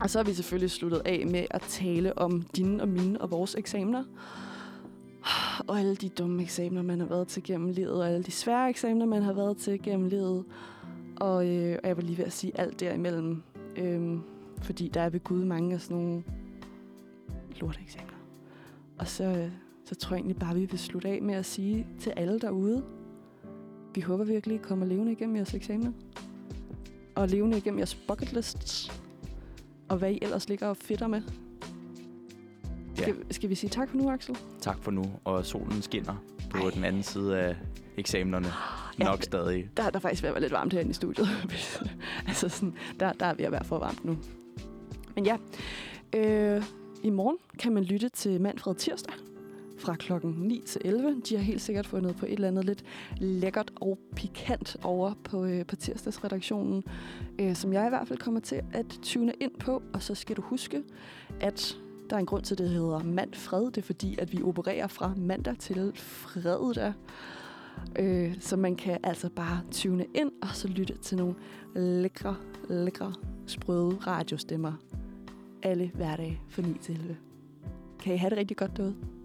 [0.00, 3.30] Og så har vi selvfølgelig sluttet af med at tale om dine og mine og
[3.30, 4.04] vores eksamener.
[5.66, 8.70] Og alle de dumme eksamener, man har været til gennem livet, og alle de svære
[8.70, 10.44] eksamener, man har været til gennem livet.
[11.16, 13.42] Og, øh, og jeg var lige ved at sige alt derimellem.
[13.76, 14.20] Øhm,
[14.62, 16.22] fordi der er ved Gud mange af sådan nogle
[17.60, 18.18] lorte eksamener.
[18.98, 19.50] Og så, øh,
[19.84, 22.84] så tror jeg egentlig bare, vi vil slutte af med at sige til alle derude,
[23.94, 25.92] vi håber virkelig, I kommer levende igennem jeres eksamener.
[27.14, 29.02] Og levende igennem jeres bucket lists.
[29.88, 31.22] Og hvad I ellers ligger og fitter med.
[33.02, 34.36] Skal, skal vi sige tak for nu, Axel?
[34.60, 36.14] Tak for nu, og solen skinner
[36.50, 36.70] på Ej.
[36.74, 37.56] den anden side af
[37.96, 38.46] eksamenerne.
[38.98, 39.70] Ja, Nok stadig.
[39.76, 41.28] Der er der faktisk ved at være lidt varmt herinde i studiet.
[42.28, 44.16] altså sådan, der, der er ved at være for varmt nu.
[45.14, 45.36] Men ja,
[46.16, 46.62] øh,
[47.02, 49.14] i morgen kan man lytte til Manfred Tirsdag
[49.78, 51.20] fra klokken 9 til 11.
[51.28, 52.84] De har helt sikkert fundet på et eller andet lidt
[53.16, 56.84] lækkert og pikant over på, øh, på tirsdagsredaktionen,
[57.38, 59.82] øh, som jeg i hvert fald kommer til at tune ind på.
[59.92, 60.82] Og så skal du huske,
[61.40, 61.76] at
[62.10, 63.64] der er en grund til, at det hedder mandfred.
[63.64, 66.92] Det er fordi, at vi opererer fra mandag til fredag.
[67.98, 71.34] Øh, så man kan altså bare tune ind og så lytte til nogle
[71.74, 72.36] lækre,
[72.68, 73.14] lækre,
[73.46, 74.72] sprøde radiostemmer
[75.62, 77.16] alle hverdage fra 9 til 11.
[78.00, 79.19] Kan I have det rigtig godt derude?